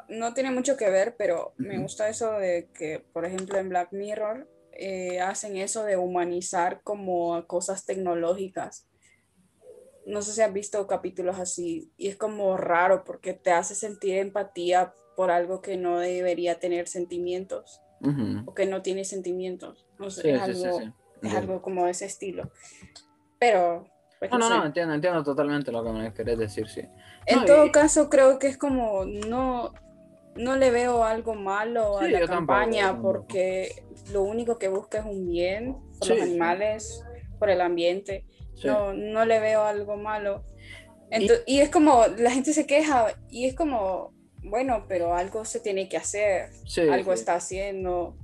no 0.09 0.33
tiene 0.33 0.51
mucho 0.51 0.77
que 0.79 0.89
ver, 0.89 1.17
pero 1.19 1.53
me 1.59 1.75
Ujú. 1.75 1.83
gusta 1.83 2.09
eso 2.09 2.33
de 2.33 2.71
que, 2.73 3.01
por 3.13 3.27
ejemplo, 3.27 3.59
en 3.59 3.69
Black 3.69 3.93
Mirror 3.93 4.49
eh, 4.73 5.21
hacen 5.21 5.57
eso 5.57 5.85
de 5.85 5.97
humanizar 5.99 6.81
como 6.83 7.45
cosas 7.47 7.85
tecnológicas. 7.85 8.87
No 10.07 10.23
sé 10.23 10.33
si 10.33 10.41
has 10.41 10.53
visto 10.53 10.87
capítulos 10.87 11.39
así 11.39 11.93
y 11.99 12.09
es 12.09 12.17
como 12.17 12.57
raro 12.57 13.05
porque 13.05 13.35
te 13.35 13.51
hace 13.51 13.75
sentir 13.75 14.17
empatía 14.17 14.95
por 15.19 15.33
algo 15.33 15.61
que 15.61 15.77
no 15.77 15.99
debería 15.99 16.61
tener 16.61 16.87
sentimientos 16.87 17.83
Ujú. 18.01 18.45
o 18.47 18.55
que 18.55 18.67
no 18.67 18.83
tiene 18.83 19.05
sentimientos. 19.05 19.85
No 19.99 20.11
sé, 20.11 20.23
Sí, 20.23 20.29
es, 20.29 20.43
sí, 20.45 20.65
algo, 20.65 20.79
sí. 20.79 20.93
es 21.23 21.35
algo 21.35 21.61
como 21.61 21.87
de 21.87 21.91
ese 21.91 22.05
estilo. 22.05 22.53
Pero, 23.41 23.85
pues, 24.21 24.31
No, 24.31 24.39
no, 24.39 24.49
no, 24.49 24.65
entiendo, 24.65 24.95
entiendo 24.95 25.25
totalmente 25.25 25.73
lo 25.73 25.83
que 25.83 25.91
me 25.91 26.15
querés 26.15 26.39
decir, 26.39 26.69
sí. 26.69 26.83
En 27.27 27.41
No, 27.41 27.45
todo 27.47 27.67
y- 27.67 27.73
caso, 27.73 28.09
creo 28.09 28.39
que 28.39 28.47
es 28.47 28.57
como 28.57 29.05
no, 29.07 29.73
no 30.37 30.55
le 30.57 30.71
veo 30.71 31.03
algo 31.03 31.35
malo 31.35 31.99
a 31.99 32.07
la 32.07 32.25
campaña 32.25 32.87
tampoco. 32.93 33.23
porque 33.25 33.83
lo 34.13 34.23
único 34.23 34.57
que 34.57 34.69
busca 34.69 34.99
es 35.01 35.05
un 35.05 35.29
bien 35.29 35.77
por 35.99 36.11
los 36.11 36.21
animales, 36.21 37.05
por 37.41 37.51
el 37.51 37.61
ambiente. 37.61 38.25
No, 38.63 38.93
no 38.95 39.25
le 39.25 39.41
veo 39.41 39.65
algo 39.65 39.97
malo. 39.97 40.45
Ento- 41.11 41.43
y... 41.45 41.59
es 41.59 41.71
como, 41.71 42.05
la 42.19 42.31
gente 42.31 42.53
se 42.53 42.67
queja 42.69 43.15
y 43.31 43.47
es 43.47 43.57
como, 43.57 44.13
bueno, 44.43 44.85
pero 44.89 45.15
algo 45.15 45.45
se 45.45 45.61
tiene 45.61 45.89
que 45.89 45.97
hacer, 45.97 46.51
Sí, 46.67 46.83
algo 46.83 47.13
sí. 47.15 47.21
está 47.21 47.35
haciendo, 47.35 48.17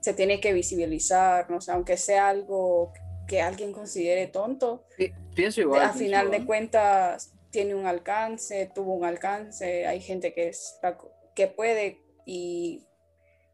se 0.00 0.12
tiene 0.14 0.40
que 0.40 0.52
visibilizar, 0.52 1.50
no 1.50 1.60
sé, 1.60 1.72
aunque 1.72 1.96
sea 1.96 2.28
algo 2.28 2.92
que 3.26 3.40
alguien 3.40 3.72
considere 3.72 4.26
tonto, 4.28 4.84
Pi- 4.96 5.12
Pienso 5.34 5.60
igual. 5.60 5.80
a 5.80 5.84
pienso 5.92 5.98
final 5.98 6.30
de 6.30 6.44
cuentas 6.46 7.32
tiene 7.50 7.74
un 7.74 7.86
alcance, 7.86 8.70
tuvo 8.74 8.94
un 8.94 9.04
alcance, 9.04 9.86
hay 9.86 10.00
gente 10.00 10.32
que, 10.34 10.48
está, 10.48 10.96
que 11.34 11.46
puede 11.46 12.00
y, 12.24 12.86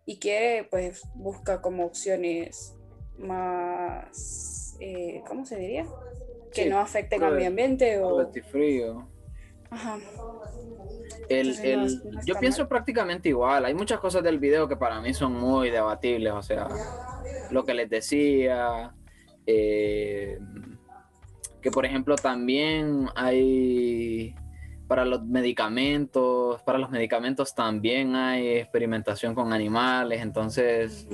y 0.05 0.19
quiere, 0.19 0.65
pues 0.65 1.03
busca 1.15 1.61
como 1.63 1.85
opciones 1.85 2.75
más, 3.19 4.77
eh, 4.81 5.23
¿cómo 5.27 5.45
se 5.47 5.57
diría? 5.57 5.87
Que 6.53 6.65
Sí, 6.65 6.69
no 6.69 6.79
afecten 6.81 7.23
al 7.23 7.35
medio 7.35 7.49
ambiente 7.49 7.99
o... 8.01 8.31
Frío. 8.51 9.09
Ajá. 9.73 9.99
El, 11.29 11.49
el- 11.61 12.03
yo 12.27 12.35
pienso 12.41 12.69
prácticamente 12.69 13.29
igual. 13.31 13.65
Hay 13.65 13.75
muchas 13.75 13.99
cosas 14.01 14.23
del 14.23 14.39
video 14.39 14.69
que 14.69 14.77
para 14.77 15.01
mí 15.01 15.15
son 15.15 15.33
muy 15.33 15.71
debatibles. 15.71 16.33
O 16.35 16.43
sea, 16.43 16.69
lo 17.51 17.65
que 17.65 17.75
les 17.75 17.89
decía. 17.89 18.95
eh, 19.47 20.39
que 21.61 21.71
por 21.71 21.87
ejemplo 21.87 22.17
también 22.17 23.09
hay 23.15 24.35
para 24.89 25.05
los 25.05 25.25
medicamentos, 25.25 26.61
para 26.63 26.77
los 26.77 26.91
medicamentos 26.91 27.55
también 27.55 28.17
hay 28.17 28.57
experimentación 28.59 29.35
con 29.35 29.53
animales. 29.53 30.21
Entonces 30.23 31.07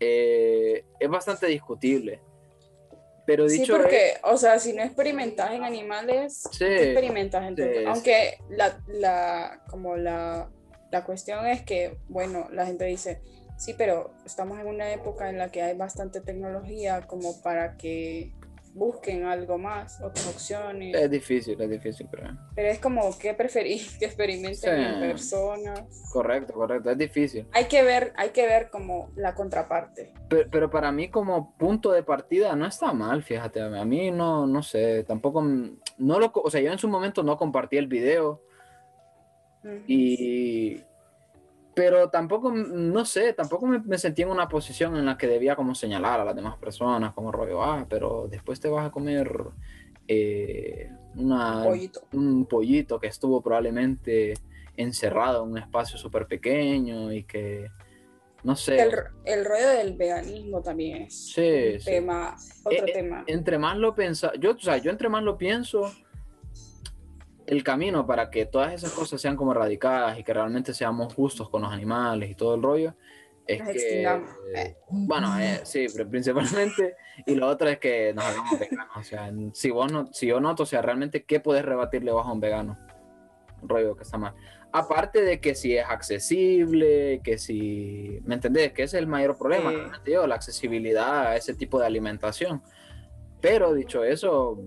eh, 0.00 0.84
es 0.98 1.08
bastante 1.10 1.46
discutible. 1.46 2.20
Pero 3.26 3.48
Sí, 3.48 3.58
dicho 3.58 3.76
porque, 3.76 4.14
o 4.22 4.36
sea, 4.36 4.58
si 4.58 4.72
no 4.72 4.82
experimentas 4.82 5.50
en 5.50 5.64
animales, 5.64 6.44
Sí, 6.52 6.58
¿qué 6.64 6.92
experimentas 6.92 7.46
sí, 7.56 7.62
sí. 7.62 7.84
Aunque 7.86 8.38
la, 8.48 8.80
la, 8.86 9.62
como 9.68 9.96
la, 9.96 10.48
la 10.92 11.04
cuestión 11.04 11.44
es 11.46 11.62
que, 11.62 11.98
bueno, 12.08 12.48
la 12.52 12.66
gente 12.66 12.84
dice, 12.84 13.20
sí, 13.58 13.74
pero 13.76 14.12
estamos 14.24 14.60
en 14.60 14.68
una 14.68 14.92
época 14.92 15.28
en 15.28 15.38
la 15.38 15.50
que 15.50 15.62
hay 15.62 15.76
bastante 15.76 16.20
tecnología 16.20 17.06
como 17.06 17.42
para 17.42 17.76
que 17.76 18.32
busquen 18.76 19.24
algo 19.24 19.56
más, 19.56 20.00
otras 20.02 20.28
opciones. 20.28 20.94
es 20.94 21.10
difícil, 21.10 21.58
es 21.60 21.70
difícil, 21.70 22.06
pero 22.10 22.28
Pero 22.54 22.68
es 22.68 22.78
como, 22.78 23.16
¿qué 23.18 23.32
preferís? 23.32 23.96
Que 23.98 24.04
experimenten 24.04 24.78
en 24.78 24.94
Sí. 24.94 25.00
personas. 25.00 25.82
correcto, 26.12 26.52
correcto, 26.52 26.90
es 26.90 26.98
difícil. 26.98 27.48
Hay 27.52 27.64
que 27.64 27.82
ver, 27.82 28.12
hay 28.16 28.30
que 28.30 28.46
ver 28.46 28.68
como 28.70 29.10
la 29.16 29.34
contraparte. 29.34 30.12
Pero, 30.28 30.50
pero 30.50 30.70
para 30.70 30.92
mí 30.92 31.08
como 31.08 31.56
punto 31.56 31.90
de 31.90 32.02
partida 32.02 32.54
no 32.54 32.66
está 32.66 32.92
mal, 32.92 33.22
fíjate, 33.22 33.62
a 33.62 33.84
mí 33.84 34.10
no, 34.10 34.46
no 34.46 34.62
sé, 34.62 35.04
tampoco, 35.04 35.42
no 35.42 36.18
lo, 36.20 36.30
o 36.34 36.50
sea, 36.50 36.60
yo 36.60 36.70
en 36.70 36.78
su 36.78 36.88
momento 36.88 37.22
no 37.22 37.36
compartí 37.38 37.78
el 37.78 37.86
video 37.86 38.42
y, 39.86 40.82
pero 41.76 42.08
tampoco, 42.08 42.50
no 42.50 43.04
sé, 43.04 43.34
tampoco 43.34 43.66
me, 43.66 43.80
me 43.80 43.98
sentí 43.98 44.22
en 44.22 44.30
una 44.30 44.48
posición 44.48 44.96
en 44.96 45.04
la 45.04 45.18
que 45.18 45.26
debía 45.26 45.54
como 45.56 45.74
señalar 45.74 46.18
a 46.20 46.24
las 46.24 46.34
demás 46.34 46.56
personas, 46.56 47.12
como 47.12 47.30
rollo, 47.30 47.62
ah, 47.62 47.84
pero 47.86 48.28
después 48.30 48.58
te 48.58 48.70
vas 48.70 48.86
a 48.86 48.90
comer 48.90 49.30
eh, 50.08 50.90
una, 51.16 51.64
Pollito. 51.64 52.00
un 52.14 52.46
pollito 52.46 52.98
que 52.98 53.08
estuvo 53.08 53.42
probablemente 53.42 54.32
encerrado 54.78 55.44
en 55.44 55.50
un 55.52 55.58
espacio 55.58 55.98
súper 55.98 56.26
pequeño 56.26 57.12
y 57.12 57.24
que, 57.24 57.70
no 58.42 58.56
sé. 58.56 58.80
El, 58.80 58.92
el 59.26 59.44
rollo 59.44 59.68
del 59.68 59.92
veganismo 59.98 60.62
también 60.62 61.02
es 61.02 61.14
Sí, 61.34 61.72
un 61.74 61.80
sí. 61.80 61.84
tema, 61.84 62.36
otro 62.64 62.86
Eh, 62.86 62.92
tema. 62.92 63.22
entre 63.26 63.58
más 63.58 63.76
lo 63.76 63.94
pensa, 63.94 64.32
yo, 64.38 64.52
o 64.52 64.58
sea, 64.58 64.78
yo 64.78 64.90
entre 64.90 65.10
más 65.10 65.22
lo 65.22 65.36
pienso, 65.36 65.92
el 67.46 67.62
camino 67.62 68.06
para 68.06 68.30
que 68.30 68.46
todas 68.46 68.72
esas 68.72 68.92
cosas 68.92 69.20
sean 69.20 69.36
como 69.36 69.52
erradicadas 69.52 70.18
y 70.18 70.24
que 70.24 70.34
realmente 70.34 70.74
seamos 70.74 71.14
justos 71.14 71.48
con 71.48 71.62
los 71.62 71.72
animales 71.72 72.30
y 72.30 72.34
todo 72.34 72.54
el 72.54 72.62
rollo, 72.62 72.94
es 73.46 73.60
Nos 73.60 73.72
que, 73.72 74.02
eh, 74.54 74.76
bueno, 74.88 75.38
eh, 75.38 75.60
sí, 75.62 75.86
pero 75.94 76.08
principalmente, 76.10 76.96
y 77.26 77.36
lo 77.36 77.46
otro 77.46 77.68
es 77.68 77.78
que 77.78 78.12
nos 78.12 78.24
hagamos 78.24 78.58
veganos, 78.58 78.96
o 78.96 79.02
sea, 79.04 79.32
si 79.52 79.70
vos 79.70 79.92
no, 79.92 80.12
si 80.12 80.26
yo 80.26 80.40
noto, 80.40 80.64
o 80.64 80.66
sea, 80.66 80.82
realmente, 80.82 81.24
¿qué 81.24 81.38
puedes 81.38 81.64
rebatirle 81.64 82.10
vos 82.10 82.26
a 82.26 82.32
un 82.32 82.40
vegano? 82.40 82.76
Un 83.62 83.68
rollo 83.68 83.96
que 83.96 84.02
está 84.02 84.18
mal. 84.18 84.34
Aparte 84.72 85.22
de 85.22 85.40
que 85.40 85.54
si 85.54 85.76
es 85.76 85.86
accesible, 85.88 87.20
que 87.22 87.38
si, 87.38 88.18
¿me 88.24 88.34
entendés? 88.34 88.72
Que 88.72 88.82
ese 88.82 88.96
es 88.96 89.02
el 89.02 89.06
mayor 89.06 89.38
problema, 89.38 89.70
Sí. 89.70 89.76
realmente 89.76 90.10
yo, 90.10 90.26
la 90.26 90.34
accesibilidad 90.34 91.28
a 91.28 91.36
ese 91.36 91.54
tipo 91.54 91.78
de 91.78 91.86
alimentación. 91.86 92.62
Pero 93.40 93.72
dicho 93.74 94.02
eso, 94.02 94.58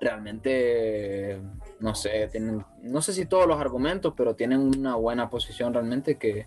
realmente, 0.00 1.40
no 1.80 1.94
sé, 1.94 2.28
tienen, 2.28 2.64
no 2.82 3.02
sé 3.02 3.12
si 3.12 3.26
todos 3.26 3.46
los 3.46 3.60
argumentos, 3.60 4.14
pero 4.16 4.34
tienen 4.36 4.60
una 4.60 4.94
buena 4.96 5.28
posición 5.30 5.72
realmente 5.74 6.16
que, 6.16 6.44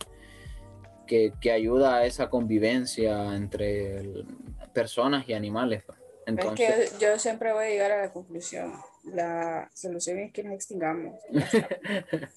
que, 1.08 1.34
que 1.42 1.52
ayuda 1.52 1.98
a 1.98 2.06
esa 2.06 2.30
convivencia 2.30 3.36
entre 3.36 3.98
el- 3.98 4.26
personas 4.74 5.28
y 5.28 5.34
animales. 5.34 5.84
pues. 5.86 5.98
Entonces, 6.28 6.70
es 6.70 6.92
que 6.94 7.06
yo 7.06 7.20
siempre 7.20 7.52
voy 7.52 7.66
a 7.66 7.70
llegar 7.70 7.92
a 7.92 8.02
la 8.04 8.14
conclusión. 8.14 8.74
La 9.04 9.70
solución 9.74 10.20
es 10.20 10.32
que 10.32 10.44
nos 10.44 10.54
extingamos. 10.54 11.16
Está. 11.34 11.68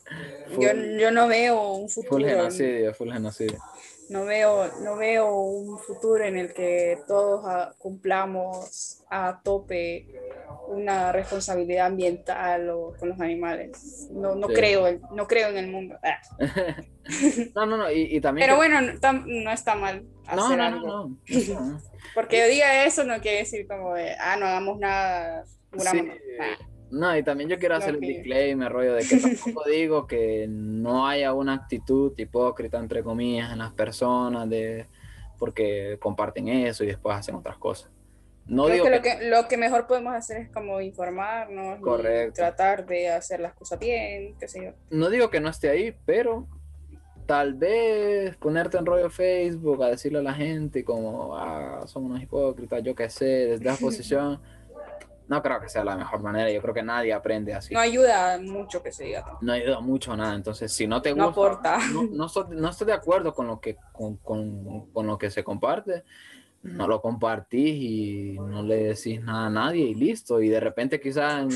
yo, 0.59 0.71
full, 0.71 0.99
yo 0.99 1.11
no 1.11 1.29
veo 1.29 1.73
un 1.75 1.89
full 1.89 2.05
futuro. 2.07 2.27
genocidio, 2.27 2.95
full 2.95 3.12
genocidio. 3.12 3.59
No 4.11 4.25
veo, 4.27 4.71
no 4.83 4.97
veo 4.97 5.35
un 5.35 5.79
futuro 5.79 6.25
en 6.25 6.37
el 6.37 6.53
que 6.53 6.99
todos 7.07 7.43
ah, 7.47 7.75
cumplamos 7.79 9.03
a 9.11 9.41
tope 9.43 10.07
una 10.69 11.11
responsabilidad 11.13 11.87
ambiental 11.87 12.69
o 12.71 12.95
con 12.99 13.11
los 13.11 13.21
animales. 13.21 14.09
No, 14.13 14.35
no 14.35 14.49
Sí. 14.49 14.55
creo, 14.55 14.87
en- 14.89 15.01
no 15.13 15.27
creo 15.27 15.49
en 15.49 15.57
el 15.59 15.71
mundo. 15.71 15.97
Ah. 16.03 16.21
No, 17.55 17.67
no, 17.67 17.77
no, 17.77 17.91
y, 17.91 18.17
y 18.17 18.21
también... 18.23 18.47
Pero 18.47 18.55
que- 18.55 18.67
bueno, 18.67 18.81
no, 18.81 18.93
tam- 18.99 19.25
no 19.27 19.51
está 19.51 19.75
mal 19.75 20.05
no, 20.35 20.45
hacer 20.47 20.57
no, 20.57 20.71
no, 20.71 20.77
no, 20.81 20.87
no, 20.87 21.61
no. 21.61 21.83
Porque 22.15 22.39
yo 22.41 22.47
diga 22.47 22.85
eso 22.87 23.05
no 23.05 23.21
quiere 23.21 23.39
decir 23.41 23.67
como 23.69 23.93
de, 23.95 24.15
ah, 24.19 24.37
no 24.39 24.47
hagamos 24.47 24.79
nada. 24.79 25.45
Sí. 25.77 26.03
Nah. 26.03 26.57
No, 26.95 27.16
y 27.16 27.22
también 27.22 27.49
yo 27.51 27.59
quiero 27.59 27.74
hacer 27.76 27.95
el 27.95 28.01
que- 28.01 28.07
disclaimer, 28.07 28.70
rollo, 28.72 28.95
de 28.95 29.05
que 29.05 29.16
tampoco 29.16 29.64
digo 29.68 30.07
que 30.07 30.47
no 30.49 31.07
haya 31.07 31.32
una 31.34 31.55
actitud 31.55 32.12
hipócrita, 32.16 32.78
entre 32.78 33.03
comillas, 33.03 33.53
en 33.53 33.59
las 33.59 33.72
personas, 33.72 34.49
de 34.49 34.86
porque 35.38 35.99
comparten 36.01 36.49
eso 36.49 36.84
y 36.84 36.88
después 36.88 37.16
hacen 37.16 37.34
otras 37.34 37.59
cosas. 37.59 37.90
No 38.47 38.64
Creo 38.66 38.74
digo 38.74 38.84
que 38.86 38.90
que, 38.90 38.97
lo, 39.14 39.18
que 39.20 39.28
lo 39.30 39.49
que 39.49 39.57
mejor 39.57 39.86
podemos 39.86 40.14
hacer 40.14 40.36
es 40.36 40.49
como 40.51 40.80
informarnos 40.80 41.78
y 41.80 42.32
tratar 42.32 42.86
de 42.86 43.09
hacer 43.09 43.40
las 43.40 43.55
cosas 43.55 43.78
bien, 43.78 44.34
qué 44.38 44.47
sé 44.49 44.64
yo. 44.64 44.70
no 44.90 45.09
digo 45.11 45.30
que 45.30 45.40
no 45.40 45.49
esté 45.49 45.70
ahí, 45.70 45.97
pero 46.05 46.47
tal 47.26 47.55
vez 47.55 48.36
ponerte 48.36 48.76
en 48.76 48.84
rollo 48.84 49.09
Facebook 49.09 49.82
a 49.82 49.88
decirle 49.88 50.18
a 50.18 50.22
la 50.22 50.34
gente 50.34 50.84
como, 50.84 51.36
ah, 51.36 51.84
son 51.86 52.05
unos 52.05 52.22
hipócritas, 52.22 52.82
yo 52.82 52.95
qué 52.95 53.09
sé, 53.09 53.24
desde 53.24 53.68
esa 53.68 53.76
posición, 53.80 54.40
no 55.27 55.43
creo 55.43 55.61
que 55.61 55.68
sea 55.68 55.85
la 55.85 55.97
mejor 55.97 56.20
manera. 56.22 56.51
Yo 56.51 56.61
creo 56.61 56.75
que 56.75 56.83
nadie 56.83 57.12
aprende 57.12 57.55
así. 57.55 57.72
No 57.75 57.81
ayuda 57.81 58.39
mucho 58.39 58.83
que 58.83 58.93
se 58.93 59.05
diga. 59.05 59.25
No 59.41 59.53
ayuda 59.53 59.81
mucho 59.81 60.12
a 60.12 60.16
nada. 60.16 60.35
Entonces, 60.35 60.72
si 60.72 60.87
no 60.87 61.01
te 61.01 61.11
gusta, 61.12 61.25
No 61.25 61.31
aporta. 61.31 61.79
no, 61.93 62.03
no, 62.11 62.27
estoy, 62.27 62.45
no 62.51 62.68
estoy 62.68 62.87
de 62.89 62.93
acuerdo 62.93 63.33
con 63.33 63.47
lo 63.47 63.61
que, 63.61 63.77
con, 63.93 64.16
con, 64.18 64.91
con 64.91 65.07
lo 65.07 65.16
que 65.18 65.31
se 65.31 65.43
comparte, 65.43 66.05
no 66.62 66.89
lo 66.89 67.01
compartís 67.03 67.75
y 67.75 68.39
no 68.39 68.62
le 68.62 68.85
decís 68.85 69.22
nada 69.22 69.47
a 69.47 69.51
nadie 69.51 69.85
y 69.85 69.95
listo. 69.95 70.41
Y 70.41 70.49
de 70.49 70.61
repente 70.61 70.99
quizás 71.01 71.47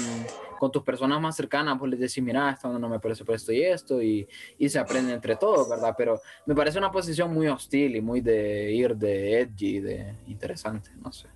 con 0.58 0.70
tus 0.72 0.82
personas 0.82 1.20
más 1.20 1.36
cercanas, 1.36 1.78
pues 1.78 1.90
les 1.92 2.00
decís, 2.00 2.22
mira, 2.22 2.50
esto 2.50 2.78
no 2.78 2.88
me 2.88 2.98
parece 3.00 3.24
por 3.24 3.34
esto 3.36 3.52
y 3.52 3.62
esto, 3.62 4.02
y, 4.02 4.28
y 4.58 4.68
se 4.68 4.78
aprende 4.78 5.14
entre 5.14 5.36
todos, 5.36 5.68
¿verdad? 5.68 5.94
Pero 5.96 6.20
me 6.46 6.54
parece 6.54 6.78
una 6.78 6.90
posición 6.90 7.32
muy 7.32 7.46
hostil 7.48 7.94
y 7.96 8.00
muy 8.00 8.20
de 8.20 8.72
ir 8.72 8.96
de 8.96 9.40
edgy, 9.40 9.78
de 9.80 10.14
interesante, 10.26 10.90
no 11.00 11.12
sé. 11.12 11.28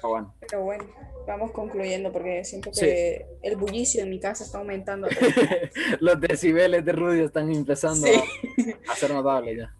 Pero 0.00 0.08
bueno. 0.08 0.34
Pero 0.40 0.62
bueno, 0.64 0.84
vamos 1.26 1.50
concluyendo 1.52 2.12
porque 2.12 2.44
siento 2.44 2.72
Sí. 2.72 2.80
que 2.86 3.26
el 3.42 3.56
bullicio 3.56 4.02
en 4.02 4.10
mi 4.10 4.20
casa 4.20 4.44
está 4.44 4.58
aumentando. 4.58 5.08
Los 6.00 6.20
decibeles 6.20 6.84
de 6.84 6.92
Rudy 6.92 7.20
están 7.22 7.52
empezando 7.52 8.06
Sí. 8.06 8.74
a, 8.88 8.92
a 8.92 8.96
ser 8.96 9.12
notables 9.12 9.58
ya. 9.58 9.74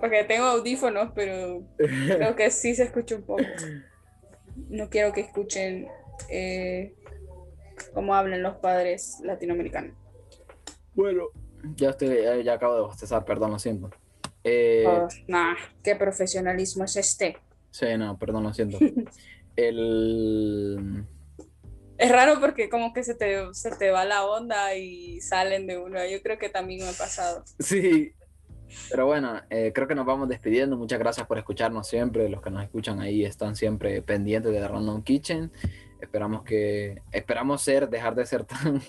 Porque 0.00 0.24
tengo 0.24 0.44
audífonos, 0.46 1.12
pero 1.14 1.62
creo 1.76 2.34
que 2.36 2.50
sí 2.50 2.74
se 2.74 2.84
escucha 2.84 3.16
un 3.16 3.22
poco. 3.22 3.42
No 4.68 4.88
quiero 4.88 5.12
que 5.12 5.20
escuchen 5.22 5.88
eh, 6.28 6.94
cómo 7.92 8.14
hablan 8.14 8.40
los 8.40 8.54
padres 8.58 9.18
latinoamericanos. 9.24 9.96
Bueno, 10.94 11.24
ya 11.74 11.90
estoy, 11.90 12.22
ya, 12.22 12.36
ya 12.36 12.52
acabo 12.54 12.76
de 12.76 12.82
bostezar, 12.82 13.24
perdón, 13.24 13.50
lo 13.50 13.58
siento. 13.58 13.90
Eh, 14.44 14.84
Oh, 14.86 15.08
nah, 15.26 15.54
qué 15.82 15.96
profesionalismo 15.96 16.84
es 16.84 16.94
este. 16.96 17.36
Sí, 17.72 17.86
no, 17.98 18.16
perdón, 18.16 18.44
lo 18.44 18.54
siento. 18.54 18.78
El... 19.56 21.04
Es 21.96 22.10
raro 22.10 22.40
porque 22.40 22.68
como 22.68 22.92
que 22.92 23.04
se 23.04 23.14
te, 23.14 23.54
se 23.54 23.70
te 23.76 23.90
va 23.90 24.04
la 24.04 24.26
onda 24.26 24.74
y 24.74 25.20
salen 25.20 25.66
de 25.66 25.78
uno. 25.78 26.04
Yo 26.06 26.20
creo 26.22 26.38
que 26.38 26.48
también 26.48 26.80
me 26.80 26.88
ha 26.88 26.92
pasado. 26.92 27.44
Sí, 27.60 28.12
pero 28.90 29.06
bueno, 29.06 29.40
eh, 29.50 29.72
creo 29.74 29.86
que 29.86 29.94
nos 29.94 30.06
vamos 30.06 30.28
despidiendo. 30.28 30.76
Muchas 30.76 30.98
gracias 30.98 31.26
por 31.26 31.38
escucharnos 31.38 31.86
siempre. 31.86 32.28
Los 32.28 32.42
que 32.42 32.50
nos 32.50 32.64
escuchan 32.64 33.00
ahí 33.00 33.24
están 33.24 33.54
siempre 33.56 34.02
pendientes 34.02 34.52
de 34.52 34.66
Random 34.66 35.02
Kitchen. 35.02 35.52
Esperamos 36.00 36.42
que, 36.42 37.00
esperamos 37.12 37.62
ser, 37.62 37.88
dejar 37.88 38.14
de 38.14 38.26
ser 38.26 38.44
tan, 38.44 38.82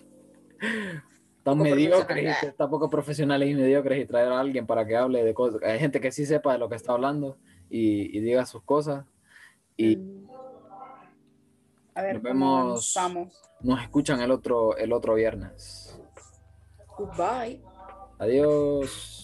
tan 1.43 1.57
mediocres, 1.59 2.55
tan 2.57 2.69
poco 2.69 2.89
profesionales 2.89 3.49
y 3.49 3.53
mediocres 3.53 4.03
y 4.03 4.05
traer 4.05 4.31
a 4.31 4.39
alguien 4.39 4.65
para 4.65 4.85
que 4.85 4.95
hable 4.95 5.23
de 5.23 5.33
cosas. 5.33 5.61
Hay 5.63 5.79
gente 5.79 6.01
que 6.01 6.11
sí 6.11 6.25
sepa 6.25 6.53
de 6.53 6.59
lo 6.59 6.69
que 6.69 6.75
está 6.75 6.93
hablando 6.93 7.37
y, 7.69 8.17
y 8.17 8.19
diga 8.21 8.45
sus 8.45 8.63
cosas. 8.63 9.05
Y 9.77 9.97
Mm. 9.97 10.34
A 11.95 12.01
ver, 12.01 12.21
Nos 12.21 12.31
¿cómo 12.31 12.57
vemos. 12.57 12.97
nos 13.61 13.81
escuchan 13.81 14.21
el 14.21 14.31
otro, 14.31 14.75
el 14.77 14.91
otro 14.93 15.13
viernes. 15.15 15.97
Goodbye. 16.97 17.61
Adiós. 18.19 19.14